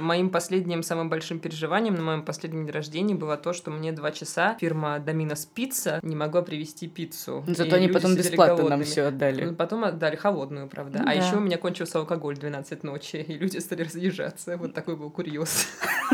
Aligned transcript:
Моим 0.00 0.30
последним, 0.30 0.82
самым 0.82 1.08
большим 1.08 1.38
переживанием 1.38 1.94
на 1.94 2.02
моем 2.02 2.22
последнем 2.22 2.64
дне 2.64 2.72
рождения 2.72 3.14
было 3.14 3.36
то, 3.36 3.52
что 3.52 3.70
мне 3.70 3.92
два 3.92 4.10
часа 4.12 4.56
фирма 4.60 4.98
Доминос 4.98 5.46
Пицца 5.46 6.00
не 6.02 6.16
могла 6.16 6.42
привезти 6.42 6.88
пиццу. 6.88 7.44
Ну, 7.46 7.54
зато 7.54 7.76
они 7.76 7.88
потом 7.88 8.14
бесплатно 8.14 8.68
нам 8.68 8.84
все 8.84 9.02
отдали. 9.02 9.44
Ну, 9.44 9.54
потом 9.54 9.84
отдали 9.84 10.16
холодную, 10.16 10.68
правда. 10.68 11.02
А 11.06 11.14
еще 11.14 11.36
у 11.36 11.40
меня 11.40 11.58
кончился 11.58 11.98
алкоголь 11.98 12.36
в 12.36 12.38
12 12.38 12.82
ночи, 12.82 13.16
и 13.16 13.34
люди 13.34 13.58
стали 13.58 13.82
разъезжаться. 13.82 14.56
Вот 14.56 14.74
такой 14.74 14.96
был 14.96 15.10
курьез 15.10 15.68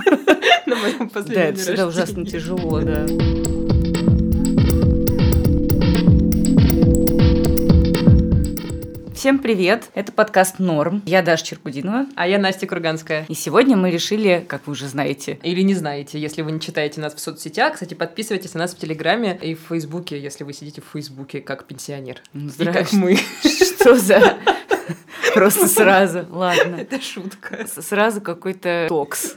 на 0.66 0.76
моем 0.76 1.08
последнем 1.10 1.34
Да, 1.34 1.48
это 1.48 1.58
всегда 1.58 1.86
ужасно 1.86 2.24
тяжело, 2.24 2.80
да. 2.80 3.06
Всем 9.24 9.38
привет! 9.38 9.88
Это 9.94 10.12
подкаст 10.12 10.58
«Норм». 10.58 11.02
Я 11.06 11.22
Даша 11.22 11.46
Черкудинова. 11.46 12.04
А 12.14 12.28
я 12.28 12.38
Настя 12.38 12.66
Курганская. 12.66 13.24
И 13.30 13.32
сегодня 13.32 13.74
мы 13.74 13.90
решили, 13.90 14.44
как 14.46 14.66
вы 14.66 14.72
уже 14.72 14.86
знаете... 14.86 15.38
Или 15.42 15.62
не 15.62 15.72
знаете, 15.72 16.20
если 16.20 16.42
вы 16.42 16.52
не 16.52 16.60
читаете 16.60 17.00
нас 17.00 17.14
в 17.14 17.20
соцсетях. 17.20 17.72
Кстати, 17.72 17.94
подписывайтесь 17.94 18.52
на 18.52 18.60
нас 18.60 18.74
в 18.74 18.78
Телеграме 18.78 19.38
и 19.40 19.54
в 19.54 19.60
Фейсбуке, 19.60 20.20
если 20.20 20.44
вы 20.44 20.52
сидите 20.52 20.82
в 20.82 20.92
Фейсбуке 20.92 21.40
как 21.40 21.64
пенсионер. 21.64 22.20
Ну, 22.34 22.50
и 22.58 22.64
как 22.66 22.92
мы. 22.92 23.16
Что 23.42 23.96
за... 23.96 24.36
Просто 25.34 25.68
сразу. 25.68 26.24
Ладно. 26.30 26.76
Это 26.76 27.00
шутка. 27.00 27.66
Сразу 27.66 28.20
какой-то 28.20 28.86
токс. 28.88 29.36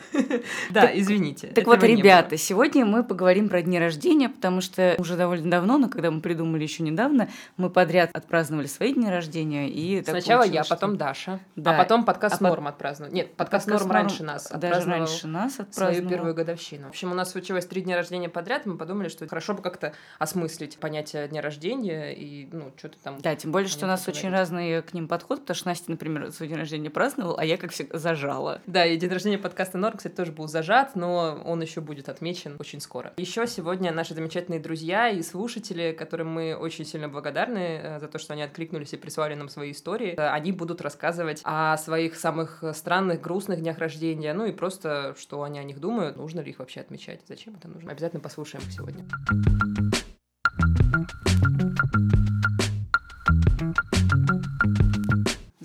Да, 0.70 0.90
извините. 0.94 1.48
Так 1.48 1.66
вот, 1.66 1.84
ребята, 1.84 2.38
сегодня 2.38 2.86
мы 2.86 3.04
поговорим 3.04 3.50
про 3.50 3.62
дни 3.62 3.80
рождения, 3.80 4.30
потому 4.30 4.62
что 4.62 4.96
уже 4.98 5.16
довольно 5.16 5.50
давно, 5.50 5.78
но 5.78 5.90
когда 5.90 6.12
мы 6.12 6.22
придумали 6.22 6.64
еще 6.64 6.84
недавно, 6.84 7.30
мы 7.58 7.70
подряд 7.70 8.10
отпраздновали 8.14 8.68
свои 8.68 8.94
дни 8.94 9.10
рождения. 9.10 9.70
И 9.70 10.04
Сначала 10.04 10.44
я, 10.44 10.64
потом 10.64 10.98
Даша, 10.98 11.40
а 11.64 11.73
потом 11.73 12.06
подкаст 12.06 12.42
Норм 12.42 12.68
отпраздновал. 12.68 13.14
Нет, 13.14 13.36
подкаст 13.36 13.68
Норм 13.68 13.92
раньше 13.92 14.23
нас 14.23 14.50
Даже 14.50 14.90
раньше 14.90 15.28
нас 15.28 15.59
отпраздновал. 15.59 15.94
Свою 15.94 16.09
первую 16.09 16.36
годовщину. 16.36 16.88
В 16.88 16.90
общем, 16.90 17.12
у 17.12 17.16
нас 17.16 17.32
случилось 17.32 17.66
три 17.66 17.82
дня 17.82 17.95
рождения 17.95 18.30
подряд, 18.30 18.66
мы 18.66 18.78
подумали, 18.78 19.09
что 19.09 19.28
хорошо 19.28 19.54
бы 19.54 19.61
как-то 19.61 19.94
осмыслить 20.20 20.78
понятие 20.78 21.28
дня 21.28 21.42
рождения 21.42 22.14
и, 22.14 22.48
ну, 22.52 22.72
что-то 22.78 22.98
там... 23.04 23.17
Да, 23.20 23.36
тем 23.36 23.52
более, 23.52 23.70
что 23.70 23.86
у 23.86 23.88
нас 23.88 24.08
очень 24.08 24.30
разный 24.30 24.82
к 24.82 24.94
ним 24.94 25.08
подход, 25.08 25.42
потому 25.42 25.56
что 25.56 25.67
Настя, 25.67 25.86
например, 25.88 26.31
свой 26.31 26.49
день 26.49 26.57
рождения 26.57 26.89
праздновал, 26.89 27.38
а 27.38 27.45
я, 27.45 27.57
как 27.57 27.71
всегда, 27.71 27.97
зажала. 27.97 28.61
Да, 28.66 28.85
и 28.85 28.97
день 28.97 29.09
рождения 29.09 29.38
подкаста 29.38 29.77
Норм, 29.77 29.97
кстати, 29.97 30.13
тоже 30.13 30.31
был 30.31 30.47
зажат, 30.47 30.95
но 30.95 31.41
он 31.45 31.61
еще 31.61 31.81
будет 31.81 32.09
отмечен 32.09 32.55
очень 32.59 32.80
скоро. 32.81 33.13
Еще 33.17 33.47
сегодня 33.47 33.91
наши 33.91 34.13
замечательные 34.13 34.59
друзья 34.59 35.09
и 35.09 35.21
слушатели, 35.21 35.95
которым 35.97 36.30
мы 36.30 36.55
очень 36.55 36.85
сильно 36.85 37.09
благодарны 37.09 37.80
э, 37.81 37.99
за 37.99 38.08
то, 38.08 38.19
что 38.19 38.33
они 38.33 38.43
откликнулись 38.43 38.93
и 38.93 38.97
прислали 38.97 39.35
нам 39.35 39.49
свои 39.49 39.71
истории, 39.71 40.15
э, 40.17 40.30
они 40.30 40.52
будут 40.52 40.81
рассказывать 40.81 41.41
о 41.43 41.77
своих 41.77 42.15
самых 42.15 42.63
странных, 42.73 43.21
грустных 43.21 43.61
днях 43.61 43.77
рождения, 43.77 44.33
ну 44.33 44.45
и 44.45 44.52
просто, 44.52 45.15
что 45.17 45.43
они 45.43 45.59
о 45.59 45.63
них 45.63 45.80
думают, 45.80 46.17
нужно 46.17 46.41
ли 46.41 46.52
их 46.52 46.59
вообще 46.59 46.81
отмечать, 46.81 47.21
зачем 47.27 47.55
это 47.55 47.67
нужно. 47.67 47.91
Обязательно 47.91 48.21
послушаем 48.21 48.63
их 48.65 48.73
сегодня. 48.73 49.05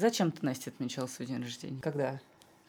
Зачем 0.03 0.33
ты, 0.33 0.45
Настя, 0.45 0.70
отмечала 0.70 1.06
свой 1.06 1.28
день 1.28 1.41
рождения? 1.41 1.81
Когда? 1.81 2.20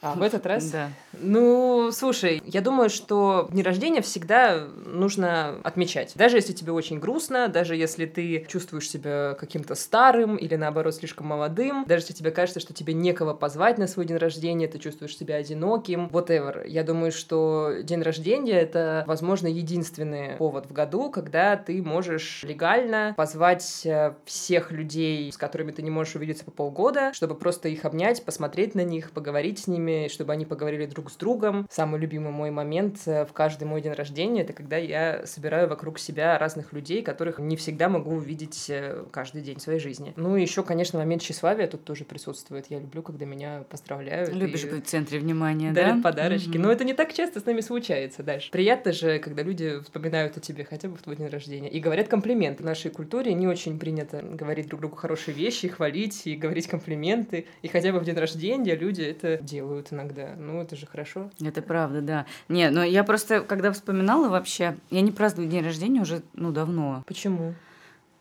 А, 0.04 0.16
в 0.16 0.22
этот 0.22 0.46
раз? 0.46 0.70
Да. 0.70 0.90
Ну, 1.14 1.90
слушай, 1.94 2.42
я 2.46 2.60
думаю, 2.60 2.90
что 2.90 3.48
дни 3.52 3.64
рождения 3.64 4.02
всегда 4.02 4.68
нужно 4.86 5.56
отмечать. 5.64 6.12
Даже 6.16 6.36
если 6.36 6.52
тебе 6.52 6.74
очень 6.74 7.00
грустно, 7.00 7.48
даже 7.48 7.78
если 7.78 8.06
ты 8.06 8.46
чувствуешь 8.50 8.90
себя 8.90 9.36
каким-то 9.40 9.76
старым 9.76 10.36
или, 10.36 10.56
наоборот, 10.56 10.96
слишком 10.96 11.28
молодым, 11.28 11.86
даже 11.88 12.04
если 12.04 12.14
тебе 12.14 12.32
кажется, 12.32 12.60
что 12.60 12.74
тебе 12.74 12.94
некого 12.94 13.34
позвать 13.34 13.78
на 13.78 13.88
свой 13.88 14.06
день 14.06 14.18
рождения, 14.18 14.68
ты 14.68 14.78
чувствуешь 14.78 15.16
себя 15.16 15.36
одиноким, 15.36 16.08
whatever. 16.08 16.68
Я 16.68 16.84
думаю, 16.84 17.14
что 17.14 17.72
день 17.82 18.02
рождения— 18.02 18.60
это, 18.62 19.06
возможно, 19.08 19.48
единственный 19.48 20.36
повод 20.36 20.66
в 20.66 20.74
году, 20.74 21.10
когда 21.10 21.56
ты 21.56 21.82
можешь 21.82 22.44
легально 22.44 23.14
позвать 23.16 23.86
э, 23.86 24.16
всех 24.26 24.72
людей, 24.72 25.32
с 25.32 25.38
которыми 25.38 25.72
ты 25.72 25.82
не 25.82 25.92
можешь 25.92 26.16
увидеться 26.16 26.44
по 26.44 26.52
полгода, 26.52 27.14
чтобы 27.14 27.36
просто 27.36 27.70
их 27.70 27.86
обнять, 27.86 28.26
посмотреть 28.26 28.76
на 28.76 28.84
них, 28.84 29.12
поговорить 29.12 29.60
с 29.60 29.68
ними, 29.68 29.93
чтобы 30.10 30.34
они 30.34 30.46
поговорили 30.46 30.86
друг 30.86 31.12
с 31.12 31.16
другом. 31.16 31.68
Самый 31.70 32.00
любимый 32.00 32.32
мой 32.32 32.52
момент 32.52 33.00
э, 33.06 33.26
в 33.26 33.34
каждый 33.34 33.66
мой 33.66 33.82
день 33.82 33.94
рождения— 33.94 34.42
это 34.44 34.54
когда 34.54 34.78
я 34.78 35.26
собираю 35.26 35.68
вокруг 35.68 36.00
себя 36.00 36.38
разных 36.38 36.74
людей, 36.74 37.02
которых 37.02 37.40
не 37.40 37.56
всегда 37.56 37.90
могу 37.90 38.12
увидеть 38.12 38.70
э, 38.70 39.06
каждый 39.12 39.42
день 39.42 39.60
своей 39.60 39.80
жизни. 39.80 40.14
Ну 40.16 40.36
и 40.36 40.42
еще, 40.42 40.64
конечно, 40.64 41.00
момент 41.00 41.22
тщеславия 41.22 41.68
тут 41.68 41.84
тоже 41.84 42.06
присутствует. 42.06 42.68
Я 42.70 42.80
люблю, 42.80 43.02
когда 43.02 43.26
меня 43.26 43.64
поздравляют. 43.70 44.34
Любишь 44.34 44.66
быть 44.66 44.86
в 44.86 44.88
центре 44.88 45.20
внимания, 45.20 45.72
дарят 45.72 45.98
да? 45.98 46.04
подарочки. 46.04 46.50
Mm-hmm. 46.50 46.60
Но 46.60 46.72
это 46.72 46.84
не 46.84 46.94
так 46.94 47.14
часто 47.14 47.40
с 47.40 47.46
нами 47.46 47.62
случается, 47.62 48.24
даже. 48.24 48.50
Приятно 48.52 48.92
же, 48.92 49.20
когда 49.20 49.44
люди 49.44 49.80
вспоминают 49.84 50.38
о 50.38 50.40
тебе 50.40 50.64
хотя 50.64 50.88
бы 50.88 50.96
в 50.96 51.02
твой 51.02 51.16
день 51.16 51.28
рождения 51.28 51.70
и 51.70 51.80
говорят 51.80 52.08
комплименты. 52.08 52.64
В 52.64 52.66
нашей 52.66 52.92
культуре 52.92 53.34
не 53.34 53.48
очень 53.48 53.80
принято 53.80 54.22
говорить 54.22 54.68
друг 54.68 54.82
другу 54.82 54.96
хорошие 54.96 55.36
вещи, 55.36 55.68
хвалить 55.68 56.26
и 56.26 56.36
говорить 56.36 56.68
комплименты. 56.68 57.46
И 57.62 57.68
хотя 57.68 57.92
бы 57.92 58.00
в 58.00 58.06
день 58.06 58.16
рождения 58.16 58.76
люди 58.76 59.02
это 59.02 59.38
делают 59.42 59.83
делают 59.84 59.94
иногда. 59.94 60.36
Ну, 60.38 60.62
это 60.62 60.76
же 60.76 60.86
хорошо. 60.86 61.30
Это 61.42 61.62
правда, 61.62 62.02
да. 62.02 62.26
Не, 62.50 62.70
но 62.70 62.84
я 62.84 63.04
просто, 63.04 63.42
когда 63.42 63.72
вспоминала 63.72 64.30
вообще, 64.30 64.78
я 64.90 65.02
не 65.02 65.12
праздную 65.12 65.50
день 65.50 65.64
рождения 65.64 66.02
уже, 66.02 66.22
ну, 66.34 66.52
давно. 66.52 67.04
Почему? 67.08 67.54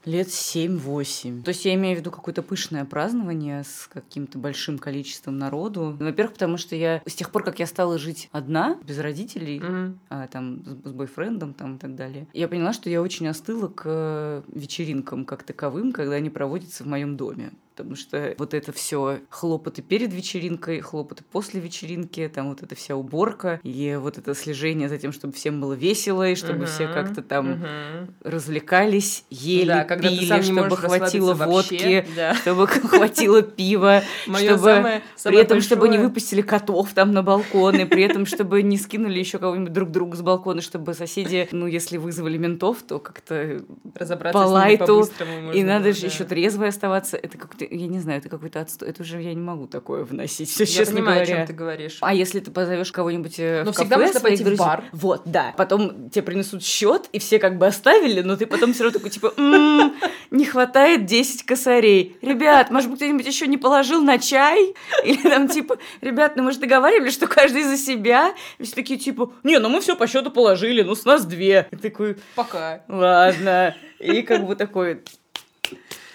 Лет 0.05 0.27
7-8. 0.27 1.45
То 1.45 1.51
есть 1.51 1.65
я 1.65 1.75
имею 1.75 1.97
в 1.97 2.01
виду 2.01 2.11
какое-то 2.11 2.43
пышное 2.43 2.85
празднование 2.85 3.63
с 3.63 3.89
каким-то 3.93 4.37
большим 4.37 4.77
количеством 4.79 5.39
народу. 5.39 5.97
Во-первых, 6.01 6.33
потому 6.33 6.57
что 6.57 6.75
я 6.75 7.01
с 7.07 7.15
тех 7.15 7.31
пор, 7.31 7.45
как 7.45 7.61
я 7.61 7.67
стала 7.67 7.99
жить 7.99 8.29
одна, 8.33 8.79
без 8.85 8.99
родителей, 8.99 9.61
mm-hmm. 9.61 9.95
а, 10.09 10.27
там 10.27 10.65
с, 10.65 10.89
с 10.89 10.93
бойфрендом 10.93 11.55
там, 11.55 11.77
и 11.77 11.79
так 11.79 11.95
далее, 11.95 12.27
я 12.33 12.49
поняла, 12.49 12.73
что 12.73 12.91
я 12.91 13.01
очень 13.01 13.29
остыла 13.29 13.69
к 13.69 14.43
вечеринкам 14.49 15.25
как 15.25 15.45
таковым, 15.45 15.93
когда 15.93 16.17
они 16.17 16.31
проводятся 16.31 16.83
в 16.83 16.89
моем 16.89 17.17
доме 17.17 17.53
потому 17.83 17.97
что 17.97 18.35
вот 18.39 18.55
это 18.55 18.73
все 18.73 19.21
хлопоты 19.29 19.83
перед 19.83 20.13
вечеринкой, 20.13 20.81
хлопоты 20.81 21.25
после 21.31 21.61
вечеринки, 21.61 22.31
там 22.33 22.49
вот 22.49 22.63
эта 22.63 22.77
вся 22.77 22.95
уборка 22.95 23.61
и 23.65 23.99
вот 24.01 24.19
это 24.19 24.35
слежение 24.35 24.89
за 24.89 24.99
тем, 24.99 25.13
чтобы 25.13 25.33
всем 25.33 25.61
было 25.61 25.73
весело 25.73 26.29
и 26.29 26.37
чтобы 26.37 26.65
uh-huh, 26.65 26.67
все 26.67 26.87
как-то 26.87 27.23
там 27.23 27.55
uh-huh. 27.55 28.15
развлекались, 28.23 29.25
ели, 29.31 29.67
да, 29.67 29.85
пили, 29.85 30.43
чтобы 30.43 30.77
хватило 30.77 31.35
водки, 31.35 32.07
да. 32.15 32.35
чтобы 32.35 32.69
хватило 32.69 33.43
пива, 33.43 34.03
чтобы 34.25 35.03
при 35.25 35.39
этом 35.39 35.61
чтобы 35.61 35.89
не 35.89 35.99
выпустили 35.99 36.41
котов 36.41 36.93
там 36.95 37.13
на 37.13 37.23
балконы, 37.23 37.87
при 37.87 38.05
этом 38.05 38.27
чтобы 38.27 38.63
не 38.63 38.79
скинули 38.79 39.19
еще 39.19 39.39
кого-нибудь 39.39 39.73
друг 39.73 39.91
другу 39.91 40.17
с 40.17 40.23
балкона, 40.23 40.61
чтобы 40.61 40.95
соседи, 40.95 41.49
ну 41.51 41.67
если 41.67 41.97
вызвали 41.97 42.39
ментов, 42.39 42.79
то 42.87 43.01
как-то 43.01 43.63
разобраться 43.95 44.41
по 44.41 44.47
лайту 44.47 45.09
и 45.53 45.65
надо 45.65 45.93
же 45.93 46.07
еще 46.07 46.25
трезвой 46.25 46.69
оставаться, 46.69 47.17
это 47.17 47.39
как-то 47.39 47.65
я 47.75 47.87
не 47.87 47.99
знаю, 48.01 48.19
это 48.19 48.29
какой-то 48.29 48.61
отстой. 48.61 48.89
Это 48.89 49.03
уже 49.03 49.21
я 49.21 49.35
не 49.35 49.41
могу 49.41 49.67
такое 49.67 50.05
вносить. 50.05 50.51
Все, 50.51 50.65
я 50.65 50.67
честно 50.67 50.97
понимаю, 50.97 51.17
говоря. 51.21 51.35
о 51.35 51.37
чем 51.39 51.47
ты 51.47 51.53
говоришь. 51.53 51.99
А 52.01 52.15
если 52.15 52.41
ты 52.41 52.51
позовешь 52.51 52.93
кого-нибудь 52.93 53.35
э, 53.39 53.63
но 53.65 53.73
в 53.73 53.75
всегда 53.75 53.97
кафе, 53.97 54.07
можно 54.07 54.21
пойти 54.21 54.45
друзей, 54.45 54.57
в 54.57 54.61
бар. 54.61 54.85
Вот, 54.93 55.23
да. 55.25 55.55
Потом 55.57 56.11
тебе 56.11 56.23
принесут 56.23 56.63
счет, 56.63 57.09
и 57.13 57.19
все 57.19 57.39
как 57.39 57.59
бы 57.59 57.67
оставили, 57.67 58.21
но 58.21 58.37
ты 58.37 58.47
потом 58.47 58.73
все 58.73 58.85
равно 58.85 58.99
такой 58.99 59.11
типа, 59.11 59.33
м-м, 59.37 59.95
не 60.31 60.45
хватает 60.45 61.07
10 61.07 61.45
косарей. 61.45 62.17
Ребят, 62.23 62.71
может 62.71 62.91
быть, 62.91 62.99
кто-нибудь 62.99 63.27
еще 63.27 63.47
не 63.47 63.57
положил 63.57 64.03
на 64.03 64.19
чай? 64.19 64.75
Или 65.05 65.23
там 65.23 65.49
типа, 65.49 65.79
ребят, 66.01 66.37
ну 66.37 66.43
мы 66.43 66.53
же 66.53 66.59
договаривались, 66.59 67.15
что 67.15 67.27
каждый 67.27 67.63
за 67.63 67.77
себя. 67.77 68.35
И 68.59 68.65
все 68.65 68.75
такие 68.75 68.99
типа, 68.99 69.33
не, 69.43 69.59
ну 69.59 69.69
мы 69.69 69.81
все 69.81 69.97
по 69.97 70.07
счету 70.07 70.31
положили, 70.31 70.83
ну 70.83 70.95
с 70.95 71.05
нас 71.05 71.25
две. 71.25 71.69
И 71.71 71.77
такой, 71.77 72.17
пока. 72.35 72.83
Ладно. 72.89 73.75
И 73.99 74.23
как 74.23 74.47
бы 74.47 74.57
такой, 74.57 75.03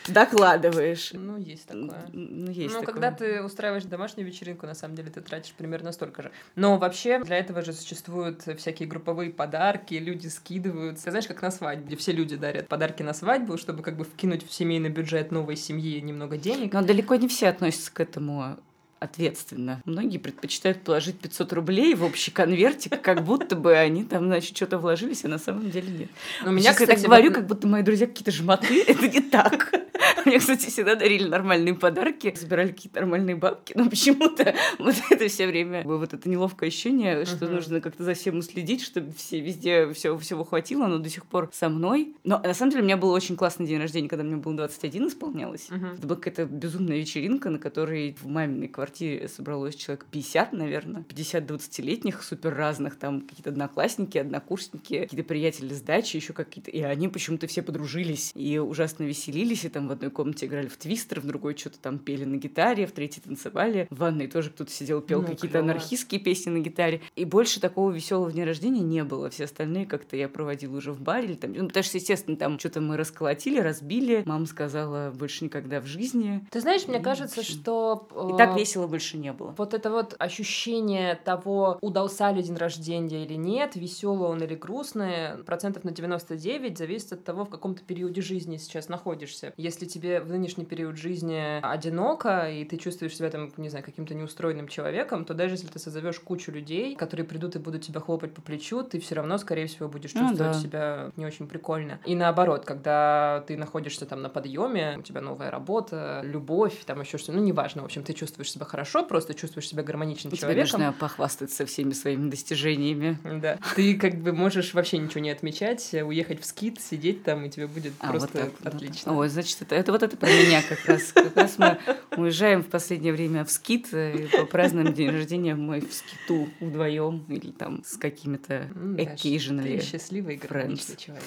докладываешь. 0.08 1.12
Ну, 1.14 1.38
есть 1.38 1.68
такое. 1.68 2.06
Ну, 2.14 2.52
есть 2.52 2.74
Ну, 2.74 2.80
такое. 2.82 2.94
когда 2.94 3.12
ты 3.12 3.42
устраиваешь 3.42 3.84
домашнюю 3.84 4.28
вечеринку, 4.28 4.66
на 4.66 4.76
самом 4.76 4.96
деле 4.96 5.10
ты 5.10 5.22
тратишь 5.22 5.54
примерно 5.54 5.92
столько 5.92 6.24
же. 6.24 6.32
Но 6.56 6.78
вообще 6.78 7.20
для 7.24 7.38
этого 7.38 7.62
же 7.62 7.74
существуют 7.74 8.44
всякие 8.58 8.88
групповые 8.88 9.32
подарки, 9.32 9.96
люди 9.96 10.28
скидывают. 10.28 11.00
Ты 11.00 11.10
знаешь, 11.12 11.28
как 11.28 11.42
на 11.42 11.52
свадьбе, 11.52 11.96
все 11.96 12.12
люди 12.12 12.36
дарят 12.36 12.68
подарки 12.68 13.04
на 13.04 13.14
свадьбу, 13.14 13.58
чтобы 13.58 13.84
как 13.84 13.98
бы 13.98 14.04
вкинуть 14.04 14.48
в 14.48 14.54
семейный 14.54 14.90
бюджет 14.90 15.32
новой 15.32 15.56
семьи 15.56 16.00
немного 16.00 16.38
денег. 16.38 16.74
Но 16.74 16.82
далеко 16.82 17.16
не 17.16 17.28
все 17.28 17.48
относятся 17.48 17.92
к 17.94 18.00
этому 18.00 18.58
ответственно. 19.00 19.82
Многие 19.86 20.18
предпочитают 20.18 20.82
положить 20.82 21.20
500 21.20 21.54
рублей 21.54 21.94
в 21.94 22.04
общий 22.04 22.32
конвертик, 22.32 23.00
как 23.02 23.24
будто 23.24 23.56
бы 23.56 23.76
они 23.76 24.04
там, 24.04 24.26
значит, 24.26 24.56
что-то 24.56 24.80
вложились, 24.80 25.24
а 25.24 25.28
на 25.28 25.38
самом 25.38 25.70
деле 25.70 25.90
нет. 25.92 26.10
Но 26.44 26.52
меня, 26.52 26.74
Сейчас 26.74 26.78
кстати, 26.78 26.90
я 26.90 26.96
так 26.96 27.06
говорю, 27.06 27.32
как 27.32 27.46
будто 27.46 27.68
мои 27.68 27.84
друзья 27.84 28.08
какие-то 28.08 28.32
жмоты. 28.32 28.84
Это 28.88 29.08
не 29.08 29.22
так. 29.22 29.72
Мне, 30.26 30.40
кстати, 30.40 30.68
всегда 30.68 30.96
дарили 30.96 31.28
нормальные 31.28 31.76
подарки, 31.76 32.34
собирали 32.36 32.70
какие-то 32.72 33.02
нормальные 33.02 33.36
бабки, 33.36 33.74
но 33.76 33.90
почему-то 33.90 34.56
вот 34.80 34.96
это 35.10 35.28
все 35.28 35.48
время 35.48 35.84
вот 35.84 36.14
это 36.14 36.30
неловкое 36.30 36.70
ощущение, 36.70 37.26
что 37.26 37.48
нужно 37.48 37.82
как-то 37.82 38.04
за 38.04 38.14
всем 38.14 38.38
уследить, 38.38 38.82
чтобы 38.82 39.12
все 39.14 39.40
везде 39.40 39.92
все 39.94 40.18
всего 40.18 40.44
хватило, 40.44 40.86
оно 40.86 41.00
до 41.00 41.10
сих 41.10 41.26
пор 41.26 41.50
со 41.54 41.70
мной. 41.70 42.16
Но 42.24 42.40
на 42.40 42.54
самом 42.54 42.72
деле 42.72 42.84
у 42.84 42.86
меня 42.86 42.98
был 42.98 43.12
очень 43.12 43.36
классный 43.36 43.68
день 43.68 43.80
рождения, 43.80 44.08
когда 44.08 44.24
мне 44.24 44.38
было 44.38 44.56
21 44.56 45.08
исполнялось. 45.08 45.68
Это 45.70 46.08
была 46.08 46.16
какая-то 46.16 46.46
безумная 46.46 46.98
вечеринка, 46.98 47.50
на 47.50 47.60
которой 47.60 48.16
в 48.22 48.28
маминой 48.28 48.68
квартире 48.68 49.28
собралось 49.28 49.76
человек 49.76 50.06
50, 50.12 50.54
наверное, 50.54 51.04
50 51.04 51.44
20-летних, 51.44 52.24
супер 52.24 52.54
разных, 52.54 52.98
там 52.98 53.22
какие-то 53.22 53.50
одноклассники, 53.50 54.18
однокурсники, 54.18 55.02
какие-то 55.02 55.28
приятели 55.28 55.74
с 55.74 55.82
дачи, 55.82 56.18
еще 56.18 56.34
какие-то. 56.34 56.72
И 56.72 56.82
они 56.82 57.08
почему-то 57.08 57.48
все 57.48 57.62
подружились 57.62 58.32
и 58.36 58.58
ужасно 58.58 59.04
веселились, 59.04 59.66
и 59.66 59.70
там 59.70 59.88
в 59.88 59.92
одной 59.98 60.12
комнате 60.12 60.46
играли 60.46 60.68
в 60.68 60.78
твистер, 60.78 61.20
в 61.20 61.26
другой 61.26 61.58
что-то 61.58 61.80
там 61.80 62.00
пели 62.00 62.24
на 62.24 62.38
гитаре, 62.38 62.88
в 62.88 62.92
третьей 62.92 63.22
танцевали, 63.22 63.88
в 63.90 63.98
ванной 63.98 64.28
тоже 64.28 64.50
кто-то 64.50 64.72
сидел, 64.72 65.02
пел 65.02 65.22
ну, 65.22 65.28
какие-то 65.28 65.60
анархистские 65.60 66.22
песни 66.22 66.50
на 66.50 66.60
гитаре. 66.60 67.02
И 67.16 67.26
больше 67.26 67.60
такого 67.60 67.92
веселого 67.92 68.32
дня 68.32 68.46
рождения 68.46 68.82
не 68.82 69.04
было. 69.04 69.30
Все 69.30 69.46
остальные 69.46 69.86
как-то 69.86 70.16
я 70.16 70.30
проводила 70.30 70.78
уже 70.78 70.92
в 70.92 71.02
баре. 71.02 71.26
Или 71.26 71.34
там, 71.36 71.54
ну, 71.54 71.68
потому 71.68 71.84
что, 71.84 71.98
естественно, 71.98 72.38
там 72.38 72.60
что-то 72.60 72.82
мы 72.82 72.98
расколотили, 72.98 73.60
разбили. 73.60 74.24
Мама 74.26 74.46
сказала, 74.46 75.12
больше 75.12 75.44
никогда 75.44 75.82
в 75.82 75.86
жизни. 75.86 76.46
Ты 76.52 76.62
знаешь, 76.62 76.88
мне 76.88 77.00
кажется, 77.00 77.44
что... 77.44 78.08
И 78.34 78.38
так 78.38 78.56
э, 78.56 78.60
весело 78.60 78.88
больше 78.88 79.18
не 79.18 79.34
было. 79.34 79.54
Вот 79.58 79.74
это 79.74 79.92
вот 79.92 80.16
ощущение 80.20 81.16
того, 81.16 81.78
удался 81.82 82.32
ли 82.32 82.44
день 82.44 82.56
рождения 82.56 83.26
или 83.26 83.36
нет, 83.36 83.76
веселый 83.76 84.30
он 84.30 84.44
или 84.44 84.56
грустный, 84.56 85.44
процентов 85.46 85.84
на 85.84 85.92
99 85.92 86.78
зависит 86.78 87.14
от 87.14 87.24
того, 87.24 87.46
в 87.46 87.50
каком-то 87.50 87.84
периоде 87.84 88.22
жизни 88.22 88.58
сейчас 88.58 88.90
находишься. 88.90 89.54
Если 89.58 89.86
тебе 89.88 90.22
в 90.22 90.30
нынешний 90.30 90.66
период 90.66 90.98
жизни 90.98 91.60
одиноко, 91.62 92.50
и 92.50 92.66
ты 92.66 92.78
чувствуешь 92.78 93.16
себя 93.16 93.30
там, 93.30 93.52
не 93.58 93.70
знаю, 93.70 93.84
каким-то 93.84 94.14
неустроенным 94.14 94.68
человеком, 94.68 95.26
то 95.26 95.34
даже 95.34 95.56
если 95.56 95.68
ты 95.68 95.80
созовешь 95.80 96.20
кучу 96.20 96.52
людей, 96.52 96.96
которые 96.96 97.26
придут 97.26 97.56
и 97.56 97.60
будут 97.60 97.84
тебя 97.84 98.00
хлопать 98.00 98.34
по 98.34 98.42
плечу, 98.42 98.84
ты 98.84 99.00
все 99.00 99.16
равно, 99.16 99.38
скорее 99.38 99.68
всего, 99.68 99.88
будешь 99.88 100.14
ну 100.14 100.22
чувствовать 100.22 100.56
ну, 100.56 100.62
да. 100.62 100.68
себя 100.68 101.12
не 101.16 101.26
очень 101.26 101.48
прикольно. 101.48 102.00
И 102.06 102.16
наоборот, 102.16 102.66
когда 102.66 103.44
ты 103.48 103.58
находишься 103.58 104.06
там 104.06 104.22
на 104.22 104.30
подъеме, 104.30 104.98
у 104.98 105.02
тебя 105.02 105.22
новая 105.22 105.52
работа, 105.52 106.22
любовь, 106.24 106.84
там 106.86 107.02
еще 107.02 107.18
что-то, 107.18 107.38
ну 107.38 107.44
неважно, 107.44 107.82
в 107.82 107.86
общем, 107.86 108.04
ты 108.04 108.14
чувствуешь 108.14 108.52
себя 108.52 108.66
хорошо, 108.66 109.04
просто 109.04 109.34
чувствуешь 109.34 109.68
себя 109.68 109.84
гармоничным 109.84 110.34
и 110.34 110.38
человеком. 110.38 110.68
Тебе 110.68 110.78
нужно 110.86 111.00
похвастаться 111.00 111.66
всеми 111.66 111.94
своими 111.94 112.30
достижениями. 112.30 113.18
Да. 113.24 113.58
Ты 113.76 113.96
как 113.96 114.16
бы 114.16 114.34
можешь 114.34 114.74
вообще 114.74 114.98
ничего 114.98 115.22
не 115.22 115.30
отмечать, 115.30 115.94
уехать 115.94 116.42
в 116.42 116.46
скит, 116.46 116.80
сидеть 116.80 117.24
там, 117.24 117.46
и 117.46 117.50
тебе 117.50 117.68
будет 117.68 117.94
а, 118.00 118.10
просто 118.10 118.46
вот 118.46 118.58
так, 118.58 118.74
отлично. 118.74 119.12
Да. 119.12 119.18
Ой, 119.18 119.30
значит, 119.30 119.62
это, 119.62 119.76
это 119.78 119.92
вот 119.92 120.04
это 120.04 120.18
про 120.18 120.28
меня 120.28 120.62
как 120.68 120.86
раз. 120.86 121.12
Как 121.14 121.36
раз 121.36 121.58
мы 121.58 121.78
уезжаем 122.16 122.64
в 122.64 122.68
последнее 122.68 123.14
время 123.14 123.46
в 123.46 123.52
скит, 123.52 123.94
и 123.94 124.28
празднуем 124.50 124.94
день 124.94 125.12
рождения 125.12 125.56
мой 125.56 125.82
в 125.82 125.94
скиту 125.94 126.50
вдвоем 126.60 127.26
или 127.30 127.52
там 127.52 127.84
с 127.86 127.98
какими-то 127.98 128.70
occasionally 128.74 129.80
Ты 129.80 129.86
счастливый 129.86 130.38
гармоничный 130.38 130.96
человек. 130.96 131.24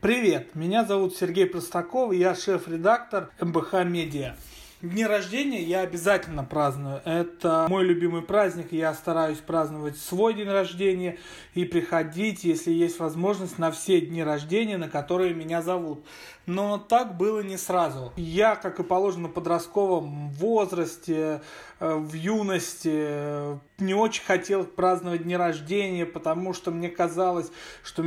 Привет, 0.00 0.54
меня 0.54 0.84
зовут 0.84 1.16
Сергей 1.16 1.46
Простаков, 1.46 2.12
я 2.12 2.34
шеф-редактор 2.34 3.30
МБХ 3.40 3.84
Медиа. 3.84 4.36
Дни 4.82 5.04
рождения 5.04 5.62
я 5.62 5.80
обязательно 5.80 6.42
праздную. 6.42 7.02
Это 7.04 7.66
мой 7.68 7.84
любимый 7.84 8.22
праздник. 8.22 8.72
Я 8.72 8.94
стараюсь 8.94 9.36
праздновать 9.36 9.98
свой 9.98 10.32
день 10.32 10.48
рождения 10.48 11.18
и 11.52 11.66
приходить, 11.66 12.44
если 12.44 12.70
есть 12.70 12.98
возможность, 12.98 13.58
на 13.58 13.70
все 13.72 14.00
дни 14.00 14.22
рождения, 14.22 14.78
на 14.78 14.88
которые 14.88 15.34
меня 15.34 15.60
зовут. 15.60 16.02
Но 16.46 16.78
так 16.78 17.18
было 17.18 17.40
не 17.40 17.58
сразу. 17.58 18.14
Я, 18.16 18.56
как 18.56 18.80
и 18.80 18.82
положено 18.82 19.28
в 19.28 19.32
подростковом 19.32 20.30
возрасте, 20.30 21.42
э, 21.78 21.94
в 21.94 22.14
юности, 22.14 23.58
не 23.82 23.92
очень 23.92 24.24
хотел 24.24 24.64
праздновать 24.64 25.24
дни 25.24 25.36
рождения, 25.36 26.06
потому 26.06 26.54
что 26.54 26.70
мне 26.70 26.88
казалось, 26.88 27.52
что 27.84 28.02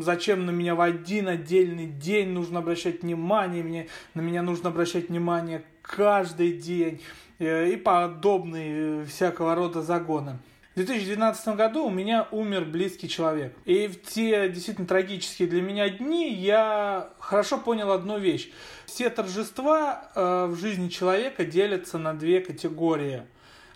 зачем 0.00 0.44
на 0.44 0.50
меня 0.50 0.74
в 0.74 0.80
один 0.80 1.28
отдельный 1.28 1.86
день 1.86 2.30
нужно 2.30 2.58
обращать 2.58 3.02
внимание, 3.02 3.62
мне, 3.62 3.86
на 4.14 4.22
меня 4.22 4.42
нужно 4.42 4.70
обращать 4.70 5.08
внимание 5.08 5.62
каждый 5.86 6.52
день 6.52 7.02
э, 7.38 7.70
и 7.70 7.76
подобные 7.76 9.02
э, 9.02 9.04
всякого 9.04 9.54
рода 9.54 9.82
загоны. 9.82 10.38
В 10.72 10.76
2012 10.76 11.56
году 11.56 11.86
у 11.86 11.90
меня 11.90 12.28
умер 12.30 12.66
близкий 12.66 13.08
человек. 13.08 13.56
И 13.64 13.86
в 13.86 14.02
те 14.02 14.48
действительно 14.50 14.86
трагические 14.86 15.48
для 15.48 15.62
меня 15.62 15.88
дни 15.88 16.30
я 16.34 17.10
хорошо 17.18 17.56
понял 17.56 17.92
одну 17.92 18.18
вещь. 18.18 18.50
Все 18.84 19.08
торжества 19.08 20.10
э, 20.14 20.46
в 20.46 20.56
жизни 20.56 20.88
человека 20.88 21.44
делятся 21.44 21.98
на 21.98 22.12
две 22.12 22.40
категории. 22.40 23.22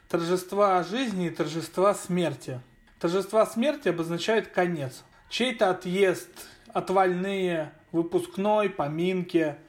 Торжества 0.08 0.82
жизни 0.82 1.28
и 1.28 1.30
торжества 1.30 1.94
смерти. 1.94 2.60
Торжества 2.98 3.46
смерти 3.46 3.88
обозначают 3.88 4.48
конец. 4.48 5.04
Чей-то 5.30 5.70
отъезд, 5.70 6.28
отвальные, 6.72 7.72
выпускной, 7.92 8.68
поминки– 8.68 9.54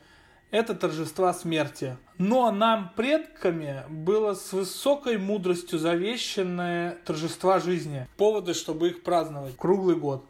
это 0.51 0.75
торжества 0.75 1.33
смерти. 1.33 1.95
Но 2.21 2.51
нам, 2.51 2.91
предками, 2.95 3.83
было 3.89 4.35
с 4.35 4.53
высокой 4.53 5.18
мудростью 5.18 5.79
завещанное 5.79 7.00
торжества 7.03 7.59
жизни. 7.59 8.07
Поводы, 8.15 8.53
чтобы 8.53 8.89
их 8.89 9.01
праздновать 9.01 9.57
круглый 9.57 9.95
год. 9.95 10.23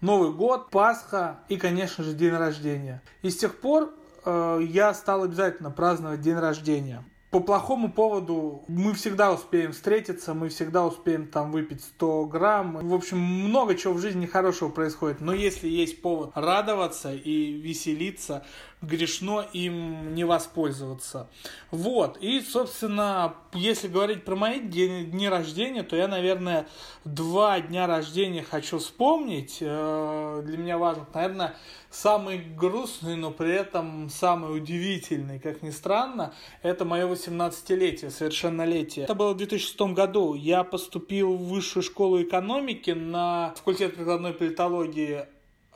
Новый 0.00 0.32
год, 0.32 0.70
Пасха 0.70 1.40
и, 1.48 1.56
конечно 1.56 2.04
же, 2.04 2.14
день 2.14 2.34
рождения. 2.34 3.02
И 3.22 3.30
с 3.30 3.36
тех 3.36 3.58
пор 3.58 3.92
э, 4.24 4.60
я 4.62 4.94
стал 4.94 5.24
обязательно 5.24 5.72
праздновать 5.72 6.20
день 6.20 6.36
рождения 6.36 7.04
по 7.34 7.40
плохому 7.40 7.90
поводу 7.90 8.62
мы 8.68 8.94
всегда 8.94 9.32
успеем 9.32 9.72
встретиться, 9.72 10.34
мы 10.34 10.50
всегда 10.50 10.86
успеем 10.86 11.26
там 11.26 11.50
выпить 11.50 11.82
100 11.82 12.26
грамм. 12.26 12.88
В 12.88 12.94
общем, 12.94 13.18
много 13.18 13.74
чего 13.74 13.92
в 13.94 13.98
жизни 13.98 14.24
хорошего 14.24 14.68
происходит. 14.68 15.20
Но 15.20 15.34
если 15.34 15.66
есть 15.66 16.00
повод 16.00 16.30
радоваться 16.36 17.12
и 17.12 17.54
веселиться, 17.54 18.46
грешно 18.82 19.44
им 19.52 20.14
не 20.14 20.24
воспользоваться. 20.24 21.28
Вот. 21.70 22.18
И, 22.18 22.40
собственно, 22.40 23.34
если 23.52 23.88
говорить 23.88 24.24
про 24.24 24.36
мои 24.36 24.60
дни, 24.60 25.04
дни 25.04 25.28
рождения, 25.28 25.82
то 25.82 25.96
я, 25.96 26.08
наверное, 26.08 26.66
два 27.04 27.60
дня 27.60 27.86
рождения 27.86 28.42
хочу 28.42 28.78
вспомнить. 28.78 29.58
Э, 29.60 30.42
для 30.44 30.58
меня 30.58 30.78
важно, 30.78 31.06
наверное, 31.12 31.56
самый 31.90 32.38
грустный, 32.38 33.16
но 33.16 33.30
при 33.30 33.52
этом 33.52 34.08
самый 34.10 34.56
удивительный, 34.56 35.38
как 35.38 35.62
ни 35.62 35.70
странно, 35.70 36.34
это 36.62 36.84
мое 36.84 37.06
18-летие, 37.06 38.10
совершеннолетие. 38.10 39.04
Это 39.04 39.14
было 39.14 39.32
в 39.32 39.36
2006 39.36 39.80
году. 39.94 40.34
Я 40.34 40.64
поступил 40.64 41.36
в 41.36 41.48
высшую 41.48 41.82
школу 41.82 42.22
экономики 42.22 42.90
на 42.90 43.54
факультет 43.56 43.94
прикладной 43.94 44.32
политологии 44.32 45.26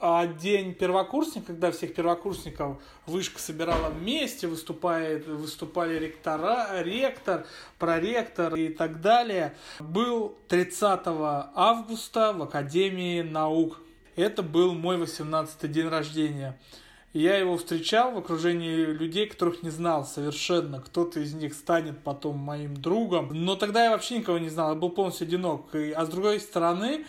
а 0.01 0.27
день 0.27 0.75
первокурсника, 0.75 1.49
когда 1.49 1.71
всех 1.71 1.95
первокурсников 1.95 2.79
вышка 3.07 3.41
собирала 3.41 3.91
вместе, 3.91 4.47
выступает, 4.47 5.27
выступали 5.27 5.99
ректора, 5.99 6.83
ректор, 6.83 7.47
проректор 7.79 8.55
и 8.55 8.69
так 8.69 9.01
далее, 9.01 9.55
был 9.81 10.37
30 10.49 11.01
августа 11.55 12.33
в 12.33 12.43
Академии 12.43 13.23
наук 13.23 13.81
это 14.19 14.43
был 14.43 14.75
мой 14.75 14.97
18-й 14.97 15.69
день 15.69 15.87
рождения. 15.87 16.59
я 17.13 17.37
его 17.37 17.57
встречал 17.57 18.11
в 18.11 18.19
окружении 18.19 18.75
людей, 18.75 19.27
которых 19.27 19.63
не 19.63 19.71
знал 19.71 20.05
совершенно. 20.05 20.81
Кто-то 20.81 21.21
из 21.21 21.35
них 21.35 21.55
станет 21.55 22.03
потом 22.03 22.37
моим 22.37 22.77
другом. 22.77 23.29
Но 23.31 23.55
тогда 23.55 23.85
я 23.85 23.91
вообще 23.93 24.19
никого 24.19 24.39
не 24.39 24.49
знал, 24.49 24.71
я 24.71 24.75
был 24.75 24.91
полностью 24.91 25.29
одинок. 25.29 25.73
А 25.73 26.05
с 26.05 26.09
другой 26.09 26.41
стороны, 26.41 27.07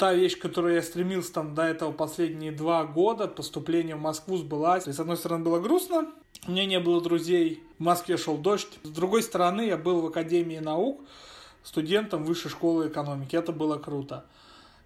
та 0.00 0.14
вещь, 0.14 0.38
к 0.38 0.42
которой 0.42 0.76
я 0.76 0.82
стремился 0.82 1.34
там 1.34 1.54
до 1.54 1.62
этого 1.62 1.92
последние 1.92 2.52
два 2.52 2.84
года, 2.84 3.28
поступление 3.28 3.96
в 3.96 4.00
Москву 4.00 4.38
сбылась. 4.38 4.88
И, 4.88 4.92
с 4.92 4.98
одной 4.98 5.18
стороны, 5.18 5.44
было 5.44 5.60
грустно, 5.60 6.10
у 6.48 6.52
меня 6.52 6.64
не 6.64 6.80
было 6.80 7.02
друзей, 7.02 7.62
в 7.78 7.82
Москве 7.82 8.16
шел 8.16 8.38
дождь. 8.38 8.78
С 8.82 8.88
другой 8.88 9.22
стороны, 9.22 9.66
я 9.66 9.76
был 9.76 10.00
в 10.00 10.06
Академии 10.06 10.58
наук 10.58 11.02
студентом 11.62 12.24
высшей 12.24 12.50
школы 12.50 12.88
экономики. 12.88 13.36
Это 13.36 13.52
было 13.52 13.76
круто. 13.76 14.24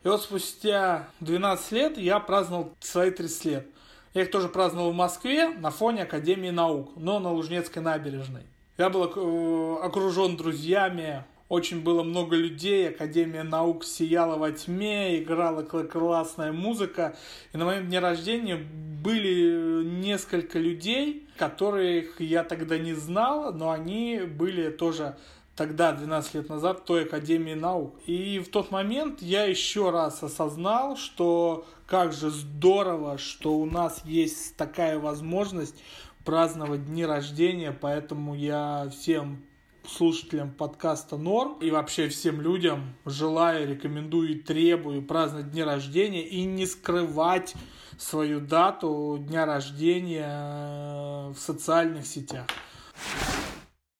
И 0.03 0.09
вот 0.09 0.21
спустя 0.21 1.09
12 1.21 1.73
лет 1.73 1.97
я 1.97 2.19
праздновал 2.19 2.75
свои 2.81 3.13
30 3.13 3.45
лет. 3.45 3.67
Я 4.15 4.23
их 4.23 4.33
тоже 4.33 4.49
праздновал 4.49 4.91
в 4.91 4.97
Москве 4.97 5.49
на 5.49 5.71
фоне 5.71 6.03
Академии 6.03 6.51
наук, 6.51 6.91
но 6.97 7.21
на 7.21 7.33
Лужнецкой 7.33 7.85
набережной. 7.85 8.43
Я 8.79 8.91
был 8.91 9.05
э, 9.05 9.85
окружен 9.85 10.37
друзьями, 10.37 11.25
очень 11.49 11.83
было 11.83 12.03
много 12.03 12.37
людей, 12.37 12.89
Академия 12.89 13.43
наук 13.43 13.85
сияла 13.85 14.37
во 14.37 14.51
тьме, 14.53 15.19
играла 15.19 15.63
классная 15.63 16.53
музыка. 16.53 17.17
И 17.53 17.59
на 17.59 17.67
моем 17.67 17.87
дне 17.87 17.99
рождения 17.99 18.57
были 18.57 19.85
несколько 19.85 20.59
людей, 20.59 21.29
которых 21.37 22.21
я 22.21 22.45
тогда 22.45 22.79
не 22.79 22.95
знал, 22.95 23.53
но 23.53 23.71
они 23.71 24.21
были 24.21 24.71
тоже 24.71 25.17
тогда, 25.55 25.93
12 25.93 26.35
лет 26.35 26.49
назад, 26.49 26.81
в 26.81 26.85
той 26.85 27.05
Академии 27.05 27.55
наук. 27.55 27.95
И 28.07 28.39
в 28.39 28.49
тот 28.51 28.71
момент 28.71 29.21
я 29.21 29.45
еще 29.45 29.91
раз 29.91 30.23
осознал, 30.23 30.97
что 30.97 31.67
как 31.87 32.13
же 32.13 32.31
здорово, 32.31 33.19
что 33.19 33.55
у 33.55 33.67
нас 33.67 34.03
есть 34.07 34.57
такая 34.57 34.99
возможность 34.99 35.77
праздновать 36.25 36.87
дни 36.87 37.05
рождения, 37.05 37.77
поэтому 37.79 38.35
я 38.35 38.89
всем 38.91 39.45
слушателям 39.89 40.51
подкаста 40.51 41.17
Норм 41.17 41.59
и 41.61 41.71
вообще 41.71 42.09
всем 42.09 42.41
людям 42.41 42.95
желаю, 43.05 43.69
рекомендую 43.69 44.33
и 44.33 44.41
требую 44.41 45.03
праздновать 45.03 45.51
дни 45.51 45.63
рождения 45.63 46.27
и 46.27 46.45
не 46.45 46.67
скрывать 46.67 47.55
свою 47.99 48.41
дату 48.41 49.19
дня 49.21 49.47
рождения 49.47 50.27
э, 50.27 51.33
в 51.33 51.39
социальных 51.39 52.07
сетях. 52.07 52.47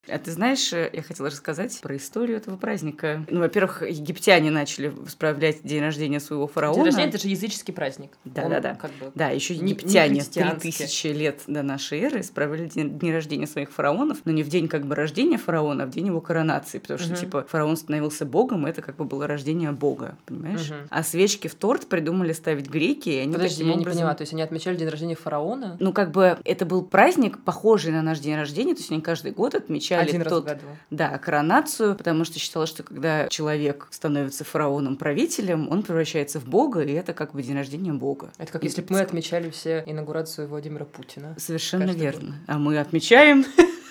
А 0.09 0.19
ты 0.19 0.31
знаешь, 0.33 0.73
э, 0.73 0.91
я 0.93 1.03
хотела 1.03 1.31
рассказать 1.31 1.79
про 1.81 1.97
историю 1.97 2.37
этого 2.37 2.57
праздника. 2.57 3.25
Ну, 3.29 3.41
во-первых, 3.41 3.83
египтяне 3.83 4.51
начали 4.51 4.93
справлять 5.09 5.63
день 5.63 5.81
рождения 5.81 6.21
своего 6.21 6.47
фараона. 6.47 6.77
День 6.77 6.85
рождения– 6.85 7.09
это 7.11 7.19
же 7.19 7.29
языческий 7.29 7.73
праздник. 7.73 8.13
Да, 8.25 8.49
да, 8.49 8.61
да. 8.61 8.75
Как 8.75 8.91
бы 8.93 9.11
да, 9.15 9.31
еще 9.31 9.55
египтяне 9.55 10.23
три 10.23 10.51
тысячи 10.61 11.07
лет 11.07 11.41
до 11.47 11.63
нашей 11.63 12.01
эры 12.01 12.23
справляли 12.23 12.69
день, 12.69 12.99
день 12.99 13.13
рождения 13.13 13.47
своих 13.47 13.71
фараонов, 13.71 14.19
но 14.25 14.33
не 14.33 14.43
в 14.43 14.49
день 14.49 14.69
как 14.69 14.87
бы 14.87 14.95
рождения 14.95 15.39
фараона, 15.39 15.85
а 15.85 15.87
в 15.87 15.91
день 15.91 16.07
его 16.07 16.21
коронации, 16.21 16.79
потому 16.79 16.99
что, 16.99 17.13
угу. 17.13 17.21
типа, 17.21 17.47
фараон 17.49 17.77
становился 17.77 18.27
богом, 18.27 18.67
это 18.67 18.83
как 18.83 18.97
бы 18.97 19.05
было 19.05 19.27
рождение 19.27 19.73
бога, 19.73 20.17
понимаешь? 20.27 20.71
Угу. 20.71 20.79
А 20.91 21.03
свечки 21.03 21.49
в 21.49 21.55
торт 21.55 21.87
придумали 21.87 22.33
ставить 22.33 22.69
греки, 22.69 23.09
и 23.09 23.19
они 23.19 23.33
Подожди, 23.33 23.65
я 23.65 23.71
образом... 23.71 23.79
не 23.79 23.95
поняла, 23.97 24.15
то 24.15 24.23
есть 24.23 24.33
они 24.33 24.43
отмечали 24.43 24.77
день 24.77 24.89
рождения 24.89 25.17
фараона? 25.17 25.77
Ну, 25.81 25.93
как 25.93 26.11
бы 26.11 26.39
это 26.45 26.67
был 26.67 26.83
праздник, 26.83 27.39
похожий 27.43 27.93
на 27.93 28.03
наш 28.03 28.19
день 28.19 28.37
рождения, 28.37 28.75
то 28.75 28.81
есть 28.81 28.91
они 28.91 29.01
каждый 29.01 29.33
год 29.33 29.55
отмечали 29.55 29.94
один 29.99 30.23
тот, 30.23 30.47
раз 30.47 30.57
в 30.57 30.61
году. 30.61 30.77
Да, 30.91 31.19
коронацию, 31.19 31.95
потому 31.95 32.25
что 32.25 32.39
считалось, 32.39 32.71
что 32.71 32.83
когда 32.83 33.29
человек 33.29 33.89
становится 33.91 34.45
фараоном, 34.45 34.97
правителем, 34.97 35.69
он 35.71 35.83
превращается 35.83 36.41
в 36.41 36.47
бога, 36.47 36.83
и 36.83 36.93
это 36.93 37.13
как 37.13 37.33
бы 37.33 37.43
день 37.43 37.57
рождения 37.57 37.93
бога. 37.93 38.33
Это 38.39 38.53
как 38.53 38.63
и 38.63 38.67
если 38.67 38.83
бы 38.83 38.95
мы 38.95 39.01
отмечали 39.01 39.51
все 39.51 39.83
инаугурацию 39.87 40.49
Владимира 40.49 40.85
Путина. 40.85 41.35
Совершенно 41.39 41.91
верно. 41.91 42.31
Год. 42.31 42.41
А 42.47 42.59
мы 42.59 42.79
отмечаем 42.79 43.45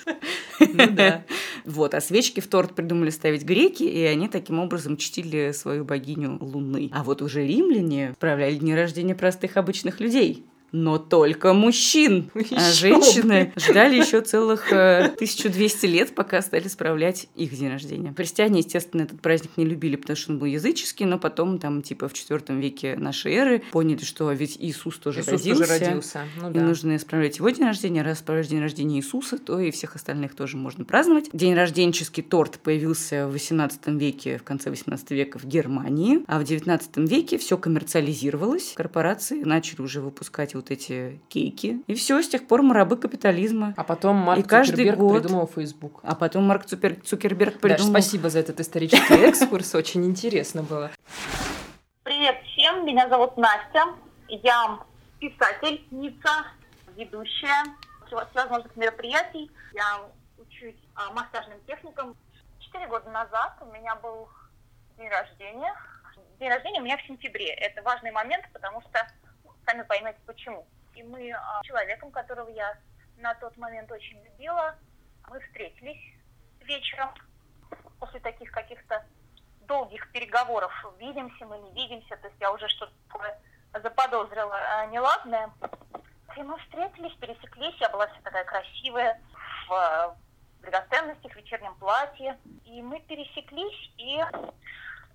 ну 0.60 0.91
да. 0.91 1.24
Вот, 1.65 1.93
а 1.93 2.01
свечки 2.01 2.41
в 2.41 2.48
торт 2.48 2.75
придумали 2.75 3.10
ставить 3.10 3.43
греки, 3.43 3.83
и 3.83 4.03
они 4.03 4.27
таким 4.27 4.60
образом 4.60 4.98
чтили 4.98 5.51
свою 5.53 5.86
богиню 5.86 6.38
Луны. 6.41 6.89
А 6.91 7.03
вот 7.03 7.22
уже 7.22 7.48
римляне 7.48 8.13
справляли 8.17 8.55
дни 8.55 8.75
рождения 8.75 9.15
простых 9.15 9.55
обычных 9.55 10.01
людей 10.01 10.45
но 10.74 10.98
только 10.98 11.53
мужчин. 11.53 12.32
Еще 12.36 12.56
а 12.56 12.72
женщины 12.72 13.53
бы. 13.56 13.62
ждали 13.62 13.96
еще 13.96 14.22
целых 14.22 14.72
1200 14.72 15.86
э, 15.86 15.89
лет, 15.89 16.15
пока 16.15 16.42
стали 16.42 16.68
справлять 16.68 17.27
их 17.36 17.56
день 17.56 17.70
рождения. 17.70 18.13
Христиане, 18.18 18.60
естественно, 18.60 19.03
этот 19.03 19.22
праздник 19.22 19.51
не 19.56 19.65
любили, 19.65 19.96
потому 19.96 20.18
что 20.18 20.32
он 20.32 20.39
был 20.39 20.48
языческий, 20.48 21.06
но 21.06 21.20
потом, 21.20 21.60
там, 21.60 21.84
типа, 21.84 22.10
в 22.10 22.13
IV 22.13 22.60
веке 22.60 22.96
нашей 22.98 23.34
эры 23.34 23.63
поняли, 23.72 24.03
что 24.03 24.32
ведь 24.32 24.58
Иисус 24.60 24.98
тоже 24.98 25.22
Иисус 25.22 25.32
родился. 25.32 25.63
Тоже 25.63 25.80
родился. 25.80 26.22
Ну, 26.42 26.51
да. 26.51 26.60
И 26.60 26.63
нужно 26.63 26.96
исправлять 26.96 27.38
его 27.38 27.50
день 27.50 27.65
рождения. 27.65 28.01
Раз 28.01 28.20
справлять 28.20 28.50
день 28.50 28.62
рождения 28.62 28.98
Иисуса, 28.98 29.38
то 29.38 29.60
и 29.60 29.70
всех 29.70 29.96
остальных 29.96 30.36
тоже 30.36 30.58
можно 30.58 30.86
праздновать. 30.86 31.30
День 31.34 31.53
рожденческий 31.53 32.24
торт 32.24 32.60
появился 32.60 33.27
в 33.27 33.36
XVIII 33.36 33.98
веке, 33.98 34.39
в 34.39 34.44
конце 34.44 34.72
XVIII 34.72 35.13
века 35.13 35.38
в 35.38 35.46
Германии, 35.46 36.24
а 36.27 36.39
в 36.39 36.44
XIX 36.44 36.82
веке 37.08 37.38
все 37.38 37.58
коммерциализировалось. 37.58 38.74
Корпорации 38.75 39.44
начали 39.44 39.82
уже 39.82 40.01
выпускать 40.01 40.56
вот 40.56 40.62
эти 40.72 41.20
кейки. 41.29 41.82
И 41.88 41.96
все, 41.96 42.22
с 42.22 42.27
тех 42.27 42.48
пор 42.48 42.62
мы 42.62 42.74
рабы 42.74 42.98
капитализма. 42.98 43.74
А 43.77 43.84
потом 43.84 44.17
Марк 44.17 44.46
и 44.46 44.48
каждый 44.48 44.86
Цукерберг 44.86 45.00
год... 45.00 45.22
придумал 45.22 45.48
Facebook. 45.48 46.00
А 46.03 46.15
потом 46.15 46.43
Марк 46.46 46.65
Цукер... 46.65 46.96
Цукерберг 47.01 47.60
придумал... 47.60 47.91
Даш, 47.93 48.03
спасибо 48.03 48.29
за 48.29 48.39
этот 48.39 48.60
исторический 48.60 49.13
экскурс, 49.27 49.75
очень 49.75 50.05
интересно 50.05 50.63
было. 50.63 50.91
Привет 52.03 52.38
всем, 52.46 52.86
меня 52.86 53.08
зовут 53.10 53.38
Настя. 53.38 53.86
Я 54.27 54.79
писательница, 55.20 56.46
ведущая 56.96 57.63
всевозможных 58.08 58.75
мероприятий. 58.75 59.50
Я 59.74 60.01
учусь 60.38 60.75
а, 60.96 61.12
массажным 61.13 61.60
техникам. 61.67 62.15
Четыре 62.60 62.88
года 62.88 63.10
назад 63.10 63.58
у 63.62 63.65
меня 63.72 63.96
был 63.96 64.27
день 64.98 65.10
рождения. 65.10 65.74
День 66.39 66.50
рождения 66.50 66.82
у 66.82 66.84
меня 66.84 66.98
в 66.98 67.08
сентябре. 67.08 67.53
Это 67.53 67.82
важный 67.82 68.12
момент, 68.12 68.46
потому 68.53 68.82
что 68.82 69.08
сами 69.65 69.84
поймете 69.84 70.20
почему. 70.25 70.65
И 70.96 71.03
мы 71.03 71.32
а, 71.32 71.62
с 71.62 71.65
человеком, 71.65 72.12
которого 72.12 72.50
я 72.50 72.77
на 73.17 73.34
тот 73.36 73.58
момент 73.58 73.91
очень 73.91 74.22
любила, 74.24 74.75
мы 75.29 75.39
встретились 75.39 76.01
вечером 76.62 77.10
после 78.00 78.20
таких 78.20 78.51
каких-то 78.51 79.05
долгих 79.62 80.12
переговоров, 80.12 80.72
видимся 81.00 81.46
мы, 81.46 81.58
не 81.58 81.72
видимся, 81.74 82.17
то 82.17 82.27
есть 82.27 82.39
я 82.39 82.51
уже 82.51 82.67
что-то 82.67 82.93
такое 83.08 83.39
заподозрила 83.74 84.55
а, 84.55 84.86
неладное. 84.88 85.51
И 86.36 86.41
мы 86.41 86.58
встретились, 86.60 87.15
пересеклись, 87.17 87.75
я 87.79 87.89
была 87.89 88.08
вся 88.08 88.22
такая 88.24 88.43
красивая, 88.43 89.20
в 89.67 90.17
драгоценностях, 90.62 91.32
в 91.32 91.36
вечернем 91.36 91.75
платье. 91.75 92.38
И 92.65 92.82
мы 92.82 93.00
пересеклись, 93.01 93.91
и 93.98 94.22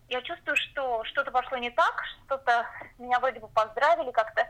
я 0.09 0.23
чувствую, 0.23 0.57
что 0.57 1.05
что-то 1.05 1.31
пошло 1.31 1.59
не 1.59 1.71
так, 1.71 2.03
что-то 2.25 2.67
меня 2.99 3.21
вроде 3.21 3.41
бы 3.41 3.49
поздравили, 3.49 4.11
как-то 4.11 4.47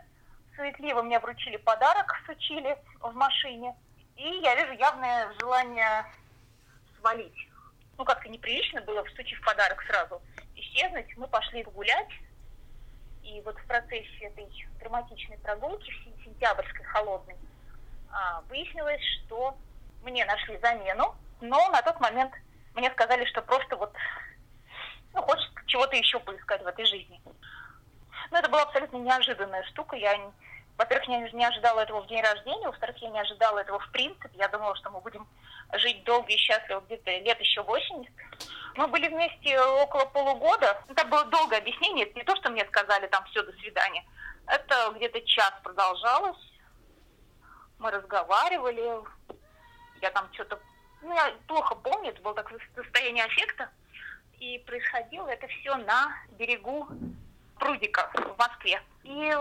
суетливо 0.56 1.02
мне 1.02 1.18
вручили 1.18 1.56
подарок, 1.56 2.12
сучили 2.26 2.76
в 3.00 3.12
машине, 3.14 3.74
и 4.16 4.28
я 4.42 4.54
вижу 4.54 4.72
явное 4.72 5.32
желание 5.40 6.04
свалить. 6.98 7.48
Ну, 7.96 8.04
как-то 8.04 8.28
неприлично 8.28 8.80
было, 8.82 9.04
всучив 9.04 9.40
подарок 9.44 9.82
сразу, 9.82 10.22
исчезнуть. 10.54 11.16
Мы 11.16 11.26
пошли 11.26 11.64
гулять, 11.64 12.12
и 13.24 13.40
вот 13.44 13.58
в 13.58 13.66
процессе 13.66 14.18
этой 14.20 14.48
драматичной 14.78 15.38
прогулки, 15.38 15.90
в 15.90 16.24
сентябрьской 16.24 16.84
холодной, 16.84 17.36
а, 18.10 18.42
выяснилось, 18.48 19.02
что 19.24 19.56
мне 20.02 20.24
нашли 20.24 20.58
замену, 20.58 21.16
но 21.40 21.68
на 21.70 21.82
тот 21.82 22.00
момент 22.00 22.32
мне 22.74 22.90
сказали, 22.92 23.24
что 23.26 23.42
просто 23.42 23.76
вот 23.76 23.92
чего-то 25.78 25.96
еще 25.96 26.18
поискать 26.18 26.62
в 26.62 26.66
этой 26.66 26.84
жизни. 26.86 27.20
Но 28.32 28.38
это 28.38 28.48
была 28.48 28.62
абсолютно 28.62 28.96
неожиданная 28.96 29.62
штука. 29.64 29.94
Я, 29.94 30.18
во-первых, 30.76 31.08
не, 31.08 31.30
не 31.32 31.44
ожидала 31.44 31.80
этого 31.80 32.00
в 32.02 32.08
день 32.08 32.20
рождения, 32.20 32.66
во-вторых, 32.66 32.96
я 32.98 33.10
не 33.10 33.20
ожидала 33.20 33.60
этого 33.60 33.78
в 33.78 33.90
принципе. 33.92 34.30
Я 34.34 34.48
думала, 34.48 34.74
что 34.74 34.90
мы 34.90 35.00
будем 35.00 35.26
жить 35.74 36.02
долго 36.02 36.32
и 36.32 36.36
счастливо 36.36 36.80
где-то 36.80 37.10
лет 37.18 37.38
еще 37.38 37.62
80. 37.62 38.12
Мы 38.74 38.88
были 38.88 39.08
вместе 39.08 39.60
около 39.60 40.06
полугода. 40.06 40.82
Это 40.88 41.04
было 41.04 41.24
долгое 41.26 41.58
объяснение. 41.58 42.06
Это 42.06 42.18
не 42.18 42.24
то, 42.24 42.34
что 42.36 42.50
мне 42.50 42.66
сказали 42.66 43.06
там 43.06 43.24
все, 43.26 43.42
до 43.44 43.52
свидания. 43.52 44.04
Это 44.46 44.92
где-то 44.96 45.20
час 45.26 45.52
продолжалось. 45.62 46.52
Мы 47.78 47.92
разговаривали. 47.92 49.04
Я 50.00 50.10
там 50.10 50.28
что-то... 50.32 50.58
Ну, 51.02 51.14
я 51.14 51.32
плохо 51.46 51.76
помню, 51.76 52.10
это 52.10 52.20
было 52.22 52.34
такое 52.34 52.58
состояние 52.74 53.24
аффекта. 53.24 53.70
И 54.40 54.58
происходило 54.66 55.28
это 55.28 55.46
все 55.48 55.76
на 55.76 56.14
берегу 56.38 56.88
прудика 57.58 58.10
в 58.14 58.38
Москве. 58.38 58.80
И, 59.02 59.34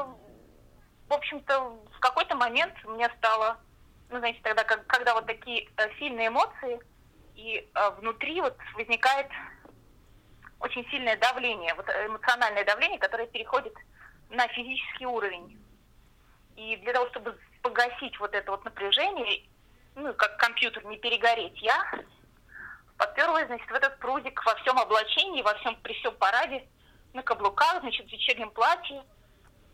в 1.07 1.13
общем-то, 1.13 1.59
в 1.95 1.99
какой-то 1.99 2.35
момент 2.35 2.73
мне 2.85 3.09
стало, 3.17 3.59
ну, 4.09 4.17
знаете, 4.19 4.39
тогда, 4.41 4.63
как, 4.63 4.85
когда 4.87 5.13
вот 5.13 5.27
такие 5.27 5.69
э, 5.77 5.89
сильные 5.99 6.29
эмоции, 6.29 6.79
и 7.35 7.69
э, 7.73 7.89
внутри 7.99 8.41
вот 8.41 8.57
возникает 8.73 9.27
очень 10.59 10.87
сильное 10.89 11.17
давление, 11.17 11.75
вот 11.75 11.87
эмоциональное 11.87 12.65
давление, 12.65 12.97
которое 12.97 13.27
переходит 13.27 13.73
на 14.29 14.47
физический 14.47 15.05
уровень. 15.05 15.59
И 16.55 16.75
для 16.77 16.93
того, 16.93 17.07
чтобы 17.09 17.37
погасить 17.61 18.19
вот 18.19 18.33
это 18.33 18.49
вот 18.49 18.65
напряжение, 18.65 19.43
ну, 19.95 20.13
как 20.15 20.37
компьютер 20.37 20.83
не 20.85 20.97
перегореть, 20.97 21.61
я 21.61 21.83
поперлась, 22.97 23.47
значит, 23.47 23.69
в 23.69 23.73
этот 23.73 23.97
прудик 23.99 24.43
во 24.45 24.55
всем 24.55 24.77
облачении, 24.77 25.41
во 25.41 25.53
всем, 25.55 25.75
при 25.81 25.93
всем 25.93 26.15
параде, 26.15 26.67
на 27.13 27.23
каблуках, 27.23 27.79
значит, 27.81 28.07
в 28.07 28.11
вечернем 28.11 28.51
платье. 28.51 29.03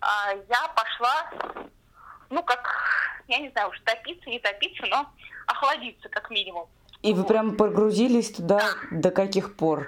А 0.02 0.34
я 0.34 0.68
пошла, 0.76 1.32
ну, 2.30 2.44
как, 2.44 2.70
я 3.28 3.40
не 3.40 3.50
знаю, 3.52 3.70
уж 3.70 3.80
топиться, 3.82 4.30
не 4.30 4.40
топиться, 4.40 4.86
но 4.88 5.10
охладиться, 5.48 6.10
как 6.10 6.30
минимум. 6.30 6.68
И 7.02 7.14
вы 7.14 7.26
прям 7.26 7.58
погрузились 7.58 8.32
туда 8.32 8.60
да. 8.60 9.00
до 9.00 9.12
каких 9.12 9.56
пор? 9.58 9.88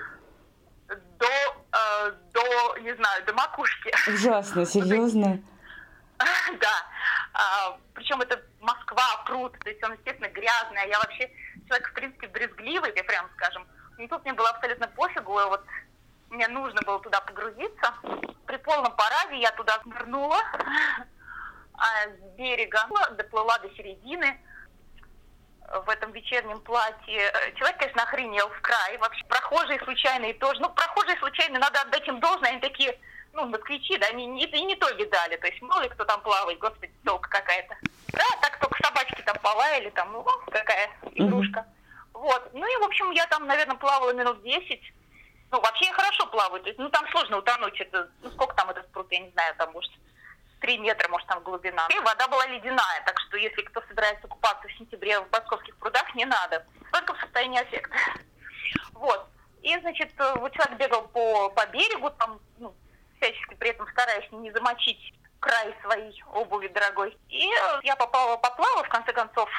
До, 0.87 1.25
э, 1.25 2.11
до, 2.33 2.77
не 2.79 2.93
знаю, 2.95 3.25
до 3.25 3.33
макушки. 3.33 3.93
Ужасно, 4.09 4.65
серьезно? 4.65 5.41
Да. 6.17 6.85
А, 7.33 7.77
причем 7.93 8.21
это 8.21 8.41
Москва, 8.59 9.23
пруд, 9.25 9.57
то 9.59 9.69
есть 9.69 9.83
он, 9.83 9.93
естественно, 9.93 10.29
грязный. 10.29 10.81
А 10.81 10.87
я 10.87 10.99
вообще 10.99 11.29
человек, 11.67 11.89
в 11.89 11.93
принципе, 11.93 12.27
брезгливый, 12.27 12.93
я 12.95 13.03
прям 13.03 13.29
скажем. 13.35 13.67
И 13.97 14.07
тут 14.07 14.23
мне 14.23 14.33
было 14.33 14.49
абсолютно 14.49 14.87
пофигу, 14.87 15.33
вот 15.33 15.63
мне 16.29 16.47
нужно 16.47 16.81
было 16.81 16.99
туда 16.99 17.21
погрузиться. 17.21 17.93
При 18.45 18.57
полном 18.57 18.95
параде 18.95 19.37
я 19.37 19.51
туда 19.51 19.79
нырнула 19.85 20.39
а 21.77 22.07
с 22.07 22.37
берега, 22.37 22.87
доплыла 23.11 23.57
до 23.59 23.69
середины 23.75 24.39
в 25.85 25.89
этом 25.89 26.11
вечернем 26.11 26.59
платье. 26.61 27.33
Человек, 27.55 27.79
конечно, 27.79 28.03
охренел 28.03 28.49
в 28.49 28.61
край. 28.61 28.97
Вообще 28.97 29.25
прохожие 29.25 29.79
случайные 29.83 30.33
тоже. 30.35 30.61
Ну, 30.61 30.69
прохожие 30.69 31.17
случайные, 31.17 31.59
надо 31.59 31.81
отдать 31.81 32.07
им 32.07 32.19
должное. 32.19 32.51
Они 32.51 32.59
такие, 32.59 32.97
ну, 33.35 33.45
москвичи, 33.47 33.97
да, 33.97 34.09
не, 34.11 34.25
не, 34.25 34.45
не 34.45 34.75
то 34.75 34.89
видали, 34.91 35.35
то 35.35 35.47
есть 35.47 35.61
мало 35.61 35.81
ли 35.81 35.89
кто 35.89 36.05
там 36.05 36.21
плавает, 36.21 36.57
господи, 36.57 36.91
телка 37.03 37.29
какая-то. 37.29 37.75
Да, 38.07 38.23
так 38.41 38.57
только 38.59 38.77
собачки 38.81 39.21
там 39.23 39.37
полаяли, 39.41 39.89
там, 39.89 40.11
ну, 40.13 40.23
какая 40.51 40.89
игрушка. 41.13 41.59
Mm-hmm. 41.59 42.19
Вот, 42.19 42.49
ну 42.53 42.65
и, 42.65 42.81
в 42.81 42.85
общем, 42.85 43.11
я 43.11 43.27
там, 43.27 43.45
наверное, 43.45 43.75
плавала 43.75 44.13
минут 44.13 44.41
10. 44.41 44.81
Ну, 45.51 45.61
вообще 45.61 45.85
я 45.85 45.93
хорошо 45.93 46.25
плаваю, 46.27 46.63
то 46.63 46.69
есть, 46.69 46.79
ну, 46.79 46.89
там 46.89 47.07
сложно 47.09 47.37
утонуть, 47.37 47.79
это, 47.79 48.09
ну, 48.21 48.31
сколько 48.31 48.55
там 48.55 48.69
этот 48.69 48.89
пруд, 48.91 49.11
я 49.11 49.19
не 49.19 49.29
знаю, 49.31 49.53
там, 49.57 49.71
может, 49.73 49.91
3 50.61 50.77
метра, 50.77 51.09
может, 51.09 51.27
там 51.27 51.43
глубина. 51.43 51.87
И 51.89 51.99
вода 51.99 52.27
была 52.27 52.45
ледяная, 52.47 53.03
так 53.05 53.19
что 53.19 53.37
если 53.37 53.61
кто 53.63 53.81
собирается 53.81 54.27
купаться 54.27 54.67
в 54.67 54.77
сентябре 54.77 55.19
в 55.19 55.31
московских 55.31 55.75
прудах, 55.77 56.15
не 56.15 56.25
надо. 56.25 56.65
Только 56.91 57.13
в 57.13 57.19
состоянии 57.19 57.61
аффекта. 57.61 57.95
Вот. 58.93 59.27
И, 59.61 59.77
значит, 59.79 60.11
вот 60.17 60.53
человек 60.53 60.77
бегал 60.77 61.07
по, 61.09 61.49
по 61.49 61.65
берегу, 61.67 62.09
там, 62.11 62.39
ну, 62.59 62.73
всячески 63.17 63.55
при 63.55 63.69
этом 63.69 63.87
стараясь 63.89 64.31
не 64.31 64.51
замочить 64.51 65.13
край 65.39 65.75
своей 65.83 66.23
обуви 66.33 66.67
дорогой. 66.67 67.17
И 67.29 67.49
я 67.83 67.95
попала, 67.95 68.37
поплавала, 68.37 68.83
в 68.83 68.89
конце 68.89 69.13
концов, 69.13 69.49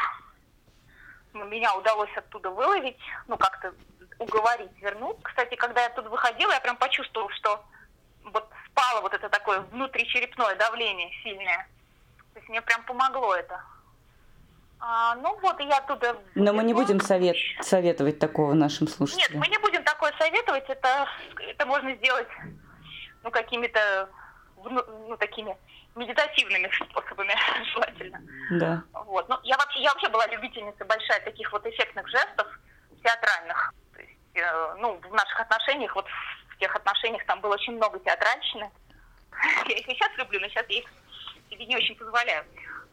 меня 1.32 1.74
удалось 1.76 2.10
оттуда 2.16 2.50
выловить, 2.50 2.98
ну, 3.28 3.36
как-то 3.36 3.72
уговорить 4.18 4.70
вернуть. 4.80 5.18
Кстати, 5.22 5.54
когда 5.54 5.82
я 5.82 5.86
оттуда 5.88 6.08
выходила, 6.08 6.52
я 6.52 6.60
прям 6.60 6.76
почувствовала, 6.76 7.30
что 7.34 7.64
вот 8.24 8.48
спало 8.70 9.00
вот 9.02 9.12
это 9.14 9.28
такое 9.28 9.60
внутричерепное 9.60 10.56
давление 10.56 11.10
сильное. 11.22 11.68
То 12.32 12.40
есть 12.40 12.48
мне 12.48 12.62
прям 12.62 12.82
помогло 12.84 13.34
это. 13.34 13.62
А, 14.78 15.14
ну 15.16 15.38
вот, 15.40 15.58
и 15.60 15.64
я 15.64 15.78
оттуда... 15.78 16.16
Но 16.34 16.52
мы 16.52 16.62
не 16.62 16.74
будем 16.74 17.00
совет, 17.00 17.36
советовать 17.62 18.18
такого 18.18 18.52
нашим 18.52 18.88
слушателям. 18.88 19.40
Нет, 19.40 19.46
мы 19.46 19.48
не 19.50 19.58
будем 19.58 19.82
такое 19.84 20.12
советовать. 20.18 20.68
Это, 20.68 21.08
это 21.38 21.66
можно 21.66 21.94
сделать 21.94 22.28
ну, 23.26 23.32
какими-то 23.32 24.08
ну, 24.64 25.16
такими 25.16 25.56
медитативными 25.96 26.70
способами 26.90 27.34
желательно. 27.72 28.20
Да. 28.52 28.82
Вот. 28.92 29.28
Ну, 29.28 29.36
я 29.42 29.56
вообще, 29.56 29.80
я 29.80 29.90
вообще 29.90 30.08
была 30.08 30.28
любительницей 30.28 30.86
большая 30.86 31.20
таких 31.22 31.50
вот 31.50 31.66
эффектных 31.66 32.06
жестов 32.08 32.46
театральных. 33.02 33.74
То 33.94 34.00
есть, 34.00 34.12
э, 34.34 34.74
ну, 34.78 35.00
в 35.00 35.12
наших 35.12 35.40
отношениях, 35.40 35.92
вот 35.96 36.06
в 36.50 36.58
тех 36.58 36.74
отношениях 36.76 37.26
там 37.26 37.40
было 37.40 37.54
очень 37.54 37.74
много 37.74 37.98
театральщины. 37.98 38.70
Я 39.68 39.74
их 39.76 39.88
и 39.88 39.94
сейчас 39.94 40.10
люблю, 40.16 40.38
но 40.40 40.48
сейчас 40.48 40.64
я 40.68 40.78
их 40.78 40.86
себе 41.50 41.66
не 41.66 41.76
очень 41.76 41.96
позволяю. 41.96 42.44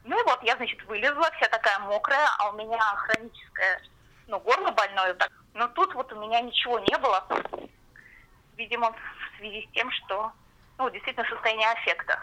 Ну 0.03 0.19
и 0.19 0.23
вот, 0.23 0.43
я, 0.43 0.55
значит, 0.57 0.83
вылезла, 0.85 1.29
вся 1.37 1.47
такая 1.47 1.79
мокрая, 1.79 2.27
а 2.39 2.49
у 2.49 2.57
меня 2.57 2.79
хроническое, 2.79 3.81
ну, 4.27 4.39
горло 4.39 4.71
больное. 4.71 5.13
Так. 5.13 5.29
Но 5.53 5.67
тут 5.69 5.93
вот 5.93 6.11
у 6.11 6.19
меня 6.19 6.41
ничего 6.41 6.79
не 6.79 6.97
было. 6.97 7.25
Видимо, 8.57 8.93
связи 9.43 9.67
с 9.67 9.73
тем, 9.73 9.91
что, 9.91 10.31
ну, 10.77 10.89
действительно, 10.89 11.27
состояние 11.27 11.69
аффекта. 11.71 12.19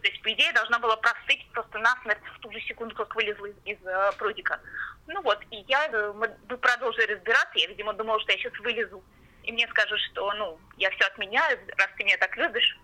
То 0.00 0.08
есть, 0.08 0.20
по 0.22 0.32
идее, 0.32 0.52
должна 0.52 0.78
была 0.78 0.96
простыть 0.96 1.46
просто 1.52 1.78
насмерть 1.78 2.22
в 2.34 2.40
ту 2.40 2.50
же 2.50 2.60
секунду, 2.62 2.94
как 2.94 3.14
вылезла 3.14 3.46
из, 3.46 3.54
из 3.64 3.86
э, 3.86 4.12
прудика. 4.18 4.60
Ну 5.06 5.22
вот, 5.22 5.40
и 5.50 5.64
я, 5.68 5.86
э, 5.86 6.12
мы, 6.12 6.34
мы 6.48 6.56
продолжили 6.56 7.12
разбираться, 7.12 7.58
я, 7.58 7.68
видимо, 7.68 7.92
думала, 7.92 8.20
что 8.20 8.32
я 8.32 8.38
сейчас 8.38 8.58
вылезу, 8.60 9.02
и 9.44 9.52
мне 9.52 9.68
скажут, 9.68 10.00
что, 10.10 10.32
ну, 10.32 10.58
я 10.76 10.90
все 10.90 11.04
отменяю, 11.04 11.58
раз 11.76 11.88
ты 11.96 12.04
меня 12.04 12.16
так 12.16 12.36
любишь. 12.36 12.78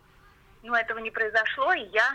Но 0.62 0.76
этого 0.76 0.98
не 0.98 1.10
произошло, 1.10 1.72
и 1.72 1.86
я 1.86 2.08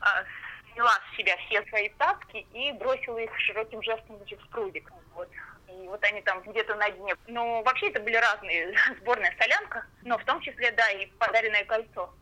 э, 0.00 0.24
сняла 0.72 0.92
с 0.92 1.16
себя 1.16 1.36
все 1.46 1.64
свои 1.68 1.88
тапки 1.98 2.46
и 2.52 2.72
бросила 2.72 3.18
их 3.18 3.30
широким 3.40 3.82
жестом 3.82 4.16
значит, 4.18 4.40
в 4.40 4.48
прудик. 4.48 4.92
Вот. 5.14 5.28
И 5.74 5.88
вот 5.88 6.02
они 6.04 6.22
там 6.22 6.40
где-то 6.42 6.74
на 6.76 6.90
дне. 6.90 7.16
Ну, 7.26 7.62
вообще 7.62 7.88
это 7.88 8.00
были 8.00 8.16
разные, 8.16 8.74
сборная 9.00 9.34
солянка, 9.38 9.84
но 10.02 10.18
в 10.18 10.24
том 10.24 10.40
числе, 10.40 10.70
да, 10.72 10.88
и 10.90 11.06
подаренное 11.06 11.64
кольцо. 11.64 12.12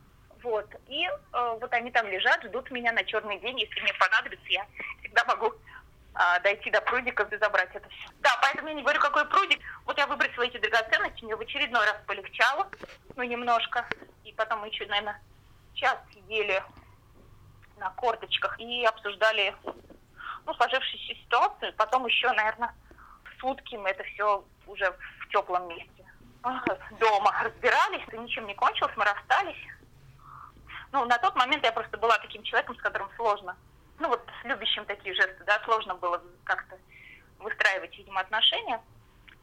Вот. 0.43 0.69
И 0.89 1.05
э, 1.07 1.57
вот 1.61 1.73
они 1.73 1.91
там 1.91 2.09
лежат, 2.09 2.43
ждут 2.45 2.71
меня 2.71 2.93
на 2.93 3.05
черный 3.05 3.39
день. 3.39 3.61
Если 3.61 3.81
мне 3.81 3.93
понадобится, 3.95 4.47
я 4.49 4.67
всегда 5.01 5.25
могу 5.25 5.53
э, 5.53 6.41
дойти 6.43 6.71
до 6.71 6.81
прудиков 6.81 7.33
и 7.33 7.37
забрать 7.39 7.71
это 7.75 7.89
все. 7.89 8.09
Да, 8.21 8.31
поэтому 8.41 8.69
я 8.69 8.75
не 8.75 8.83
говорю, 8.83 9.01
какой 9.01 9.25
прудик. 9.29 9.61
Вот 9.85 9.99
я 9.99 10.07
выбросила 10.07 10.43
эти 10.43 10.59
драгоценности, 10.59 11.25
мне 11.25 11.37
в 11.37 11.41
очередной 11.41 11.85
раз 11.85 11.97
полегчало, 12.07 12.69
ну, 13.17 13.23
немножко. 13.23 13.87
И 14.25 14.33
потом 14.33 14.61
мы 14.61 14.69
еще, 14.69 14.87
наверное, 14.87 15.21
час 15.75 15.99
сидели 16.13 16.63
на 17.79 17.91
корточках 17.91 18.59
и 18.59 18.85
обсуждали 18.85 19.55
ну, 20.47 20.55
сложившуюся 20.55 21.15
ситуацию. 21.15 21.73
Потом 21.75 22.07
еще, 22.07 22.33
наверное, 22.33 22.75
сутки 23.43 23.75
мы 23.75 23.91
это 23.91 24.05
все 24.05 24.43
уже 24.67 24.91
в 25.21 25.29
теплом 25.29 25.69
месте 25.69 26.03
дома 26.99 27.33
разбирались, 27.43 28.03
и 28.13 28.19
ничем 28.19 28.47
не 28.47 28.55
кончилось, 28.55 28.93
мы 28.97 29.05
расстались. 29.05 29.63
Ну, 30.93 31.05
на 31.05 31.19
тот 31.19 31.37
момент 31.37 31.65
я 31.65 31.73
просто 31.73 31.97
была 31.99 32.19
таким 32.19 32.43
человеком, 32.43 32.77
с 32.77 32.83
которым 32.83 33.09
сложно, 33.17 33.57
ну, 33.99 34.09
вот 34.09 34.23
с 34.41 34.45
любящим 34.45 34.85
такие 34.87 35.15
жесты, 35.15 35.43
да, 35.45 35.61
сложно 35.65 35.95
было 35.95 36.21
как-то 36.45 36.77
выстраивать, 37.39 37.97
видимо, 37.97 38.21
отношения. 38.21 38.81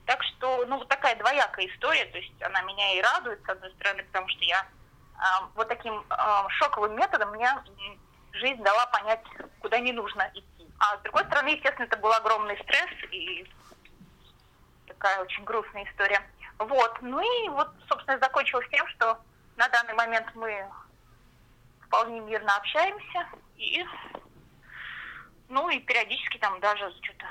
Так 0.05 0.21
что, 0.23 0.65
ну, 0.67 0.77
вот 0.77 0.87
такая 0.87 1.15
двоякая 1.15 1.67
история, 1.67 2.05
то 2.05 2.17
есть 2.17 2.41
она 2.41 2.61
меня 2.63 2.93
и 2.97 3.01
радует, 3.01 3.43
с 3.45 3.49
одной 3.49 3.71
стороны, 3.73 4.03
потому 4.03 4.27
что 4.27 4.43
я 4.43 4.59
э, 4.59 5.23
вот 5.55 5.67
таким 5.67 5.93
э, 6.09 6.49
шоковым 6.49 6.95
методом 6.95 7.31
мне 7.31 7.49
жизнь 8.33 8.61
дала 8.63 8.85
понять, 8.87 9.23
куда 9.61 9.79
не 9.79 9.91
нужно 9.91 10.29
идти. 10.33 10.67
А 10.79 10.97
с 10.97 11.01
другой 11.01 11.23
стороны, 11.25 11.49
естественно, 11.49 11.85
это 11.85 11.97
был 11.97 12.11
огромный 12.11 12.57
стресс 12.57 12.89
и 13.11 13.47
такая 14.99 15.21
очень 15.21 15.43
грустная 15.45 15.85
история. 15.85 16.21
Вот. 16.57 16.97
Ну 17.01 17.19
и 17.21 17.49
вот, 17.49 17.69
собственно, 17.87 18.19
закончилось 18.19 18.67
тем, 18.69 18.85
что 18.89 19.17
на 19.55 19.67
данный 19.69 19.93
момент 19.93 20.27
мы 20.35 20.65
вполне 21.85 22.19
мирно 22.19 22.55
общаемся 22.57 23.27
и 23.55 23.83
ну 25.47 25.69
и 25.69 25.79
периодически 25.79 26.37
там 26.37 26.59
даже 26.59 26.91
что-то 27.01 27.25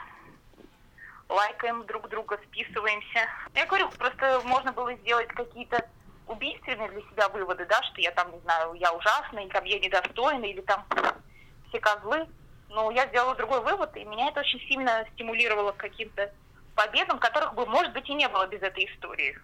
лайкаем 1.28 1.85
друг 1.85 2.09
друга, 2.09 2.40
списываемся. 2.48 3.28
Я 3.54 3.66
говорю, 3.66 3.90
просто 3.90 4.40
можно 4.44 4.72
было 4.72 4.92
сделать 4.94 5.28
какие-то 5.28 5.87
убийственные 6.26 6.88
для 6.88 7.02
себя 7.02 7.28
выводы, 7.28 7.64
да, 7.66 7.81
что 7.85 8.00
я 8.00 8.11
там, 8.12 8.33
не 8.33 8.40
знаю, 8.40 8.72
я 8.74 8.92
ужасная, 8.92 9.44
или 9.44 9.50
там 9.50 9.64
я 9.64 9.78
недостойна, 9.78 10.44
или 10.46 10.62
там 10.62 10.85
все 11.68 11.78
козлы. 11.78 12.26
Но 12.70 12.90
я 12.90 13.07
сделала 13.07 13.35
другой 13.35 13.61
вывод, 13.61 13.96
и 13.96 14.04
меня 14.04 14.28
это 14.28 14.40
очень 14.40 14.61
сильно 14.61 15.07
стимулировало 15.14 15.72
к 15.72 15.76
каким-то 15.76 16.33
победам, 16.78 17.18
которых 17.18 17.54
бы, 17.54 17.66
может 17.66 17.92
быть, 17.92 18.08
и 18.08 18.14
не 18.14 18.28
было 18.28 18.46
без 18.46 18.62
этой 18.62 18.84
истории. 18.84 19.36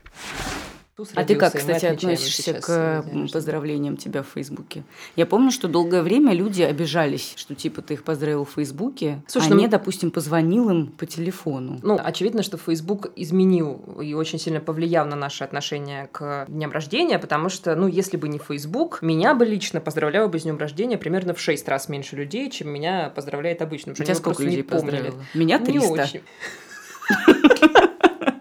А 1.17 1.25
ты 1.25 1.35
как, 1.35 1.55
кстати, 1.55 1.87
относишься 1.87 2.55
к 2.55 3.05
поздравлениям 3.33 3.97
тебя 3.97 4.23
в 4.23 4.29
Фейсбуке? 4.35 4.85
Я 5.17 5.27
помню, 5.27 5.51
что 5.51 5.67
долгое 5.67 6.03
время 6.03 6.33
люди 6.33 6.63
обижались, 6.63 7.35
что 7.35 7.57
типа 7.57 7.83
ты 7.83 7.95
их 7.95 8.05
поздравил 8.05 8.45
в 8.45 8.53
Фейсбуке, 8.53 9.21
Слушай, 9.27 9.49
а 9.49 9.55
ну... 9.55 9.61
не, 9.61 9.67
допустим, 9.67 10.13
позвонил 10.13 10.71
им 10.71 10.87
по 10.87 11.05
телефону. 11.05 11.81
Ну, 11.83 11.99
очевидно, 12.01 12.45
что 12.45 12.59
Фейсбук 12.59 13.11
изменил 13.17 13.99
и 14.01 14.15
очень 14.15 14.39
сильно 14.39 14.61
повлиял 14.61 15.05
на 15.05 15.17
наши 15.17 15.43
отношения 15.43 16.09
к 16.13 16.45
дням 16.47 16.71
рождения, 16.71 17.19
потому 17.19 17.49
что, 17.49 17.75
ну, 17.75 17.89
если 17.89 18.17
бы 18.17 18.29
не 18.29 18.39
Фейсбук, 18.39 19.03
меня 19.03 19.35
бы 19.35 19.45
лично 19.45 19.81
поздравляла 19.81 20.29
бы 20.29 20.39
с 20.39 20.45
днем 20.45 20.59
рождения 20.59 20.97
примерно 20.97 21.35
в 21.35 21.41
6 21.41 21.67
раз 21.67 21.89
меньше 21.89 22.15
людей, 22.15 22.49
чем 22.53 22.69
меня 22.69 23.11
поздравляет 23.13 23.63
обычно. 23.63 23.93
У 23.93 23.95
тебя 23.97 24.15
сколько 24.15 24.45
людей 24.45 24.63
поздравила? 24.63 25.21
Меня 25.35 25.59
300. 25.59 25.73
Не 25.73 25.87
очень. 25.89 26.21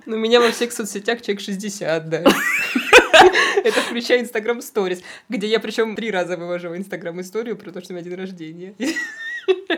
Ну, 0.06 0.18
меня 0.18 0.40
во 0.42 0.52
всех 0.52 0.72
соцсетях 0.72 1.22
человек 1.22 1.42
60, 1.42 2.10
да. 2.10 2.24
Это 3.64 3.82
включая 3.82 4.22
Инстаграм 4.22 4.62
Сторис, 4.62 5.02
где 5.30 5.48
я 5.48 5.60
причем 5.60 5.96
три 5.96 6.12
раза 6.12 6.38
вывожу 6.38 6.70
в 6.70 6.78
Инстаграм 6.78 7.20
историю 7.22 7.58
про 7.58 7.72
то, 7.72 7.82
что 7.82 7.94
у 7.94 7.96
меня 7.96 8.06
день 8.06 8.16
рождения. 8.16 8.76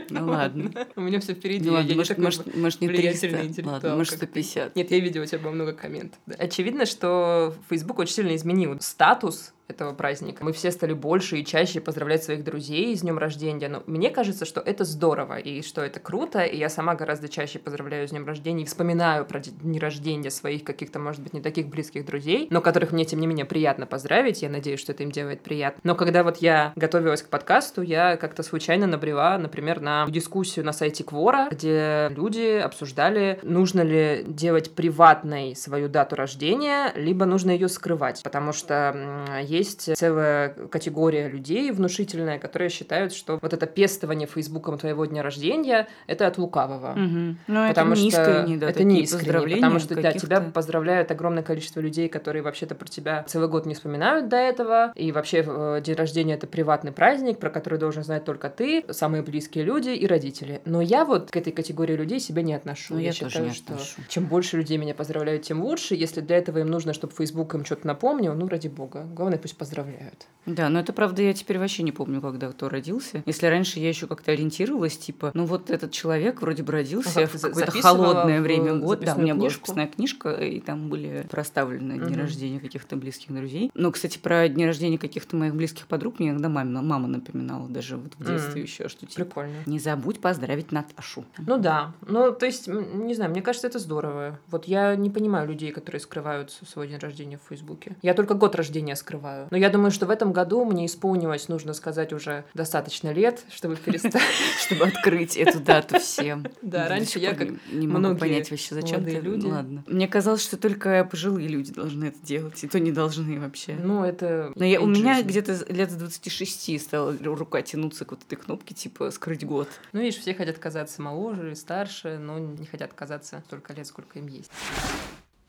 Ну 0.09 0.27
ладно. 0.27 0.71
У 0.95 1.01
меня 1.01 1.19
все 1.19 1.33
впереди. 1.33 1.67
Ну, 1.67 1.73
ладно, 1.73 1.95
может, 1.95 2.17
может, 2.17 2.55
может, 2.55 2.81
не 2.81 2.87
300. 2.87 3.63
Ладно, 3.63 3.95
может, 3.95 4.15
150. 4.15 4.75
Нет, 4.75 4.91
я 4.91 4.99
видела 4.99 5.23
у 5.23 5.25
тебя 5.25 5.39
было 5.39 5.51
много 5.51 5.73
комментов. 5.73 6.19
Очевидно, 6.37 6.85
что 6.85 7.55
Facebook 7.69 7.97
очень 7.99 8.13
сильно 8.13 8.35
изменил 8.35 8.79
статус 8.81 9.54
этого 9.67 9.93
праздника. 9.93 10.43
Мы 10.43 10.53
все 10.53 10.71
стали 10.71 10.93
больше 10.93 11.37
и 11.37 11.45
чаще 11.45 11.81
поздравлять 11.81 12.23
своих 12.23 12.43
друзей 12.43 12.95
с 12.95 13.01
днем 13.01 13.17
рождения. 13.17 13.67
Но 13.67 13.83
мне 13.87 14.09
кажется, 14.09 14.45
что 14.45 14.61
это 14.61 14.83
здорово 14.83 15.37
и 15.37 15.61
что 15.61 15.81
это 15.81 15.99
круто. 15.99 16.41
И 16.41 16.57
я 16.57 16.69
сама 16.69 16.95
гораздо 16.95 17.29
чаще 17.29 17.59
поздравляю 17.59 18.07
с 18.07 18.11
днем 18.11 18.25
рождения 18.25 18.63
и 18.63 18.65
вспоминаю 18.65 19.25
про 19.25 19.39
дни 19.39 19.79
рождения 19.79 20.29
своих 20.29 20.63
каких-то, 20.63 20.99
может 20.99 21.21
быть, 21.21 21.33
не 21.33 21.41
таких 21.41 21.67
близких 21.67 22.05
друзей, 22.05 22.47
но 22.51 22.61
которых 22.61 22.91
мне, 22.91 23.05
тем 23.05 23.19
не 23.19 23.27
менее, 23.27 23.45
приятно 23.45 23.85
поздравить. 23.85 24.41
Я 24.41 24.49
надеюсь, 24.49 24.79
что 24.79 24.91
это 24.91 25.03
им 25.03 25.11
делает 25.11 25.41
приятно. 25.41 25.81
Но 25.83 25.95
когда 25.95 26.23
вот 26.23 26.37
я 26.37 26.73
готовилась 26.75 27.23
к 27.23 27.29
подкасту, 27.29 27.81
я 27.81 28.17
как-то 28.17 28.43
случайно 28.43 28.87
набрела, 28.87 29.37
например, 29.37 29.81
на 29.81 30.05
дискуссию 30.07 30.65
на 30.65 30.73
сайте 30.73 31.03
Квора, 31.03 31.47
где 31.51 32.09
люди 32.15 32.59
обсуждали, 32.59 33.39
нужно 33.43 33.81
ли 33.81 34.23
делать 34.27 34.75
приватной 34.75 35.55
свою 35.55 35.89
дату 35.89 36.15
рождения, 36.15 36.91
либо 36.95 37.25
нужно 37.25 37.51
ее 37.51 37.67
скрывать. 37.67 38.21
Потому 38.23 38.53
что 38.53 39.25
есть 39.55 39.95
целая 39.95 40.49
категория 40.49 41.27
людей 41.27 41.71
внушительная, 41.71 42.39
которые 42.39 42.69
считают, 42.69 43.13
что 43.13 43.39
вот 43.41 43.53
это 43.53 43.65
пестование 43.65 44.27
Фейсбуком 44.27 44.77
твоего 44.77 45.05
дня 45.05 45.23
рождения— 45.23 45.87
это 46.07 46.27
от 46.27 46.37
лукавого. 46.37 46.91
Угу. 46.91 47.35
Ну, 47.47 47.67
потому 47.67 47.93
это 47.93 48.01
не 48.01 48.11
что 48.11 48.21
искренне, 48.21 48.57
да, 48.57 48.69
это 48.69 48.83
не 48.83 49.01
искренне, 49.01 49.55
потому 49.55 49.79
что 49.79 50.01
да, 50.01 50.11
тебя 50.11 50.41
поздравляют 50.41 51.11
огромное 51.11 51.43
количество 51.43 51.79
людей, 51.79 52.09
которые 52.09 52.41
вообще-то 52.43 52.75
про 52.75 52.87
тебя 52.87 53.23
целый 53.27 53.49
год 53.49 53.65
не 53.65 53.73
вспоминают 53.75 54.29
до 54.29 54.37
этого, 54.37 54.91
и 54.95 55.11
вообще 55.11 55.43
э, 55.45 55.81
день 55.83 55.95
рождения— 55.95 56.33
это 56.35 56.47
приватный 56.47 56.91
праздник, 56.91 57.39
про 57.39 57.49
который 57.49 57.79
должен 57.79 58.03
знать 58.03 58.25
только 58.25 58.49
ты, 58.49 58.83
самые 58.89 59.23
близкие 59.23 59.63
люди 59.63 59.89
и 59.89 60.07
родители. 60.07 60.61
Но 60.65 60.81
я 60.81 61.05
вот 61.05 61.31
к 61.31 61.35
этой 61.35 61.51
категории 61.51 61.95
людей 61.95 62.19
себя 62.19 62.41
не 62.41 62.53
отношу. 62.53 62.95
Ну, 62.95 62.99
я, 62.99 63.07
я 63.07 63.13
считаю, 63.13 63.51
что 63.51 63.73
отношу. 63.73 64.01
чем 64.07 64.25
больше 64.25 64.57
людей 64.57 64.77
меня 64.77 64.93
поздравляют, 64.93 65.43
тем 65.43 65.63
лучше. 65.63 65.95
Если 65.95 66.21
для 66.21 66.37
этого 66.37 66.59
им 66.59 66.67
нужно, 66.67 66.93
чтобы 66.93 67.13
Facebook 67.13 67.53
им 67.55 67.65
что-то 67.65 67.87
напомнил, 67.87 68.33
ну, 68.33 68.47
ради 68.47 68.67
бога. 68.67 69.05
Главное, 69.13 69.37
пусть 69.45 69.57
поздравляют. 69.57 70.25
Да, 70.47 70.69
но 70.69 70.79
это 70.79 70.91
правда, 70.91 71.21
я 71.21 71.31
теперь 71.33 71.59
вообще 71.59 71.83
не 71.83 71.91
помню, 71.91 72.19
когда 72.19 72.51
кто 72.51 72.67
родился. 72.67 73.21
Если 73.27 73.45
раньше 73.45 73.79
я 73.79 73.89
еще 73.89 74.07
как-то 74.07 74.31
ориентировалась, 74.31 74.97
типа, 74.97 75.29
ну 75.35 75.45
вот 75.45 75.69
этот 75.69 75.91
человек 75.91 76.41
вроде 76.41 76.63
бы 76.63 76.71
родился 76.71 77.21
ага, 77.21 77.27
в 77.27 77.39
какое-то 77.39 77.71
холодное 77.79 78.41
время 78.41 78.73
года. 78.73 79.05
Да, 79.05 79.15
у 79.15 79.21
меня 79.21 79.33
книжку. 79.35 79.37
была 79.37 79.49
записная 79.51 79.87
книжка, 79.87 80.31
и 80.31 80.59
там 80.59 80.89
были 80.89 81.27
проставлены 81.29 81.99
дни 81.99 82.13
угу. 82.13 82.21
рождения 82.21 82.59
каких-то 82.59 82.95
близких 82.95 83.35
друзей. 83.35 83.69
Но, 83.75 83.91
кстати, 83.91 84.17
про 84.17 84.47
дни 84.47 84.65
рождения 84.65 84.97
каких-то 84.97 85.35
моих 85.35 85.53
близких 85.53 85.85
подруг 85.85 86.17
мне 86.17 86.31
иногда 86.31 86.49
мама, 86.49 86.81
мама 86.81 87.07
напоминала, 87.07 87.69
даже 87.69 87.97
вот 87.97 88.13
в 88.17 88.25
детстве 88.25 88.61
угу. 88.63 88.67
еще, 88.67 88.87
что 88.87 89.05
типа, 89.05 89.25
Прикольно. 89.25 89.57
не 89.67 89.77
забудь 89.77 90.21
поздравить 90.21 90.71
Наташу. 90.71 91.23
Ну 91.37 91.59
да, 91.59 91.93
ну 92.07 92.31
то 92.31 92.47
есть, 92.47 92.67
не 92.67 93.13
знаю, 93.13 93.29
мне 93.29 93.43
кажется, 93.43 93.67
это 93.67 93.77
здорово. 93.77 94.39
Вот 94.47 94.65
я 94.65 94.95
не 94.95 95.11
понимаю 95.11 95.47
людей, 95.47 95.71
которые 95.71 95.99
скрывают 95.99 96.51
свой 96.51 96.87
день 96.87 96.97
рождения 96.97 97.37
в 97.37 97.47
Фейсбуке. 97.49 97.95
Я 98.01 98.15
только 98.15 98.33
год 98.33 98.55
рождения 98.55 98.95
скрываю. 98.95 99.34
Но 99.49 99.57
я 99.57 99.69
думаю, 99.69 99.91
что 99.91 100.05
в 100.05 100.09
этом 100.09 100.33
году 100.33 100.65
мне 100.65 100.85
исполнилось, 100.85 101.47
нужно 101.47 101.73
сказать, 101.73 102.13
уже 102.13 102.45
достаточно 102.53 103.11
лет, 103.11 103.43
чтобы 103.49 103.75
перестать. 103.75 104.15
Чтобы 104.65 104.85
открыть 104.85 105.37
эту 105.37 105.59
дату 105.59 105.99
всем. 105.99 106.45
Да, 106.61 106.87
раньше 106.87 107.19
я 107.19 107.33
как 107.35 107.49
не 107.71 107.87
могу 107.87 108.17
понять 108.17 108.49
вообще, 108.49 108.75
зачем 108.75 109.03
ты 109.03 109.19
люди. 109.19 109.45
Ладно. 109.45 109.83
Мне 109.87 110.07
казалось, 110.07 110.41
что 110.41 110.57
только 110.57 111.05
пожилые 111.05 111.47
люди 111.47 111.71
должны 111.71 112.05
это 112.05 112.17
делать, 112.23 112.63
и 112.63 112.67
то 112.67 112.79
не 112.79 112.91
должны 112.91 113.39
вообще. 113.39 113.75
Ну, 113.75 114.03
это... 114.03 114.51
Но 114.55 114.65
я, 114.65 114.81
у 114.81 114.87
меня 114.87 115.21
где-то 115.21 115.65
лет 115.71 115.91
с 115.91 115.95
26 115.95 116.81
стала 116.81 117.15
рука 117.23 117.61
тянуться 117.61 118.05
к 118.05 118.11
вот 118.11 118.21
этой 118.23 118.35
кнопке, 118.35 118.73
типа, 118.73 119.11
скрыть 119.11 119.45
год. 119.45 119.67
Ну, 119.93 120.01
видишь, 120.01 120.19
все 120.19 120.33
хотят 120.33 120.57
казаться 120.57 121.01
моложе 121.01 121.51
и 121.51 121.55
старше, 121.55 122.17
но 122.17 122.39
не 122.39 122.65
хотят 122.65 122.93
казаться 122.93 123.43
столько 123.47 123.73
лет, 123.73 123.85
сколько 123.87 124.19
им 124.19 124.27
есть. 124.27 124.51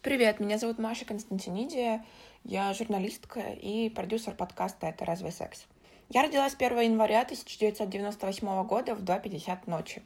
Привет, 0.07 0.39
меня 0.39 0.57
зовут 0.57 0.79
Маша 0.79 1.05
Константиниди, 1.05 2.01
я 2.49 2.73
журналистка 2.75 3.41
и 3.41 3.91
продюсер 3.91 4.33
подкаста 4.33 4.87
«Это 4.87 5.05
разве 5.05 5.33
секс?». 5.33 5.67
Я 6.09 6.23
родилась 6.23 6.55
1 6.55 6.79
января 6.79 7.23
1998 7.23 8.63
года 8.65 8.95
в 8.95 9.03
2.50 9.03 9.59
ночи. 9.67 10.03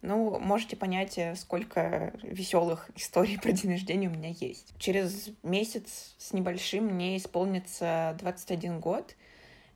Ну, 0.00 0.38
можете 0.38 0.76
понять, 0.76 1.18
э, 1.18 1.34
сколько 1.34 2.12
веселых 2.22 2.88
историй 2.94 3.36
про 3.42 3.50
день 3.50 3.72
рождения 3.72 4.06
у 4.06 4.12
меня 4.12 4.28
есть. 4.28 4.72
Через 4.78 5.30
месяц 5.42 6.14
с 6.18 6.32
небольшим 6.32 6.84
мне 6.84 7.16
исполнится 7.16 8.16
21 8.20 8.78
год, 8.78 9.16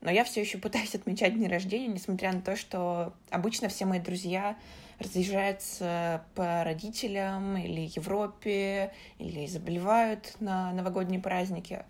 но 0.00 0.10
я 0.10 0.24
все 0.24 0.40
еще 0.40 0.58
пытаюсь 0.58 0.94
отмечать 0.94 1.34
день 1.34 1.48
рождения, 1.48 1.88
несмотря 1.88 2.32
на 2.32 2.40
то, 2.40 2.56
что 2.56 3.12
обычно 3.30 3.68
все 3.68 3.86
мои 3.86 4.00
друзья 4.00 4.56
разъезжаются 4.98 6.24
по 6.34 6.64
родителям 6.64 7.56
или 7.56 7.90
Европе, 7.94 8.92
или 9.18 9.46
заболевают 9.46 10.36
на 10.40 10.72
новогодние 10.72 11.20
праздники. 11.20 11.84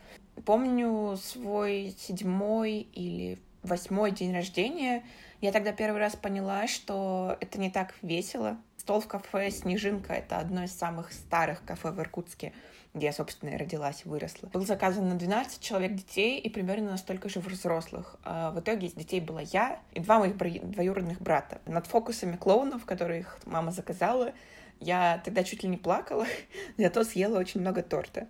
Помню 0.45 1.17
свой 1.17 1.95
седьмой 1.99 2.81
или 2.93 3.39
восьмой 3.63 4.11
день 4.11 4.33
рождения. 4.33 5.05
Я 5.41 5.53
тогда 5.53 5.73
первый 5.73 5.99
раз 5.99 6.17
поняла, 6.17 6.67
что 6.67 7.37
это 7.41 7.61
не 7.61 7.71
так 7.71 7.95
весело. 8.03 8.57
Стол 8.77 9.01
в 9.01 9.09
кафе 9.09 9.51
«Снежинка»— 9.51 10.13
это 10.15 10.39
одно 10.39 10.65
из 10.65 10.73
самых 10.73 11.13
старых 11.13 11.65
кафе 11.65 11.91
в 11.91 12.01
Иркутске— 12.01 12.53
где 12.97 13.07
я, 13.07 13.13
собственно, 13.13 13.51
и 13.51 13.57
родилась 13.57 14.05
выросла. 14.05 14.49
Был 14.49 14.65
заказан 14.65 15.09
на 15.09 15.15
12 15.17 15.61
человек 15.61 15.95
детей 15.95 16.41
и 16.41 16.49
примерно 16.49 16.93
настолько 16.93 17.29
же 17.29 17.41
взрослых. 17.41 18.17
А 18.25 18.51
в 18.51 18.61
итоге 18.61 18.87
из 18.87 18.95
детей 18.95 19.21
была 19.21 19.43
я 19.43 19.81
и 19.93 20.01
два 20.01 20.19
моих 20.19 20.37
двоюродных 20.37 21.21
брата. 21.21 21.61
Над 21.67 21.87
фокусами 21.87 22.37
клоунов, 22.37 22.87
которые 22.87 23.21
их 23.21 23.39
мама 23.45 23.71
заказала, 23.71 24.33
я 24.81 25.21
тогда 25.25 25.45
чуть 25.45 25.63
ли 25.63 25.69
не 25.69 25.77
плакала, 25.77 26.27
зато 26.79 27.05
съела 27.05 27.39
очень 27.39 27.61
много 27.61 27.83
торта. 27.83 28.27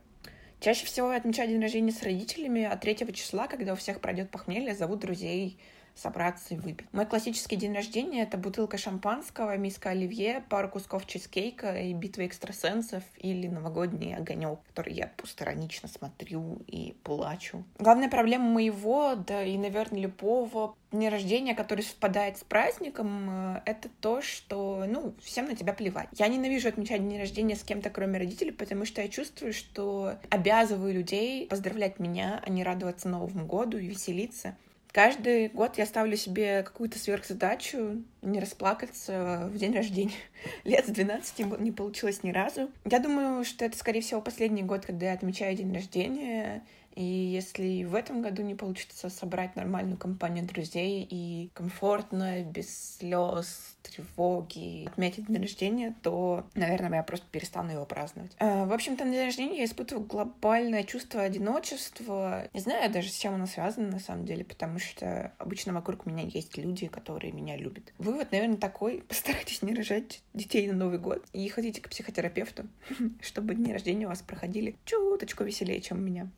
Чаще 0.58 0.86
всего 0.86 1.12
я 1.12 1.18
отмечаю 1.18 1.48
день 1.48 1.62
рождения 1.62 1.92
с 1.92 2.02
родителями, 2.02 2.64
а 2.64 2.76
3 2.76 3.12
числа, 3.12 3.46
когда 3.46 3.74
у 3.74 3.76
всех 3.76 4.00
пройдет 4.00 4.30
похмелье, 4.30 4.74
зовут 4.74 5.00
друзей 5.00 5.58
собраться 5.96 6.54
и 6.54 6.56
выпить. 6.56 6.86
Мой 6.92 7.06
классический 7.06 7.56
день 7.56 7.74
рождения— 7.74 8.22
это 8.24 8.36
бутылка 8.36 8.78
шампанского, 8.78 9.56
миска 9.56 9.90
оливье, 9.90 10.44
пару 10.48 10.68
кусков 10.68 11.06
чизкейка 11.06 11.80
и 11.80 11.92
битва 11.92 12.26
экстрасенсов 12.26 13.02
или 13.18 13.48
новогодний 13.48 14.14
огонек, 14.14 14.60
который 14.68 14.94
я 14.94 15.08
пусторонично 15.16 15.88
смотрю 15.88 16.62
и 16.66 16.94
плачу. 17.02 17.64
Главная 17.78 18.08
проблема 18.08 18.50
моего, 18.50 19.14
да 19.14 19.42
и, 19.42 19.56
наверное, 19.56 20.00
любого 20.00 20.74
дня 20.92 21.10
рождения, 21.10 21.54
который 21.54 21.82
совпадает 21.82 22.38
с 22.38 22.44
праздником, 22.44 23.56
э, 23.56 23.62
это 23.66 23.88
то, 24.00 24.22
что, 24.22 24.84
ну, 24.86 25.14
всем 25.22 25.46
на 25.46 25.56
тебя 25.56 25.72
плевать. 25.72 26.08
Я 26.12 26.28
ненавижу 26.28 26.68
отмечать 26.68 27.06
день 27.06 27.18
рождения 27.18 27.56
с 27.56 27.62
кем-то, 27.62 27.90
кроме 27.90 28.18
родителей, 28.18 28.52
потому 28.52 28.84
что 28.84 29.02
я 29.02 29.08
чувствую, 29.08 29.52
что 29.52 30.18
обязываю 30.30 30.94
людей 30.94 31.46
поздравлять 31.46 31.98
меня, 31.98 32.42
а 32.44 32.50
не 32.50 32.62
радоваться 32.62 33.08
Новому 33.08 33.46
году 33.46 33.78
и 33.78 33.86
веселиться. 33.86 34.56
Каждый 34.96 35.48
год 35.48 35.76
я 35.76 35.84
ставлю 35.84 36.16
себе 36.16 36.62
какую-то 36.62 36.98
сверхзадачу 36.98 38.02
не 38.22 38.40
расплакаться 38.40 39.46
в 39.52 39.58
день 39.58 39.74
рождения. 39.74 40.14
Лет 40.64 40.86
с 40.86 40.88
12 40.88 41.60
не 41.60 41.70
получилось 41.70 42.22
ни 42.22 42.30
разу. 42.30 42.70
Я 42.86 42.98
думаю, 42.98 43.44
что 43.44 43.66
это, 43.66 43.76
скорее 43.76 44.00
всего, 44.00 44.22
последний 44.22 44.62
год, 44.62 44.86
когда 44.86 45.08
я 45.08 45.12
отмечаю 45.12 45.54
день 45.54 45.74
рождения. 45.74 46.64
И 46.96 47.04
если 47.04 47.84
в 47.84 47.94
этом 47.94 48.22
году 48.22 48.42
не 48.42 48.54
получится 48.54 49.10
собрать 49.10 49.54
нормальную 49.54 49.98
компанию 49.98 50.46
друзей 50.46 51.06
и 51.08 51.50
комфортно, 51.54 52.42
без 52.42 52.96
слез, 52.96 53.76
тревоги 53.82 54.86
отметить 54.86 55.26
день 55.26 55.42
рождения, 55.42 55.94
то, 56.02 56.46
наверное, 56.54 56.98
я 56.98 57.02
просто 57.02 57.26
перестану 57.30 57.72
его 57.72 57.84
праздновать. 57.84 58.32
А, 58.38 58.64
в 58.64 58.72
общем-то, 58.72 59.04
на 59.04 59.12
день 59.12 59.26
рождения 59.26 59.58
я 59.58 59.64
испытываю 59.64 60.06
глобальное 60.06 60.84
чувство 60.84 61.22
одиночества. 61.22 62.48
Не 62.52 62.60
знаю 62.60 62.90
даже, 62.90 63.10
с 63.10 63.18
чем 63.18 63.34
оно 63.34 63.46
связано 63.46 63.90
на 63.90 64.00
самом 64.00 64.24
деле, 64.24 64.44
потому 64.44 64.78
что 64.78 65.32
обычно 65.38 65.72
вокруг 65.72 66.06
меня 66.06 66.24
есть 66.24 66.56
люди, 66.56 66.88
которые 66.88 67.32
меня 67.32 67.56
любят. 67.56 67.92
Вывод, 67.98 68.32
наверное, 68.32 68.56
такой. 68.56 69.02
Постарайтесь 69.08 69.62
не 69.62 69.74
рожать 69.74 70.22
детей 70.34 70.66
на 70.66 70.74
Новый 70.74 70.98
год 70.98 71.24
и 71.32 71.46
ходите 71.48 71.80
к 71.80 71.90
психотерапевту, 71.90 72.64
чтобы 73.20 73.54
дни 73.54 73.72
рождения 73.72 74.06
у 74.06 74.10
вас 74.10 74.22
проходили 74.22 74.76
чуточку 74.84 75.44
веселее, 75.44 75.80
чем 75.80 75.98
у 75.98 76.00
меня. 76.00 76.28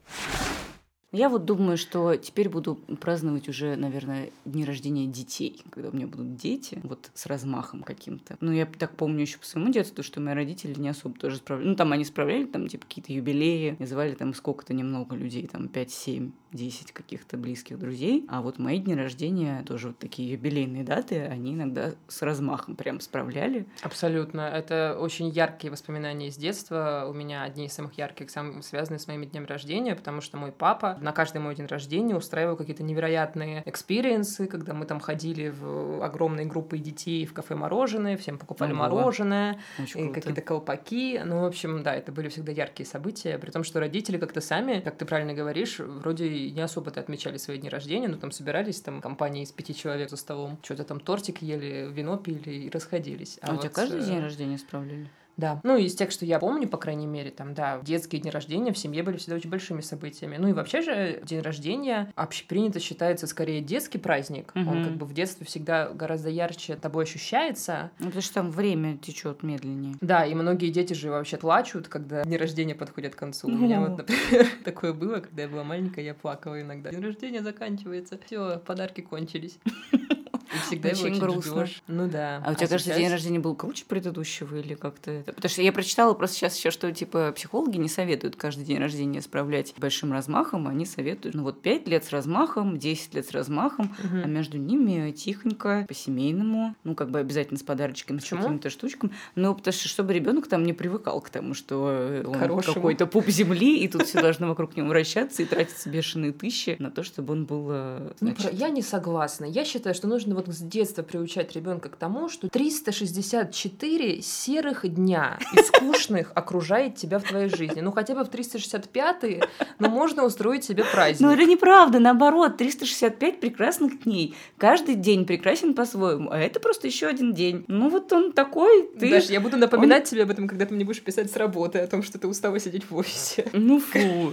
Я 1.11 1.31
вот 1.31 1.47
думаю, 1.47 1.79
что 1.79 2.17
теперь 2.17 2.51
буду 2.51 2.75
праздновать 3.01 3.49
уже, 3.49 3.77
наверное, 3.77 4.31
дни 4.45 4.67
рождения 4.67 5.07
детей, 5.07 5.63
когда 5.71 5.89
у 5.89 5.93
меня 5.97 6.07
будут 6.07 6.37
дети, 6.37 6.81
вот 6.83 7.11
с 7.15 7.25
размахом 7.25 7.83
каким-то. 7.83 8.37
Ну, 8.43 8.53
я 8.53 8.67
так 8.67 8.95
помню 8.95 9.23
еще 9.23 9.39
по 9.39 9.47
своему 9.47 9.73
детству, 9.73 10.03
что 10.03 10.21
мои 10.21 10.35
родители 10.35 10.79
не 10.79 10.91
особо 10.91 11.19
тоже 11.19 11.37
справляли. 11.39 11.71
Ну, 11.71 11.77
там 11.77 11.93
они 11.93 12.05
справляли, 12.05 12.45
там, 12.45 12.69
типа, 12.69 12.85
какие-то 12.87 13.15
юбилеи, 13.15 13.77
называли 13.79 14.15
там 14.15 14.35
сколько-то 14.35 14.75
немного 14.75 15.17
людей, 15.17 15.47
там, 15.47 15.69
5-7 15.69 16.31
10 16.53 16.93
каких-то 16.93 17.37
близких 17.37 17.79
друзей. 17.79 18.25
А 18.29 18.43
вот 18.43 18.59
мои 18.59 18.79
дни 18.79 18.95
рождения, 18.95 19.63
тоже 19.67 19.89
вот 19.89 19.99
такие 19.99 20.31
юбилейные 20.33 20.85
даты, 20.85 21.21
они 21.23 21.55
иногда 21.55 21.93
с 22.09 22.23
размахом 22.23 22.77
прям 22.77 23.01
справляли. 23.01 23.67
Абсолютно. 23.83 24.43
Это 24.43 24.97
очень 24.99 25.29
яркие 25.29 25.71
воспоминания 25.71 26.29
из 26.29 26.37
детства. 26.37 27.07
У 27.09 27.13
меня 27.13 27.43
одни 27.43 27.67
из 27.67 27.73
самых 27.73 27.99
ярких, 27.99 28.31
самые 28.31 28.63
связанные 28.63 28.99
с 28.99 29.07
моими 29.07 29.27
днями 29.27 29.47
рождения, 29.47 29.95
потому 29.95 30.21
что 30.21 30.37
мой 30.37 30.53
папа 30.53 30.99
на 31.01 31.13
каждый 31.13 31.41
мой 31.41 31.55
день 31.55 31.67
рождения 31.67 32.17
устраивал 32.17 32.57
какие-то 32.57 32.83
невероятные 32.83 33.63
экспириенсы, 33.67 34.47
когда 34.47 34.75
мы 34.75 34.87
там 34.87 35.01
ходили 35.01 35.49
в 35.49 36.05
огромные 36.05 36.47
группы 36.47 36.79
детей 36.79 37.27
в 37.27 37.33
кафе 37.33 37.55
мороженое, 37.55 38.17
всем 38.17 38.39
покупали 38.39 38.73
Ого. 38.73 38.81
мороженое, 38.81 39.59
и 39.79 40.09
какие-то 40.09 40.41
колпаки. 40.43 41.21
Ну, 41.25 41.41
в 41.41 41.45
общем, 41.45 41.83
да, 41.83 41.95
это 41.95 42.13
были 42.13 42.29
всегда 42.29 42.53
яркие 42.53 42.87
события, 42.87 43.39
при 43.39 43.51
том, 43.51 43.65
что 43.65 43.81
родители 43.81 44.19
как-то 44.19 44.41
сами, 44.41 44.81
как 44.81 44.97
ты 44.97 45.05
правильно 45.05 45.35
говоришь, 45.35 45.79
вроде 45.79 46.38
не 46.39 46.61
особо-то 46.61 47.01
отмечали 47.01 47.37
свои 47.37 47.59
дни 47.59 47.69
рождения, 47.69 48.09
но 48.09 48.17
там 48.17 48.31
собирались 48.31 48.81
там 48.81 49.01
компании 49.01 49.43
из 49.43 49.53
пяти 49.53 49.75
человек 49.75 50.11
за 50.11 50.17
столом, 50.17 50.59
что-то 50.63 50.85
там 50.85 51.01
тортик 51.01 51.43
ели, 51.43 51.89
вино 51.91 52.17
пили 52.17 52.51
и 52.51 52.71
расходились. 52.71 53.39
А, 53.43 53.49
а 53.49 53.51
вот, 53.53 53.59
у 53.59 53.63
тебя 53.63 53.71
каждый 53.71 54.01
э... 54.01 54.05
день 54.05 54.21
рождения 54.21 54.59
справляли? 54.59 55.09
Да. 55.39 55.61
Ну, 55.63 55.77
из 55.77 55.95
тех, 55.95 56.11
что 56.11 56.27
я 56.27 56.39
помню, 56.39 56.69
по 56.69 56.77
крайней 56.77 57.07
мере, 57.07 57.31
там, 57.31 57.55
да, 57.55 57.81
детские 57.83 58.21
дни 58.21 58.31
рождения 58.31 58.73
в 58.73 58.79
семье 58.79 59.03
были 59.03 59.17
всегда 59.17 59.37
очень 59.37 59.49
большими 59.49 59.81
событиями. 59.81 60.37
Ну 60.37 60.49
и 60.49 60.53
вообще 60.53 60.83
же 60.83 61.23
день 61.25 61.41
рождения 61.41 62.13
общепринято 62.17 62.81
считается 62.81 63.27
скорее 63.27 63.61
детский 63.61 63.99
праздник. 63.99 64.53
Угу. 64.55 64.69
Он 64.69 64.85
как 64.85 64.97
бы 64.97 65.07
в 65.07 65.15
детстве 65.15 65.47
всегда 65.47 65.89
гораздо 65.91 66.29
ярче 66.29 66.75
тобой 66.75 67.05
ощущается. 67.05 67.93
Ну, 68.01 68.07
потому 68.07 68.23
что 68.23 68.35
там 68.35 68.51
время 68.51 68.99
течет 68.99 69.45
медленнее. 69.45 69.95
Да, 70.01 70.27
и 70.27 70.35
многие 70.35 70.71
дети 70.71 70.93
же 70.93 71.11
вообще 71.11 71.37
плачут, 71.37 71.87
когда 71.87 72.25
дни 72.25 72.37
рождения 72.37 72.75
подходят 72.75 73.15
к 73.15 73.19
концу. 73.19 73.47
У 73.47 73.53
меня 73.53 73.81
вот, 73.81 73.99
например, 73.99 74.47
такое 74.65 74.93
было, 74.93 75.21
когда 75.21 75.43
я 75.43 75.49
была 75.49 75.63
маленькая, 75.63 76.05
я 76.05 76.15
плакала 76.15 76.61
иногда. 76.61 76.91
День 76.91 77.01
рождения 77.01 77.43
заканчивается, 77.43 78.19
все, 78.27 78.59
подарки 78.59 79.03
кончились. 79.03 79.59
И 80.55 80.59
всегда 80.67 80.91
очень, 80.91 81.07
очень 81.07 81.21
грустно. 81.21 81.67
Ждёшь. 81.67 81.83
Ну 81.87 82.09
да. 82.09 82.43
А 82.45 82.53
у 82.53 82.55
тебя, 82.55 82.67
а 82.67 82.69
кажется, 82.69 82.91
сейчас... 82.91 82.99
день 82.99 83.11
рождения 83.11 83.39
был 83.39 83.55
круче 83.55 83.85
предыдущего 83.87 84.57
или 84.57 84.75
как-то 84.75 85.11
это? 85.11 85.33
Потому 85.33 85.51
что 85.51 85.63
я 85.63 85.73
прочитала 85.73 86.15
просто 86.15 86.37
сейчас 86.37 86.57
еще, 86.57 86.71
что 86.71 86.91
типа 86.93 87.33
психологи 87.33 87.77
не 87.77 87.89
советуют 87.89 88.37
каждый 88.37 88.65
день 88.65 88.79
рождения 88.79 89.21
справлять 89.21 89.75
большим 89.77 90.13
размахом, 90.13 90.69
они 90.69 90.87
советуют, 90.87 91.35
ну 91.35 91.43
вот 91.43 91.61
5 91.63 91.89
лет 91.89 92.05
с 92.05 92.11
размахом, 92.11 92.79
10 92.79 93.15
лет 93.15 93.27
с 93.27 93.31
размахом, 93.33 93.87
угу. 93.87 94.23
а 94.25 94.27
между 94.27 94.59
ними 94.59 95.11
тихонько, 95.13 95.85
по-семейному, 95.89 96.75
ну 96.85 96.95
как 96.95 97.11
бы 97.11 97.19
обязательно 97.19 97.59
с 97.59 97.63
подарочками, 97.63 98.19
Почему? 98.19 98.41
с 98.41 98.45
какими-то 98.45 98.71
штучками. 98.71 99.13
Ну, 99.35 99.55
потому 99.55 99.73
что 99.73 99.89
чтобы 99.89 100.13
ребенок 100.13 100.49
там 100.49 100.65
не 100.65 100.73
привыкал 100.73 101.21
к 101.21 101.31
тому, 101.31 101.55
что 101.55 102.23
он 102.27 102.63
какой-то 102.63 103.07
пуп 103.07 103.27
земли, 103.29 103.79
и 103.79 103.89
тут 103.89 104.03
все 104.07 104.21
должно 104.21 104.49
вокруг 104.49 104.77
него 104.77 104.89
вращаться 104.89 105.43
и 105.43 105.47
тратиться 105.47 105.89
бешеные 105.91 106.33
тысячи 106.33 106.77
на 106.79 106.91
то, 106.91 107.03
чтобы 107.03 107.33
он 107.33 107.45
был... 107.45 107.69
Э, 107.71 108.13
ну, 108.21 108.35
значит... 108.35 108.53
Я 108.53 108.69
не 108.69 108.83
согласна. 108.83 109.45
Я 109.45 109.65
считаю, 109.65 109.95
что 109.95 110.09
нужно 110.09 110.35
вот 110.39 110.55
с 110.55 110.59
детства 110.61 111.03
приучать 111.03 111.55
ребенка 111.55 111.89
к 111.89 111.97
тому, 111.97 112.29
что 112.29 112.49
364 112.49 114.23
серых 114.23 114.89
дня 114.89 115.39
и 115.53 115.59
скучных 115.63 116.33
окружает 116.35 116.97
тебя 116.97 117.19
в 117.19 117.25
твоей 117.25 117.49
жизни. 117.49 117.81
Ну, 117.81 117.93
хотя 117.93 118.15
бы 118.15 118.25
в 118.25 118.31
365-е, 118.31 119.43
но 119.79 119.89
можно 119.89 120.25
устроить 120.25 120.65
себе 120.65 120.85
праздник. 120.85 121.21
Ну, 121.21 121.33
это 121.33 121.45
неправда, 121.45 121.99
наоборот, 121.99 122.57
365 122.57 123.41
прекрасных 123.41 124.05
дней. 124.05 124.37
Каждый 124.57 124.95
день 124.95 125.27
прекрасен 125.27 125.75
по-своему, 125.75 126.31
а 126.31 126.39
это 126.39 126.61
просто 126.61 126.87
еще 126.87 127.07
один 127.07 127.35
день. 127.35 127.65
Ну, 127.69 127.89
вот 127.89 128.13
он 128.13 128.33
такой, 128.33 128.89
ты... 128.99 129.11
Даже 129.11 129.33
я 129.33 129.41
буду 129.41 129.57
напоминать 129.57 130.05
он... 130.05 130.09
тебе 130.11 130.23
об 130.23 130.31
этом, 130.31 130.49
когда 130.49 130.67
ты 130.67 130.75
мне 130.75 130.85
будешь 130.85 131.03
писать 131.03 131.31
с 131.31 131.37
работы, 131.37 131.79
о 131.79 131.87
том, 131.87 132.03
что 132.03 132.19
ты 132.19 132.29
устала 132.29 132.61
сидеть 132.61 132.91
в 132.91 132.97
офисе. 132.97 133.47
Ну, 133.53 133.81
фу. 133.81 134.33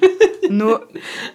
Но 0.49 0.83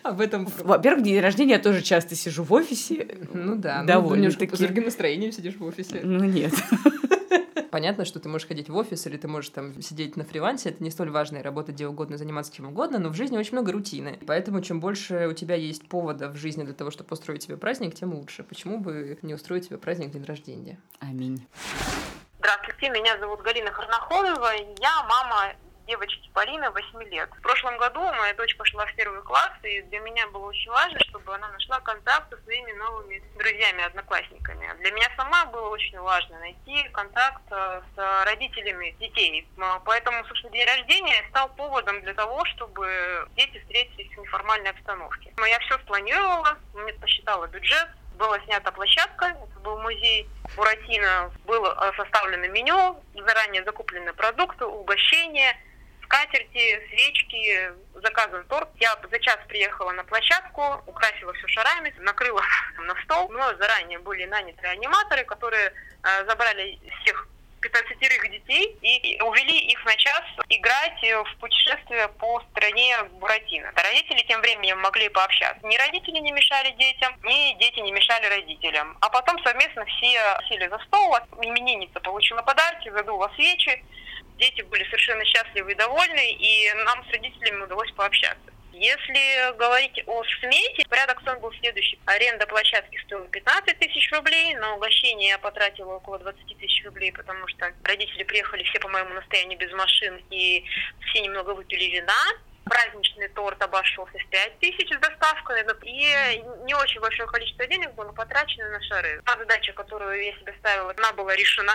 об 0.03 0.21
этом... 0.21 0.49
Во-первых, 0.63 1.05
день 1.05 1.21
рождения 1.21 1.55
я 1.55 1.59
тоже 1.59 1.83
часто 1.83 2.15
сижу 2.15 2.45
в 2.45 2.53
офисе. 2.53 3.09
Ну 3.33 3.57
да. 3.57 3.81
Ну, 3.81 3.87
Довольно-таки. 3.87 4.60
С 4.61 4.63
другим 4.63 4.85
настроением 4.85 5.33
сидишь 5.33 5.57
в 5.57 5.65
офисе. 5.65 6.01
Ну 6.03 6.25
нет. 6.25 6.53
Понятно, 7.71 8.05
что 8.05 8.19
ты 8.19 8.29
можешь 8.29 8.49
ходить 8.49 8.69
в 8.69 8.77
офис 8.77 9.07
или 9.07 9.17
ты 9.17 9.29
можешь 9.29 9.51
там 9.51 9.81
сидеть 9.81 10.17
на 10.17 10.25
фрилансе, 10.25 10.71
это 10.71 10.83
не 10.83 10.91
столь 10.91 11.11
важно, 11.11 11.43
работать 11.43 11.77
где 11.77 11.87
угодно, 11.87 12.19
заниматься 12.19 12.53
чем 12.53 12.67
угодно, 12.67 12.99
но 12.99 13.11
в 13.11 13.15
жизни 13.15 13.39
очень 13.39 13.53
много 13.53 13.73
рутины. 13.73 14.19
Поэтому 14.27 14.61
чем 14.61 14.81
больше 14.81 15.29
у 15.29 15.33
тебя 15.33 15.55
есть 15.55 15.89
повода 15.89 16.29
в 16.29 16.37
жизни 16.37 16.65
для 16.65 16.75
того, 16.75 16.91
чтобы 16.91 17.13
устроить 17.13 17.45
себе 17.45 17.57
праздник, 17.57 17.95
тем 17.95 18.13
лучше. 18.13 18.43
Почему 18.43 18.79
бы 18.79 19.19
не 19.23 19.35
устроить 19.35 19.67
себе 19.67 19.79
праздник 19.79 20.11
день 20.11 20.25
рождения? 20.25 20.79
Аминь. 20.99 21.47
Здравствуйте, 22.41 22.91
меня 22.91 23.19
зовут 23.19 23.43
Галина 23.43 23.71
Харнахолова, 23.71 24.51
я 24.81 25.03
мама 25.09 25.55
девочки 25.91 26.31
Полины 26.33 26.71
8 26.71 27.03
лет. 27.11 27.29
В 27.37 27.43
прошлом 27.43 27.77
году 27.77 28.01
моя 28.01 28.33
дочь 28.35 28.57
пошла 28.57 28.87
в 28.87 28.95
первый 28.95 29.23
класс, 29.23 29.53
и 29.65 29.83
для 29.83 29.99
меня 29.99 30.25
было 30.29 30.47
очень 30.47 30.71
важно, 30.71 31.01
чтобы 31.01 31.35
она 31.35 31.49
нашла 31.49 31.81
контакт 31.81 32.31
со 32.31 32.41
своими 32.45 32.71
новыми 32.73 33.21
друзьями, 33.37 33.83
одноклассниками. 33.83 34.73
Для 34.79 34.93
меня 34.93 35.09
сама 35.17 35.47
было 35.47 35.69
очень 35.71 35.99
важно 35.99 36.39
найти 36.39 36.89
контакт 36.93 37.43
э, 37.51 37.83
с 37.97 38.25
родителями 38.25 38.95
детей. 39.01 39.49
Поэтому, 39.85 40.25
собственно, 40.27 40.53
день 40.53 40.67
рождения 40.67 41.25
стал 41.31 41.49
поводом 41.57 42.01
для 42.03 42.15
того, 42.15 42.45
чтобы 42.45 43.27
дети 43.35 43.59
встретились 43.59 44.17
в 44.17 44.21
неформальной 44.21 44.71
обстановке. 44.71 45.33
Я 45.45 45.59
все 45.59 45.77
спланировала, 45.79 46.57
мне 46.75 46.93
посчитала 46.95 47.49
бюджет, 47.49 47.89
была 48.17 48.39
снята 48.45 48.71
площадка, 48.71 49.27
это 49.27 49.61
был 49.61 49.79
музей 49.81 50.29
Буратино, 50.55 51.33
было 51.47 51.77
э, 51.83 51.97
составлено 51.97 52.47
меню, 52.47 53.03
заранее 53.15 53.65
закуплены 53.65 54.13
продукты, 54.13 54.67
угощения– 54.67 55.57
скатерти, 56.11 56.83
свечки, 56.91 57.73
заказан 57.95 58.45
торт. 58.49 58.69
Я 58.81 58.97
за 59.11 59.19
час 59.21 59.39
приехала 59.49 59.93
на 59.93 60.05
площадку, 60.05 60.83
украсила 60.87 61.33
все 61.35 61.47
шарами, 61.49 61.95
накрыла 61.99 62.43
на 62.79 62.95
стол. 63.03 63.29
Но 63.31 63.55
заранее 63.57 64.01
были 64.01 64.25
наняты 64.25 64.67
аниматоры, 64.67 65.25
которые 65.25 65.73
э, 66.03 66.27
забрали 66.27 66.79
всех 67.03 67.29
15 67.61 67.99
детей 68.31 68.79
и 68.81 69.21
увели 69.23 69.59
их 69.59 69.85
на 69.85 69.95
час 69.97 70.23
играть 70.49 71.03
в 71.03 71.37
путешествие 71.41 72.09
по 72.09 72.43
стране 72.51 72.97
Буратино. 73.13 73.71
Родители 73.77 74.25
тем 74.27 74.41
временем 74.41 74.81
могли 74.81 75.11
пообщаться. 75.11 75.65
Ни 75.67 75.77
родители 75.77 76.19
не 76.21 76.33
мешали 76.33 76.71
детям, 76.73 77.15
ни 77.23 77.59
дети 77.59 77.81
не 77.81 77.93
мешали 77.93 78.27
родителям. 78.27 78.97
А 79.03 79.11
потом 79.11 79.39
совместно 79.45 79.85
все 79.85 80.39
сели 80.49 80.69
за 80.69 80.79
стол, 80.87 81.15
именинница 81.43 82.01
получила 82.01 82.41
подарки, 82.41 82.89
задула 82.91 83.31
свечи, 83.35 83.85
дети 84.41 84.63
были 84.63 84.83
совершенно 84.85 85.25
счастливы 85.25 85.73
и 85.73 85.77
довольны, 85.77 86.33
и 86.33 86.73
нам 86.87 87.05
с 87.07 87.13
родителями 87.13 87.63
удалось 87.63 87.93
пообщаться. 87.93 88.51
Если 88.73 89.57
говорить 89.59 90.03
о 90.07 90.25
смете, 90.41 90.89
порядок 90.89 91.21
сон 91.25 91.39
был 91.41 91.53
следующий. 91.61 91.99
Аренда 92.07 92.47
площадки 92.47 92.99
стоила 93.05 93.27
15 93.29 93.79
тысяч 93.79 94.11
рублей, 94.11 94.55
на 94.55 94.75
угощение 94.75 95.31
я 95.31 95.39
потратила 95.39 95.97
около 95.97 96.19
20 96.19 96.59
тысяч 96.59 96.85
рублей, 96.87 97.13
потому 97.13 97.47
что 97.49 97.73
родители 97.85 98.23
приехали 98.25 98.63
все 98.65 98.81
по 98.81 98.89
моему 98.89 99.13
настоянию 99.15 99.59
без 99.59 99.71
машин, 99.73 100.23
и 100.31 100.65
все 101.05 101.21
немного 101.21 101.51
выпили 101.51 101.85
вина. 101.97 102.23
Праздничный 102.65 103.29
торт 103.29 103.61
обошелся 103.63 104.17
в 104.17 104.27
5 104.31 104.59
тысяч 104.61 104.89
с 104.89 104.99
доставкой, 104.99 105.63
и 105.83 106.43
не 106.65 106.75
очень 106.75 107.01
большое 107.01 107.29
количество 107.29 107.67
денег 107.67 107.93
было 107.95 108.13
потрачено 108.13 108.71
на 108.71 108.81
шары. 108.83 109.21
Та 109.27 109.37
задача, 109.37 109.73
которую 109.73 110.25
я 110.25 110.33
себе 110.39 110.55
ставила, 110.61 110.95
она 110.97 111.13
была 111.13 111.35
решена, 111.37 111.75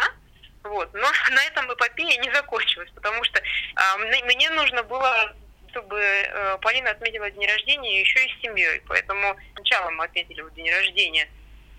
вот. 0.66 0.94
Но 0.94 1.12
на 1.32 1.44
этом 1.46 1.72
эпопея 1.72 2.20
не 2.20 2.32
закончилась, 2.32 2.90
потому 2.94 3.24
что 3.24 3.42
а, 3.76 3.98
мне 3.98 4.50
нужно 4.52 4.84
было 4.84 5.36
чтобы 5.76 6.00
э, 6.00 6.58
Полина 6.62 6.92
отметила 6.92 7.30
день 7.32 7.48
рождения 7.48 8.00
еще 8.00 8.26
и 8.26 8.30
с 8.30 8.42
семьей. 8.42 8.82
Поэтому 8.88 9.36
сначала 9.56 9.90
мы 9.90 10.06
отметили 10.06 10.42
вот 10.42 10.54
день 10.54 10.72
рождения 10.72 11.28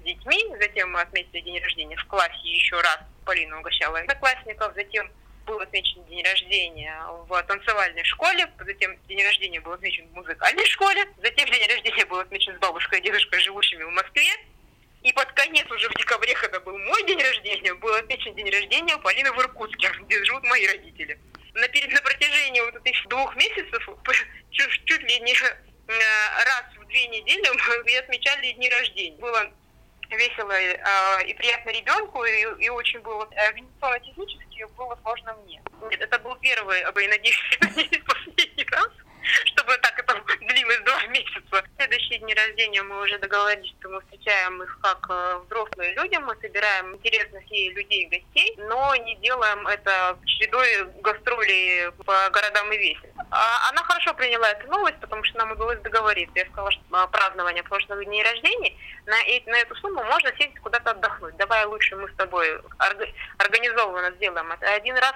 с 0.01 0.05
детьми, 0.05 0.44
затем 0.61 0.92
мы 0.92 1.01
отметили 1.01 1.40
день 1.40 1.62
рождения 1.62 1.96
в 1.96 2.05
классе 2.05 2.37
еще 2.42 2.79
раз. 2.79 2.99
Полина 3.25 3.59
угощала 3.59 3.99
одноклассников, 4.01 4.75
затем 4.75 5.11
был 5.46 5.59
отмечен 5.61 6.05
день 6.05 6.22
рождения 6.22 6.94
в 7.27 7.42
танцевальной 7.44 8.05
школе, 8.05 8.46
затем 8.59 8.99
день 9.09 9.25
рождения 9.25 9.61
был 9.61 9.72
отмечен 9.72 10.07
в 10.09 10.14
музыкальной 10.14 10.66
школе, 10.66 11.07
затем 11.22 11.49
день 11.49 11.66
рождения 11.66 12.05
был 12.05 12.18
отмечен 12.18 12.55
с 12.55 12.59
бабушкой 12.59 12.99
и 12.99 13.03
дедушкой, 13.03 13.40
живущими 13.40 13.85
в 13.85 13.90
Москве, 13.90 14.29
и 15.07 15.12
под 15.12 15.33
конец, 15.35 15.71
уже 15.71 15.88
в 15.88 15.95
декабре, 15.95 16.35
когда 16.35 16.59
был 16.59 16.77
мой 16.77 17.03
день 17.05 17.23
рождения, 17.23 17.73
был 17.75 17.95
отмечен 17.95 18.35
день 18.35 18.51
рождения 18.51 18.99
Полины 18.99 19.31
в 19.31 19.38
Иркутске, 19.38 19.88
где 20.01 20.25
живут 20.25 20.42
мои 20.42 20.66
родители. 20.66 21.16
На, 21.55 21.61
на 21.61 22.03
протяжении 22.03 22.61
вот 22.61 22.85
этих 22.85 23.07
двух 23.07 23.37
месяцев 23.37 23.88
чуть, 24.51 24.85
чуть 24.85 25.03
ли 25.03 25.21
не 25.21 25.33
э, 25.33 25.57
раз 25.87 26.64
в 26.77 26.85
две 26.88 27.07
недели 27.07 27.49
мы 27.49 27.97
отмечали 27.99 28.51
дни 28.51 28.69
рождения. 28.69 29.16
Было 29.19 29.49
весело 30.11 30.51
э, 30.51 31.25
и 31.25 31.35
приятно 31.35 31.71
ребенку, 31.71 32.25
и, 32.25 32.64
и 32.64 32.69
очень 32.69 32.99
было 32.99 33.23
организационно-технически 33.47 34.66
было 34.77 34.99
сложно 35.03 35.37
мне. 35.45 35.62
Нет, 35.88 36.01
это 36.01 36.19
был 36.19 36.35
первый, 36.37 36.81
и 36.81 37.07
надеюсь, 37.07 37.59
последний 37.61 38.66
раз, 38.73 38.88
чтобы 39.45 39.79
так 39.79 39.97
это 40.01 40.21
длилось 40.57 40.81
два 40.81 41.03
месяца. 41.09 41.64
Следующие 41.77 42.19
дни 42.19 42.35
рождения 42.35 42.83
мы 42.83 43.03
уже 43.03 43.19
договорились, 43.19 43.75
что 43.79 43.88
мы 43.90 44.01
встречаем 44.03 44.62
их 44.62 44.79
как 44.83 45.07
э, 45.09 45.38
взрослые 45.47 45.92
люди, 45.95 46.16
мы 46.16 46.35
собираем 46.40 46.95
интересных 46.95 47.45
ей 47.51 47.73
людей 47.73 48.07
гостей, 48.07 48.55
но 48.59 48.95
не 48.97 49.16
делаем 49.16 49.66
это 49.66 50.19
чередой 50.25 50.85
гастролей 51.03 51.90
по 52.05 52.31
городам 52.31 52.73
и 52.73 52.79
весям. 52.79 53.11
А 53.31 53.69
она 53.71 53.83
хорошо 53.83 54.14
приняла 54.14 54.51
эту 54.51 54.69
новость, 54.69 54.99
потому 55.01 55.23
что 55.25 55.38
нам 55.38 55.53
удалось 55.53 55.79
договориться. 55.81 56.38
Я 56.38 56.47
сказала, 56.47 56.71
что 56.71 56.81
а, 56.92 57.07
празднование 57.07 57.62
прошлого 57.62 58.05
дня 58.05 58.25
рождения, 58.25 58.75
на, 59.07 59.16
на 59.51 59.57
эту 59.59 59.75
сумму 59.77 60.03
можно 60.05 60.31
сесть 60.38 60.59
куда-то 60.61 60.92
отдохнуть. 60.92 61.37
Давай 61.37 61.64
лучше 61.66 61.97
мы 61.97 62.09
с 62.09 62.14
тобой 62.14 62.61
организованно 63.38 64.11
сделаем 64.12 64.51
это 64.53 64.73
один 64.75 64.97
раз 64.97 65.14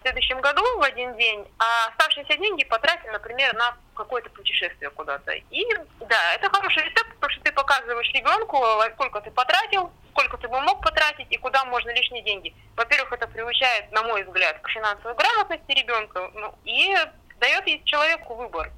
в 0.00 0.02
следующем 0.02 0.40
году 0.40 0.62
в 0.78 0.82
один 0.82 1.14
день, 1.16 1.46
а 1.58 1.88
оставшиеся 1.90 2.36
деньги 2.38 2.64
потратим, 2.64 3.12
например, 3.12 3.54
на 3.54 3.76
какое-то 3.94 4.30
путешествие 4.30 4.90
куда-то. 4.90 5.32
И 5.32 5.66
да, 6.00 6.34
это 6.34 6.48
хороший 6.48 6.84
рецепт, 6.84 7.14
потому 7.14 7.30
что 7.32 7.42
ты 7.42 7.52
показываешь 7.52 8.10
ребенку, 8.12 8.64
сколько 8.94 9.20
ты 9.20 9.30
потратил, 9.30 9.92
сколько 10.12 10.38
ты 10.38 10.48
бы 10.48 10.60
мог 10.62 10.82
потратить 10.82 11.26
и 11.30 11.36
куда 11.36 11.64
можно 11.66 11.90
лишние 11.90 12.22
деньги. 12.22 12.54
Во-первых, 12.76 13.12
это 13.12 13.26
приучает, 13.26 13.92
на 13.92 14.02
мой 14.02 14.24
взгляд, 14.24 14.58
к 14.60 14.68
финансовой 14.70 15.14
грамотности 15.14 15.72
ребенка 15.72 16.30
ну, 16.34 16.54
и 16.64 16.96
дает 17.38 17.84
человеку 17.84 18.34
выбор. 18.34 18.70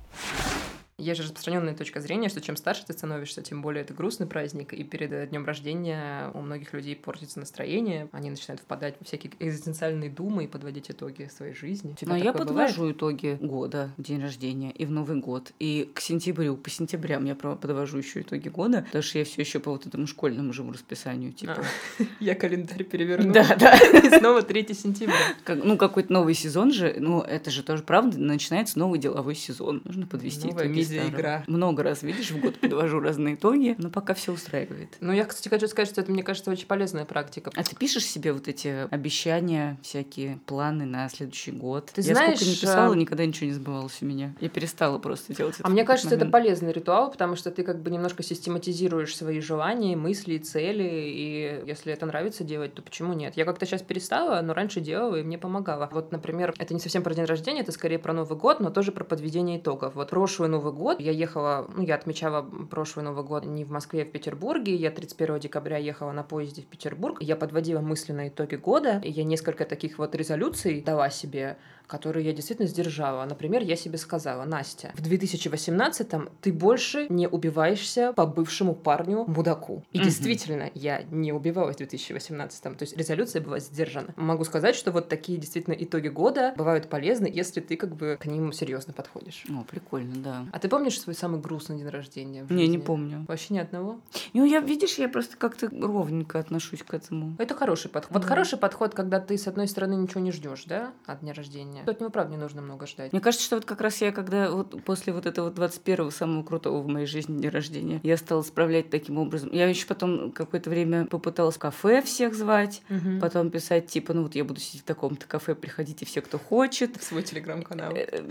Есть 1.03 1.21
же 1.21 1.25
распространенная 1.25 1.75
точка 1.75 2.01
зрения, 2.01 2.29
что 2.29 2.41
чем 2.41 2.57
старше 2.57 2.85
ты 2.87 2.93
становишься, 2.93 3.43
тем 3.43 3.61
более 3.61 3.83
это 3.83 3.93
грустный 3.93 4.29
праздник, 4.29 4.73
и 4.73 4.85
перед 4.85 5.31
днем 5.31 5.45
рождения 5.45 6.31
у 6.33 6.41
многих 6.41 6.73
людей 6.73 6.95
портится 6.95 7.41
настроение, 7.41 8.09
они 8.13 8.31
начинают 8.31 8.61
впадать 8.61 8.95
в 9.01 9.05
всякие 9.05 9.33
экзистенциальные 9.41 10.11
думы 10.11 10.45
и 10.45 10.47
подводить 10.47 10.93
итоги 10.93 11.29
своей 11.35 11.55
жизни. 11.55 11.97
Но 12.03 12.17
я 12.17 12.33
подвожу 12.33 12.77
бывает? 12.77 12.97
итоги 12.97 13.37
года, 13.41 13.91
день 13.99 14.23
рождения 14.23 14.71
и 14.71 14.87
в 14.87 14.93
Новый 14.93 15.19
год. 15.19 15.53
И 15.59 15.91
к 15.93 16.01
сентябрю, 16.01 16.57
по 16.57 16.71
сентябрям 16.71 17.25
я 17.25 17.35
подвожу 17.35 17.99
еще 17.99 18.21
итоги 18.21 18.49
года, 18.49 18.83
потому 18.83 19.03
что 19.03 19.19
я 19.19 19.25
все 19.25 19.43
еще 19.43 19.59
по 19.59 19.73
вот 19.73 19.87
этому 19.87 20.07
школьному 20.07 20.53
живу 20.53 20.71
расписанию. 20.71 21.33
Типа. 21.33 21.57
А, 21.99 22.05
я 22.21 22.37
календарь 22.37 22.85
переверну. 22.85 23.33
Да, 23.33 23.57
да. 23.57 23.77
И 24.05 24.19
снова 24.21 24.43
3 24.43 24.73
сентября. 24.73 25.17
Как, 25.43 25.65
ну, 25.65 25.77
какой-то 25.77 26.13
новый 26.13 26.35
сезон 26.35 26.73
же, 26.73 26.95
ну, 27.01 27.23
это 27.23 27.51
же 27.51 27.65
тоже 27.65 27.83
правда, 27.83 28.21
начинается 28.21 28.79
новый 28.79 29.01
деловой 29.01 29.35
сезон. 29.35 29.83
Нужно 29.85 30.07
подвести 30.07 30.47
Новая 30.47 30.67
итоги 30.67 30.92
медиа-игра. 30.93 31.45
Много 31.47 31.83
раз, 31.83 32.03
видишь, 32.03 32.31
в 32.31 32.41
год 32.41 32.59
подвожу 32.59 33.01
разные 33.01 33.35
итоги, 33.35 33.75
но 33.79 33.91
пока 33.91 34.15
все 34.15 34.33
устраивает. 34.33 34.97
Ну, 35.01 35.13
я, 35.13 35.25
кстати, 35.25 35.49
хочу 35.49 35.69
сказать, 35.69 35.89
что 35.89 36.01
это, 36.01 36.13
мне 36.13 36.23
кажется, 36.23 36.51
очень 36.51 36.67
полезная 36.67 37.05
практика. 37.05 37.51
А 37.55 37.63
ты 37.63 37.77
пишешь 37.77 38.05
себе 38.05 38.33
вот 38.33 38.49
эти 38.49 38.89
обещания, 38.91 39.79
всякие 39.83 40.39
планы 40.47 40.85
на 40.85 41.09
следующий 41.09 41.53
год? 41.53 41.91
Ты 41.95 42.03
я 42.03 42.15
знаешь, 42.15 42.37
сколько 42.37 42.51
не 42.51 42.57
писала, 42.57 42.95
никогда 42.95 43.27
ничего 43.27 43.47
не 43.47 43.53
сбывалось 43.53 43.99
у 44.01 44.07
меня. 44.07 44.35
Я 44.41 44.49
перестала 44.49 44.99
просто 44.99 45.35
делать 45.35 45.57
это. 45.57 45.67
А 45.67 45.71
мне 45.71 45.85
кажется, 45.85 46.11
момент. 46.11 46.23
это 46.23 46.33
полезный 46.33 46.73
ритуал, 46.73 47.11
потому 47.11 47.37
что 47.37 47.51
ты 47.51 47.63
как 47.63 47.81
бы 47.81 47.91
немножко 47.91 48.23
систематизируешь 48.23 49.17
свои 49.17 49.41
желания, 49.41 49.97
мысли, 49.97 50.39
цели, 50.39 50.83
и 50.85 51.63
если 51.67 51.93
это 51.93 52.07
нравится 52.07 52.45
делать, 52.45 52.75
то 52.75 52.83
почему 52.83 53.13
нет? 53.13 53.37
Я 53.37 53.45
как-то 53.45 53.67
сейчас 53.67 53.83
перестала, 53.83 54.41
но 54.41 54.55
раньше 54.55 54.81
делала, 54.81 55.17
и 55.17 55.23
мне 55.23 55.39
помогало. 55.39 55.89
Вот, 55.93 56.13
например, 56.13 56.55
это 56.59 56.75
не 56.75 56.81
совсем 56.81 57.03
про 57.03 57.15
день 57.15 57.25
рождения, 57.25 57.61
это 57.61 57.73
скорее 57.73 57.99
про 57.99 58.13
Новый 58.13 58.39
год, 58.39 58.61
но 58.61 58.71
тоже 58.71 58.93
про 58.93 59.05
подведение 59.05 59.59
итогов. 59.59 59.95
Вот 59.95 60.11
прошлый 60.11 60.49
Новый 60.49 60.73
год 60.73 60.82
я 60.99 61.13
ехала, 61.13 61.69
ну, 61.77 61.83
я 61.83 61.95
отмечала 61.95 62.43
прошлый 62.43 63.05
Новый 63.05 63.25
год 63.25 63.45
не 63.45 63.65
в 63.65 63.71
Москве, 63.71 64.03
а 64.03 64.05
в 64.05 64.11
Петербурге. 64.11 64.75
Я 64.75 64.91
31 64.91 65.41
декабря 65.41 65.77
ехала 65.77 66.13
на 66.13 66.23
поезде 66.23 66.63
в 66.63 66.67
Петербург. 66.67 67.19
Я 67.21 67.37
подводила 67.37 67.81
мысленно 67.81 68.29
итоги 68.29 68.57
года, 68.57 69.01
и 69.05 69.11
я 69.11 69.25
несколько 69.25 69.65
таких 69.65 69.99
вот 69.99 70.15
резолюций 70.15 70.81
дала 70.81 71.11
себе 71.11 71.57
которые 71.87 72.27
я 72.27 72.33
действительно 72.33 72.69
сдержала. 72.69 73.25
Например, 73.25 73.63
я 73.63 73.77
себе 73.77 73.99
сказала, 73.99 74.45
Настя, 74.45 74.93
в 74.95 75.03
2018-м 75.03 76.31
ты 76.41 76.53
больше 76.53 77.07
не 77.09 77.29
убиваешься 77.29 78.13
по 78.13 78.27
бывшему 78.27 78.75
парню 78.75 79.25
мудаку. 79.27 79.85
И 79.93 79.99
mm-hmm. 79.99 80.05
действительно, 80.05 80.71
я 80.75 81.03
не 81.11 81.33
убивалась 81.33 81.77
в 81.77 81.81
2018-м. 81.81 82.75
То 82.77 82.83
есть 82.83 82.97
резолюция 82.97 83.43
была 83.43 83.59
сдержана. 83.59 84.13
Могу 84.17 84.45
сказать, 84.45 84.75
что 84.75 84.93
вот 84.93 85.09
такие 85.09 85.39
действительно 85.39 85.75
итоги 85.75 86.09
года 86.09 86.55
бывают 86.57 86.89
полезны, 86.89 87.31
если 87.33 87.61
ты 87.61 87.77
как 87.77 87.97
бы 87.97 88.19
к 88.21 88.27
ним 88.27 88.53
серьезно 88.53 88.93
подходишь. 88.93 89.45
О, 89.49 89.65
прикольно, 89.65 90.17
да. 90.17 90.47
А 90.53 90.59
ты 90.59 90.69
помнишь 90.69 91.01
свой 91.01 91.15
самый 91.15 91.41
грустный 91.41 91.79
день 91.79 91.89
рождения? 91.89 92.47
Не, 92.49 92.69
не 92.69 92.79
помню. 92.79 93.25
Вообще 93.29 93.55
ни 93.55 93.59
одного? 93.59 94.01
Ну, 94.33 94.45
я, 94.45 94.61
видишь, 94.61 94.99
я 94.99 95.09
просто 95.09 95.37
как-то 95.37 95.69
ровненько 95.71 96.39
отношусь 96.39 96.83
к 96.83 96.95
этому. 96.95 97.37
Это 97.39 97.55
хороший 97.55 97.91
подход. 97.91 98.13
Mm-hmm. 98.13 98.21
Вот 98.21 98.29
хороший 98.29 98.59
подход, 98.59 98.95
когда 98.95 99.21
ты, 99.21 99.39
с 99.39 99.47
одной 99.47 99.69
стороны, 99.69 99.95
ничего 99.95 100.21
не 100.21 100.33
ждешь, 100.33 100.65
да, 100.65 100.93
от 101.07 101.21
дня 101.21 101.33
рождения, 101.33 101.72
от 101.81 102.01
него, 102.01 102.11
правда, 102.11 102.33
не 102.33 102.39
нужно 102.39 102.63
много 102.63 102.87
ждать. 102.87 103.13
Мне 103.13 103.21
кажется, 103.21 103.45
что 103.45 103.57
вот 103.57 103.65
как 103.65 103.81
раз 103.81 104.01
я, 104.01 104.13
когда 104.13 104.51
вот 104.51 104.83
после 104.85 105.13
вот 105.13 105.27
этого 105.27 105.51
21-го 105.51 106.11
самого 106.11 106.43
крутого 106.43 106.83
в 106.83 106.89
моей 106.89 107.07
жизни 107.07 107.39
дня 107.39 107.51
рождения, 107.51 108.01
я 108.03 108.17
стала 108.17 108.43
справлять 108.43 108.91
таким 108.91 109.19
образом. 109.19 109.51
Я 109.53 109.69
еще 109.69 109.87
потом 109.87 110.33
какое-то 110.33 110.71
время 110.71 111.07
попыталась 111.07 111.57
в 111.57 111.59
кафе 111.59 112.03
всех 112.03 112.35
звать, 112.35 112.83
угу. 112.89 113.21
потом 113.21 113.51
писать, 113.51 113.87
типа, 113.87 114.13
ну 114.15 114.23
вот 114.25 114.35
я 114.35 114.45
буду 114.45 114.61
сидеть 114.61 114.83
в 114.83 114.85
таком-то 114.85 115.27
кафе, 115.27 115.55
приходите 115.55 116.05
все, 116.07 116.21
кто 116.21 116.39
хочет. 116.39 116.97
В 116.97 117.05
свой 117.05 117.23
телеграм-канал. 117.23 117.93
Э, 117.95 118.23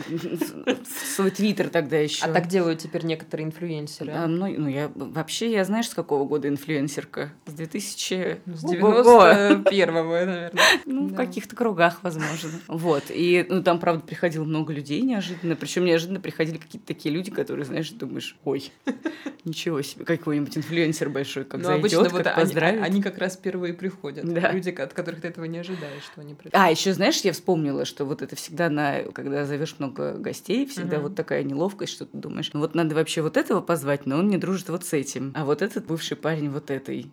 свой 1.15 1.31
твиттер 1.31 1.69
тогда 1.69 1.97
еще. 1.97 2.25
А 2.25 2.33
так 2.33 2.47
делают 2.47 2.79
теперь 2.79 3.05
некоторые 3.05 3.47
инфлюенсеры. 3.47 4.11
А, 4.11 4.27
ну, 4.27 4.47
ну, 4.47 4.67
я 4.67 4.91
вообще, 4.95 5.51
я 5.51 5.65
знаешь, 5.65 5.89
с 5.89 5.93
какого 5.93 6.25
года 6.25 6.47
инфлюенсерка? 6.47 7.31
С 7.45 7.53
2000... 7.53 8.41
С 8.45 8.63
91-го, 8.63 10.25
наверное. 10.25 10.51
Ну, 10.85 11.07
в 11.07 11.15
каких-то 11.15 11.55
кругах, 11.55 11.99
возможно. 12.03 12.51
Вот. 12.67 13.03
И 13.09 13.30
ну, 13.49 13.63
там 13.63 13.79
правда, 13.79 14.05
приходило 14.05 14.43
много 14.43 14.73
людей 14.73 15.01
неожиданно. 15.01 15.55
Причем 15.55 15.85
неожиданно 15.85 16.19
приходили 16.19 16.57
какие-то 16.57 16.87
такие 16.87 17.13
люди, 17.13 17.31
которые, 17.31 17.65
знаешь, 17.65 17.89
думаешь, 17.91 18.35
ой, 18.43 18.71
ничего 19.45 19.81
себе, 19.81 20.05
какой-нибудь 20.05 20.57
инфлюенсер 20.57 21.09
большой, 21.09 21.45
как 21.45 21.61
ну, 21.61 21.67
зайдет, 21.67 21.79
обычно 21.79 22.03
как 22.03 22.13
вот 22.13 22.35
поздравит. 22.35 22.81
Они, 22.81 22.85
они 22.85 23.01
как 23.01 23.17
раз 23.17 23.37
первые 23.37 23.73
приходят. 23.73 24.25
Да. 24.25 24.51
Люди, 24.51 24.69
от 24.69 24.93
которых 24.93 25.21
ты 25.21 25.27
этого 25.27 25.45
не 25.45 25.59
ожидаешь, 25.59 26.03
что 26.03 26.21
они 26.21 26.33
придут. 26.33 26.53
А, 26.55 26.69
еще 26.69 26.93
знаешь, 26.93 27.19
я 27.21 27.33
вспомнила, 27.33 27.85
что 27.85 28.05
вот 28.05 28.21
это 28.21 28.35
всегда 28.35 28.69
на, 28.69 29.03
когда 29.13 29.45
зовешь 29.45 29.75
много 29.79 30.13
гостей, 30.13 30.65
всегда 30.65 30.97
угу. 30.97 31.07
вот 31.07 31.15
такая 31.15 31.43
неловкость, 31.43 31.93
что 31.93 32.05
ты 32.05 32.17
думаешь, 32.17 32.51
ну 32.53 32.59
вот 32.59 32.75
надо 32.75 32.95
вообще 32.95 33.21
вот 33.21 33.37
этого 33.37 33.61
позвать, 33.61 34.05
но 34.05 34.17
он 34.17 34.29
не 34.29 34.37
дружит 34.37 34.69
вот 34.69 34.85
с 34.85 34.93
этим. 34.93 35.33
А 35.35 35.45
вот 35.45 35.61
этот 35.61 35.85
бывший 35.85 36.17
парень 36.17 36.49
вот 36.49 36.71
этой 36.71 37.11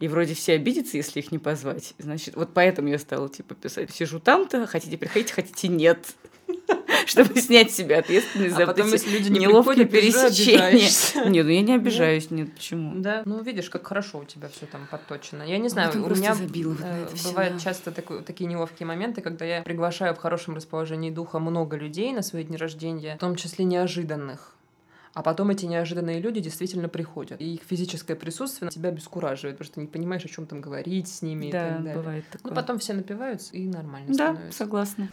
и 0.00 0.08
вроде 0.08 0.34
все 0.34 0.54
обидятся, 0.54 0.96
если 0.96 1.20
их 1.20 1.32
не 1.32 1.38
позвать. 1.38 1.94
Значит, 1.98 2.36
вот 2.36 2.50
поэтому 2.54 2.88
я 2.88 2.98
стала, 2.98 3.28
типа, 3.28 3.54
писать. 3.54 3.90
Сижу 3.90 4.20
там-то, 4.20 4.66
хотите 4.66 4.96
приходить, 4.96 5.32
хотите 5.32 5.68
нет. 5.68 5.98
Чтобы 7.06 7.40
снять 7.40 7.70
себя 7.70 7.98
ответственность 7.98 8.54
а 8.54 8.58
за 8.58 8.66
потом, 8.66 8.88
если 8.88 9.10
люди 9.10 9.30
не 9.30 9.40
неловкие 9.40 9.86
пересечения. 9.86 10.72
Нет, 11.28 11.44
ну 11.44 11.50
я 11.50 11.62
не 11.62 11.74
обижаюсь, 11.74 12.30
нет, 12.30 12.54
почему? 12.54 13.00
Да, 13.00 13.22
ну 13.24 13.42
видишь, 13.42 13.70
как 13.70 13.86
хорошо 13.86 14.18
у 14.18 14.24
тебя 14.24 14.48
все 14.48 14.66
там 14.66 14.86
подточено. 14.90 15.42
Я 15.42 15.58
не 15.58 15.68
знаю, 15.68 15.90
у 15.92 16.08
меня 16.08 16.34
э, 16.34 17.06
бывают 17.24 17.60
часто 17.60 17.92
такие 17.92 18.46
неловкие 18.46 18.86
моменты, 18.86 19.20
когда 19.20 19.44
я 19.44 19.62
приглашаю 19.62 20.14
в 20.14 20.18
хорошем 20.18 20.54
расположении 20.54 21.10
духа 21.10 21.38
много 21.38 21.76
людей 21.76 22.12
на 22.12 22.22
свои 22.22 22.44
дни 22.44 22.56
рождения, 22.56 23.16
в 23.16 23.20
том 23.20 23.36
числе 23.36 23.64
неожиданных. 23.64 24.54
А 25.14 25.22
потом 25.22 25.50
эти 25.50 25.66
неожиданные 25.66 26.20
люди 26.20 26.40
действительно 26.40 26.88
приходят. 26.88 27.40
И 27.40 27.54
их 27.54 27.62
физическое 27.62 28.14
присутствие 28.14 28.70
тебя 28.70 28.90
обескураживает, 28.90 29.56
потому 29.56 29.66
что 29.66 29.74
ты 29.76 29.80
не 29.80 29.86
понимаешь, 29.86 30.24
о 30.24 30.28
чем 30.28 30.46
там 30.46 30.60
говорить 30.60 31.08
с 31.08 31.22
ними 31.22 31.50
да, 31.50 31.66
и 31.66 31.70
так 31.70 31.78
далее. 31.78 31.96
бывает 31.96 32.24
ну, 32.26 32.38
такое. 32.38 32.50
Ну, 32.50 32.56
потом 32.60 32.78
все 32.78 32.92
напиваются 32.94 33.54
и 33.54 33.66
нормально 33.66 34.08
да, 34.08 34.32
становится. 34.32 34.58
согласна. 34.58 35.10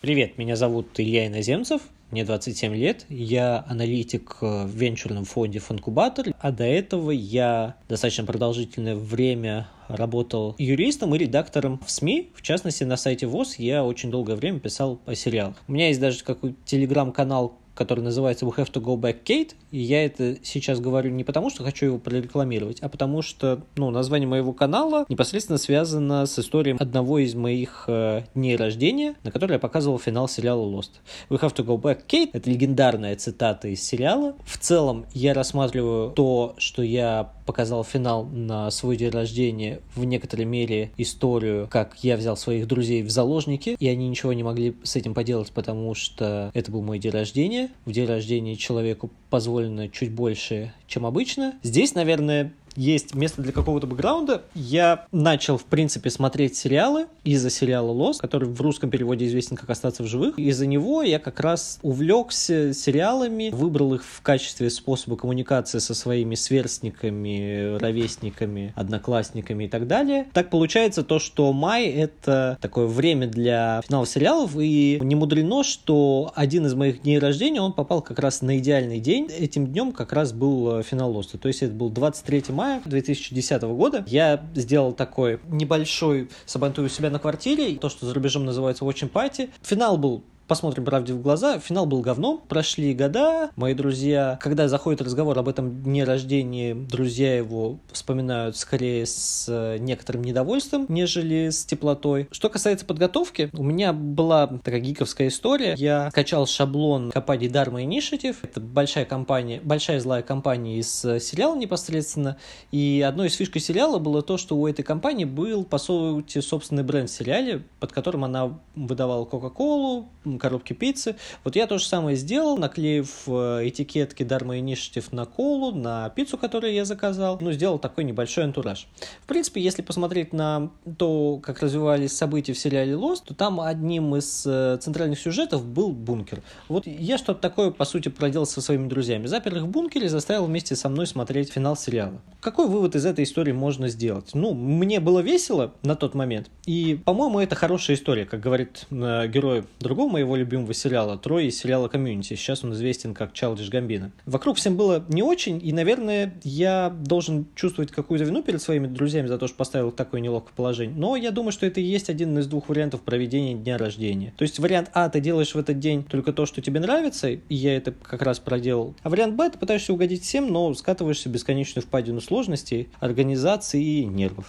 Привет, 0.00 0.38
меня 0.38 0.56
зовут 0.56 0.88
Илья 1.00 1.26
Иноземцев, 1.26 1.82
мне 2.10 2.24
27 2.24 2.74
лет, 2.76 3.06
я 3.08 3.64
аналитик 3.66 4.36
в 4.40 4.68
венчурном 4.68 5.24
фонде 5.24 5.58
Фанкубатор, 5.58 6.26
а 6.38 6.52
до 6.52 6.64
этого 6.64 7.10
я 7.10 7.76
достаточно 7.88 8.24
продолжительное 8.24 8.94
время 8.94 9.68
работал 9.88 10.54
юристом 10.58 11.14
и 11.14 11.18
редактором 11.18 11.80
в 11.84 11.90
СМИ, 11.90 12.30
в 12.34 12.42
частности 12.42 12.84
на 12.84 12.96
сайте 12.96 13.26
ВОЗ 13.26 13.56
я 13.56 13.84
очень 13.84 14.10
долгое 14.10 14.36
время 14.36 14.60
писал 14.60 15.00
о 15.06 15.14
сериалах. 15.14 15.56
У 15.66 15.72
меня 15.72 15.88
есть 15.88 16.00
даже 16.00 16.22
какой-то 16.22 16.56
телеграм-канал, 16.64 17.58
который 17.76 18.00
называется 18.00 18.44
We 18.46 18.56
Have 18.56 18.72
to 18.72 18.82
Go 18.82 18.96
Back 18.96 19.18
Kate, 19.24 19.52
и 19.70 19.78
я 19.78 20.04
это 20.04 20.36
сейчас 20.42 20.80
говорю 20.80 21.10
не 21.10 21.22
потому, 21.22 21.50
что 21.50 21.62
хочу 21.62 21.86
его 21.86 21.98
прорекламировать, 21.98 22.80
а 22.80 22.88
потому 22.88 23.22
что, 23.22 23.62
ну, 23.76 23.90
название 23.90 24.26
моего 24.26 24.52
канала 24.52 25.04
непосредственно 25.08 25.58
связано 25.58 26.26
с 26.26 26.38
историей 26.38 26.76
одного 26.78 27.18
из 27.18 27.34
моих 27.34 27.84
э, 27.86 28.22
дней 28.34 28.56
рождения, 28.56 29.14
на 29.22 29.30
который 29.30 29.52
я 29.52 29.58
показывал 29.58 29.98
финал 29.98 30.28
сериала 30.28 30.64
Lost. 30.64 30.90
We 31.28 31.40
Have 31.40 31.54
to 31.54 31.64
Go 31.64 31.80
Back 31.80 32.06
Kate— 32.08 32.30
это 32.32 32.50
легендарная 32.50 33.14
цитата 33.16 33.68
из 33.68 33.82
сериала. 33.82 34.34
В 34.44 34.58
целом, 34.58 35.06
я 35.12 35.34
рассматриваю 35.34 36.10
то, 36.10 36.54
что 36.58 36.82
я 36.82 37.32
показал 37.46 37.84
финал 37.84 38.24
на 38.26 38.70
свой 38.70 38.96
день 38.96 39.10
рождения, 39.10 39.80
в 39.94 40.04
некоторой 40.04 40.44
мере 40.44 40.90
историю, 40.96 41.68
как 41.70 41.96
я 42.02 42.16
взял 42.16 42.36
своих 42.36 42.66
друзей 42.66 43.02
в 43.02 43.10
заложники, 43.10 43.76
и 43.78 43.88
они 43.88 44.08
ничего 44.08 44.32
не 44.32 44.42
могли 44.42 44.76
с 44.82 44.96
этим 44.96 45.14
поделать, 45.14 45.50
потому 45.52 45.94
что 45.94 46.50
это 46.52 46.70
был 46.70 46.82
мой 46.82 46.98
день 46.98 47.12
рождения, 47.12 47.70
в 47.84 47.92
день 47.92 48.06
рождения 48.06 48.56
человеку 48.56 49.10
позволено 49.30 49.88
чуть 49.88 50.10
больше, 50.10 50.72
чем 50.86 51.06
обычно. 51.06 51.54
Здесь, 51.62 51.94
наверное, 51.94 52.52
есть 52.76 53.14
место 53.14 53.42
для 53.42 53.52
какого-то 53.52 53.86
бэкграунда. 53.86 54.42
Я 54.54 55.06
начал, 55.12 55.58
в 55.58 55.64
принципе, 55.64 56.10
смотреть 56.10 56.56
сериалы 56.56 57.06
из-за 57.24 57.50
сериала 57.50 57.90
«Лос», 57.90 58.18
который 58.18 58.48
в 58.48 58.60
русском 58.60 58.90
переводе 58.90 59.26
известен 59.26 59.56
как 59.56 59.70
«Остаться 59.70 60.02
в 60.02 60.06
живых». 60.06 60.38
Из-за 60.38 60.66
него 60.66 61.02
я 61.02 61.18
как 61.18 61.40
раз 61.40 61.78
увлекся 61.82 62.72
сериалами, 62.72 63.50
выбрал 63.50 63.94
их 63.94 64.04
в 64.04 64.22
качестве 64.22 64.70
способа 64.70 65.16
коммуникации 65.16 65.78
со 65.78 65.94
своими 65.94 66.34
сверстниками, 66.34 67.76
ровесниками, 67.78 68.72
одноклассниками 68.76 69.64
и 69.64 69.68
так 69.68 69.86
далее. 69.86 70.26
Так 70.32 70.50
получается 70.50 71.02
то, 71.02 71.18
что 71.18 71.52
май— 71.52 71.86
это 71.86 72.58
такое 72.60 72.86
время 72.86 73.26
для 73.26 73.80
финала 73.86 74.06
сериалов, 74.06 74.52
и 74.56 74.98
не 75.00 75.14
мудрено, 75.14 75.64
что 75.64 76.32
один 76.34 76.66
из 76.66 76.74
моих 76.74 77.02
дней 77.02 77.18
рождения, 77.18 77.60
он 77.60 77.72
попал 77.72 78.02
как 78.02 78.18
раз 78.18 78.42
на 78.42 78.58
идеальный 78.58 79.00
день. 79.00 79.28
Этим 79.30 79.66
днем 79.66 79.92
как 79.92 80.12
раз 80.12 80.32
был 80.32 80.82
финал 80.82 81.12
«Лоста». 81.12 81.38
То 81.38 81.48
есть 81.48 81.62
это 81.62 81.72
был 81.72 81.90
23 81.90 82.44
мая, 82.50 82.65
мая 82.66 82.82
2010 82.84 83.62
года 83.62 84.04
я 84.08 84.44
сделал 84.54 84.92
такой 84.92 85.40
небольшой 85.46 86.28
сабантуй 86.46 86.86
у 86.86 86.88
себя 86.88 87.10
на 87.10 87.18
квартире, 87.18 87.76
то, 87.76 87.88
что 87.88 88.06
за 88.06 88.14
рубежом 88.14 88.44
называется 88.44 88.84
watching 88.84 89.10
party. 89.10 89.50
Финал 89.62 89.96
был 89.96 90.24
посмотрим 90.46 90.84
правде 90.84 91.12
в 91.12 91.22
глаза, 91.22 91.58
финал 91.58 91.86
был 91.86 92.00
говном, 92.00 92.40
прошли 92.48 92.94
года, 92.94 93.50
мои 93.56 93.74
друзья, 93.74 94.38
когда 94.40 94.68
заходит 94.68 95.02
разговор 95.02 95.38
об 95.38 95.48
этом 95.48 95.82
дне 95.82 96.04
рождения, 96.04 96.74
друзья 96.74 97.36
его 97.36 97.78
вспоминают 97.92 98.56
скорее 98.56 99.06
с 99.06 99.46
э, 99.48 99.78
некоторым 99.78 100.22
недовольством, 100.22 100.86
нежели 100.88 101.50
с 101.50 101.64
теплотой. 101.64 102.28
Что 102.30 102.48
касается 102.48 102.86
подготовки, 102.86 103.50
у 103.52 103.62
меня 103.62 103.92
была 103.92 104.46
такая 104.46 104.80
гиковская 104.80 105.28
история. 105.28 105.74
Я 105.76 106.10
скачал 106.10 106.46
шаблон 106.46 107.10
компании 107.10 107.50
Dharma 107.50 107.84
Initiative. 107.84 108.36
Это 108.42 108.60
большая 108.60 109.04
компания, 109.04 109.60
большая 109.62 110.00
злая 110.00 110.22
компания 110.22 110.78
из 110.78 111.04
э, 111.04 111.20
сериала 111.20 111.56
непосредственно. 111.56 112.36
И 112.70 113.04
одной 113.06 113.28
из 113.28 113.34
фишек 113.34 113.60
сериала 113.60 113.98
было 113.98 114.22
то, 114.22 114.36
что 114.36 114.56
у 114.56 114.66
этой 114.66 114.82
компании 114.82 115.24
был, 115.24 115.64
по 115.64 115.78
сути, 115.78 116.40
собственный 116.40 116.82
бренд 116.84 117.10
в 117.10 117.12
сериале, 117.12 117.62
под 117.80 117.92
которым 117.92 118.24
она 118.24 118.58
выдавала 118.74 119.24
Кока-Колу, 119.24 120.08
коробки 120.38 120.72
пиццы. 120.72 121.16
Вот 121.44 121.56
я 121.56 121.66
то 121.66 121.78
же 121.78 121.86
самое 121.86 122.16
сделал, 122.16 122.56
наклеив 122.56 123.24
э, 123.26 123.68
этикетки 123.68 124.22
Dharma 124.22 124.60
Initiative 124.60 125.06
на 125.12 125.24
колу, 125.24 125.72
на 125.72 126.08
пиццу, 126.10 126.38
которую 126.38 126.72
я 126.72 126.84
заказал. 126.84 127.38
Ну, 127.40 127.52
сделал 127.52 127.78
такой 127.78 128.04
небольшой 128.04 128.44
антураж. 128.44 128.88
В 129.22 129.26
принципе, 129.26 129.60
если 129.60 129.82
посмотреть 129.82 130.32
на 130.32 130.70
то, 130.98 131.40
как 131.42 131.60
развивались 131.60 132.16
события 132.16 132.52
в 132.52 132.58
сериале 132.58 132.92
Lost, 132.92 133.22
то 133.26 133.34
там 133.34 133.60
одним 133.60 134.16
из 134.16 134.44
э, 134.46 134.78
центральных 134.80 135.18
сюжетов 135.18 135.64
был 135.64 135.92
бункер. 135.92 136.42
Вот 136.68 136.86
я 136.86 137.18
что-то 137.18 137.40
такое, 137.40 137.70
по 137.70 137.84
сути, 137.84 138.08
проделал 138.08 138.46
со 138.46 138.60
своими 138.60 138.88
друзьями. 138.88 139.26
Запер 139.26 139.56
их 139.56 139.62
в 139.62 139.68
бункере, 139.68 140.08
заставил 140.08 140.46
вместе 140.46 140.76
со 140.76 140.88
мной 140.88 141.06
смотреть 141.06 141.52
финал 141.52 141.76
сериала. 141.76 142.20
Какой 142.40 142.68
вывод 142.68 142.94
из 142.96 143.06
этой 143.06 143.24
истории 143.24 143.52
можно 143.52 143.88
сделать? 143.88 144.30
Ну, 144.34 144.54
мне 144.54 145.00
было 145.00 145.20
весело 145.20 145.72
на 145.82 145.96
тот 145.96 146.14
момент, 146.14 146.50
и, 146.64 146.98
по-моему, 147.04 147.40
это 147.40 147.54
хорошая 147.54 147.96
история, 147.96 148.24
как 148.24 148.40
говорит 148.40 148.86
э, 148.90 149.28
герой 149.28 149.64
другого 149.80 150.10
моего 150.10 150.25
любимого 150.34 150.74
сериала, 150.74 151.16
Трой 151.18 151.46
из 151.46 151.58
сериала 151.58 151.88
«Community». 151.88 152.34
Сейчас 152.34 152.64
он 152.64 152.72
известен 152.72 153.14
как 153.14 153.32
Childish 153.32 153.68
Gambino. 153.68 154.10
Вокруг 154.24 154.56
всем 154.56 154.76
было 154.76 155.04
не 155.08 155.22
очень, 155.22 155.60
и, 155.64 155.72
наверное, 155.72 156.34
я 156.42 156.90
должен 156.90 157.46
чувствовать 157.54 157.92
какую-то 157.92 158.24
вину 158.24 158.42
перед 158.42 158.60
своими 158.60 158.86
друзьями 158.86 159.26
за 159.26 159.38
то, 159.38 159.46
что 159.46 159.56
поставил 159.56 159.92
такое 159.92 160.20
неловкое 160.20 160.54
положение. 160.56 160.96
Но 160.96 161.16
я 161.16 161.30
думаю, 161.30 161.52
что 161.52 161.66
это 161.66 161.80
и 161.80 161.84
есть 161.84 162.10
один 162.10 162.38
из 162.38 162.46
двух 162.46 162.68
вариантов 162.68 163.02
проведения 163.02 163.54
дня 163.54 163.78
рождения. 163.78 164.32
То 164.36 164.42
есть 164.42 164.58
вариант 164.58 164.90
А, 164.94 165.08
ты 165.08 165.20
делаешь 165.20 165.54
в 165.54 165.58
этот 165.58 165.78
день 165.78 166.02
только 166.02 166.32
то, 166.32 166.46
что 166.46 166.60
тебе 166.60 166.80
нравится, 166.80 167.28
и 167.28 167.54
я 167.54 167.76
это 167.76 167.92
как 167.92 168.22
раз 168.22 168.38
проделал. 168.38 168.94
А 169.02 169.10
вариант 169.10 169.34
Б, 169.34 169.50
ты 169.50 169.58
пытаешься 169.58 169.92
угодить 169.92 170.22
всем, 170.22 170.50
но 170.50 170.72
скатываешься 170.74 171.28
в 171.28 171.32
бесконечную 171.32 171.84
впадину 171.84 172.20
сложностей, 172.20 172.88
организации 173.00 173.82
и 173.82 174.04
нервов. 174.04 174.46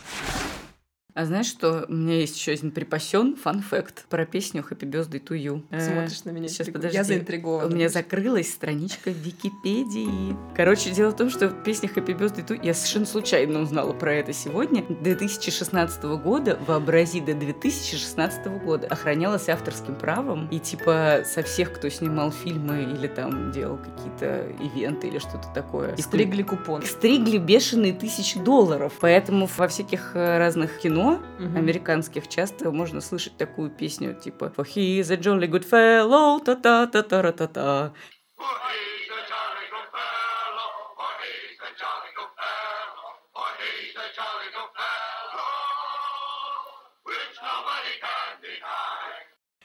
А 1.17 1.25
знаешь 1.25 1.47
что? 1.47 1.87
У 1.89 1.93
меня 1.93 2.19
есть 2.19 2.37
еще 2.37 2.51
один 2.51 2.69
припасен 2.69 3.35
фан-факт 3.35 4.05
про 4.07 4.23
песню 4.27 4.63
Happy 4.69 4.87
Birthday 4.87 5.19
to 5.19 5.35
You. 5.35 5.63
Э, 5.71 5.81
Смотришь 5.81 6.23
на 6.25 6.29
меня. 6.29 6.47
Сейчас, 6.47 6.67
подожди. 6.69 6.95
Я 6.95 7.03
заинтригована. 7.03 7.73
У 7.73 7.75
меня 7.75 7.89
закрылась 7.89 8.51
страничка 8.51 9.09
в 9.09 9.15
Википедии. 9.15 10.37
Короче, 10.55 10.91
дело 10.91 11.09
в 11.09 11.15
том, 11.15 11.31
что 11.31 11.49
песня 11.49 11.89
Happy 11.89 12.15
Birthday 12.15 12.45
to 12.45 12.55
You... 12.55 12.59
Я 12.61 12.75
совершенно 12.75 13.07
случайно 13.07 13.61
узнала 13.61 13.93
про 13.93 14.13
это 14.13 14.31
сегодня. 14.31 14.85
2016 14.87 16.03
года, 16.03 16.59
вообрази, 16.67 17.21
до 17.21 17.33
2016 17.33 18.45
года 18.63 18.85
охранялась 18.85 19.49
авторским 19.49 19.95
правом. 19.95 20.47
И 20.51 20.59
типа 20.59 21.23
со 21.25 21.41
всех, 21.41 21.73
кто 21.73 21.89
снимал 21.89 22.31
фильмы 22.31 22.83
или 22.83 23.07
там 23.07 23.51
делал 23.51 23.79
какие-то 23.79 24.51
ивенты 24.63 25.07
или 25.07 25.17
что-то 25.17 25.47
такое. 25.55 25.97
Стригли 25.97 26.43
купон. 26.43 26.83
Стригли 26.83 27.39
бешеные 27.39 27.93
тысячи 27.93 28.39
долларов. 28.39 28.93
Поэтому 28.99 29.49
во 29.57 29.67
всяких 29.67 30.11
э, 30.13 30.37
разных 30.37 30.77
кино 30.77 31.06
угу. 31.13 31.57
американских 31.57 32.27
часто 32.27 32.71
можно 32.71 33.01
слышать 33.01 33.37
такую 33.37 33.69
песню 33.69 34.13
типа 34.13 34.45
For 34.55 34.65
he 34.65 34.99
is 34.99 35.11
a 35.11 35.17
jolly 35.17 35.47
good 35.49 35.65
fellow, 35.69 36.43
та-та-та-та-та-та. 36.43 37.93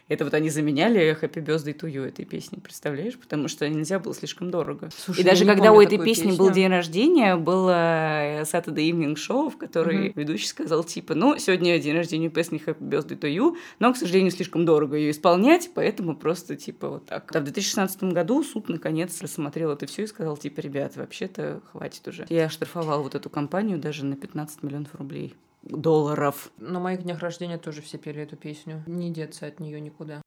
Это 0.08 0.24
вот 0.24 0.34
они 0.34 0.50
заменяли 0.50 1.16
Happy 1.20 1.44
Birthday 1.44 1.78
to 1.78 1.90
You 1.90 2.06
этой 2.06 2.24
песни, 2.24 2.58
представляешь? 2.58 3.16
Потому 3.18 3.48
что 3.48 3.68
нельзя 3.68 3.98
было 3.98 4.14
слишком 4.14 4.50
дорого. 4.50 4.90
Слушай, 4.96 5.20
и 5.20 5.24
даже 5.24 5.44
когда 5.44 5.72
у 5.72 5.80
этой 5.80 5.98
песни 5.98 6.30
песню. 6.30 6.36
был 6.36 6.50
день 6.50 6.68
рождения, 6.68 7.36
было 7.36 8.42
Saturday 8.42 8.90
Evening 8.90 9.14
Show, 9.14 9.50
в 9.50 9.56
которой 9.56 10.08
mm-hmm. 10.08 10.12
ведущий 10.16 10.46
сказал 10.46 10.84
типа, 10.84 11.14
ну, 11.14 11.38
сегодня 11.38 11.78
день 11.78 11.96
рождения 11.96 12.28
песни 12.28 12.60
Happy 12.64 12.78
Birthday 12.80 13.18
to 13.18 13.32
You, 13.32 13.56
но, 13.78 13.92
к 13.92 13.96
сожалению, 13.96 14.32
слишком 14.32 14.64
дорого 14.64 14.96
ее 14.96 15.12
исполнять, 15.12 15.70
поэтому 15.74 16.16
просто 16.16 16.56
типа 16.56 16.88
вот 16.88 17.06
так. 17.06 17.34
А 17.34 17.40
в 17.40 17.44
2016 17.44 18.02
году 18.04 18.42
суд 18.42 18.68
наконец 18.68 19.20
рассмотрел 19.20 19.70
это 19.70 19.86
все 19.86 20.02
и 20.02 20.06
сказал, 20.06 20.36
типа, 20.36 20.60
ребят, 20.60 20.96
вообще-то 20.96 21.62
хватит 21.70 22.06
уже. 22.08 22.26
Я 22.28 22.48
штрафовал 22.48 23.02
вот 23.02 23.14
эту 23.14 23.30
компанию 23.30 23.78
даже 23.78 24.04
на 24.04 24.16
15 24.16 24.62
миллионов 24.62 24.94
рублей 24.94 25.34
долларов. 25.62 26.50
На 26.58 26.80
моих 26.80 27.02
днях 27.02 27.20
рождения 27.20 27.58
тоже 27.58 27.82
все 27.82 27.98
пели 27.98 28.22
эту 28.22 28.36
песню. 28.36 28.82
Не 28.86 29.10
деться 29.10 29.46
от 29.46 29.60
нее 29.60 29.80
никуда. 29.80 30.22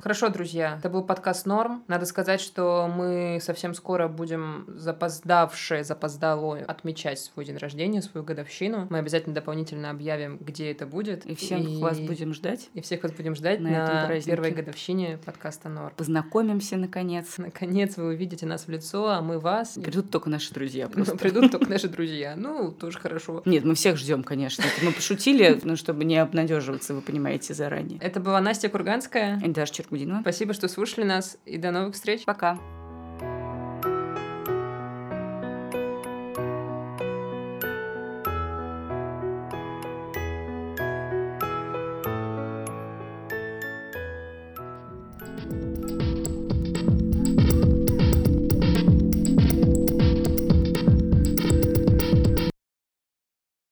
Хорошо, 0.00 0.28
друзья, 0.28 0.76
это 0.78 0.88
был 0.90 1.02
подкаст 1.02 1.44
«Норм». 1.44 1.82
Надо 1.88 2.06
сказать, 2.06 2.40
что 2.40 2.86
мы 2.86 3.40
совсем 3.42 3.74
скоро 3.74 4.06
будем 4.06 4.64
запоздавшие, 4.68 5.82
запоздало 5.82 6.58
отмечать 6.58 7.18
свой 7.18 7.44
день 7.44 7.56
рождения, 7.56 8.00
свою 8.00 8.24
годовщину. 8.24 8.86
Мы 8.90 8.98
обязательно 8.98 9.34
дополнительно 9.34 9.90
объявим, 9.90 10.38
где 10.38 10.70
это 10.70 10.86
будет. 10.86 11.26
И 11.26 11.34
всех 11.34 11.58
и... 11.58 11.82
вас 11.82 11.98
будем 11.98 12.32
ждать. 12.32 12.70
И 12.74 12.80
всех 12.80 13.02
вас 13.02 13.10
будем 13.10 13.34
ждать 13.34 13.58
на, 13.58 14.06
на 14.06 14.20
первой 14.20 14.52
годовщине 14.52 15.18
подкаста 15.26 15.68
«Норм». 15.68 15.92
Познакомимся, 15.96 16.76
наконец. 16.76 17.34
Наконец 17.36 17.96
вы 17.96 18.10
увидите 18.10 18.46
нас 18.46 18.68
в 18.68 18.70
лицо, 18.70 19.08
а 19.08 19.20
мы 19.20 19.40
вас. 19.40 19.80
Придут 19.82 20.12
только 20.12 20.30
наши 20.30 20.54
друзья 20.54 20.86
просто. 20.88 21.14
Ну, 21.14 21.18
придут 21.18 21.50
только 21.50 21.68
наши 21.68 21.88
друзья. 21.88 22.34
Ну, 22.36 22.70
тоже 22.70 23.00
хорошо. 23.00 23.42
Нет, 23.46 23.64
мы 23.64 23.74
всех 23.74 23.96
ждем, 23.96 24.22
конечно. 24.22 24.62
мы 24.80 24.92
пошутили, 24.92 25.58
но 25.64 25.74
чтобы 25.74 26.04
не 26.04 26.18
обнадеживаться, 26.18 26.94
вы 26.94 27.00
понимаете, 27.00 27.52
заранее. 27.52 27.98
Это 28.00 28.20
была 28.20 28.40
Настя 28.40 28.68
Курганская. 28.68 29.40
И 29.40 29.48
Даша 29.48 29.87
Черкудинова. 29.88 30.20
Спасибо, 30.20 30.52
что 30.52 30.68
слушали 30.68 31.04
нас, 31.04 31.38
и 31.46 31.56
до 31.56 31.70
новых 31.70 31.94
встреч. 31.94 32.24
Пока. 32.24 32.58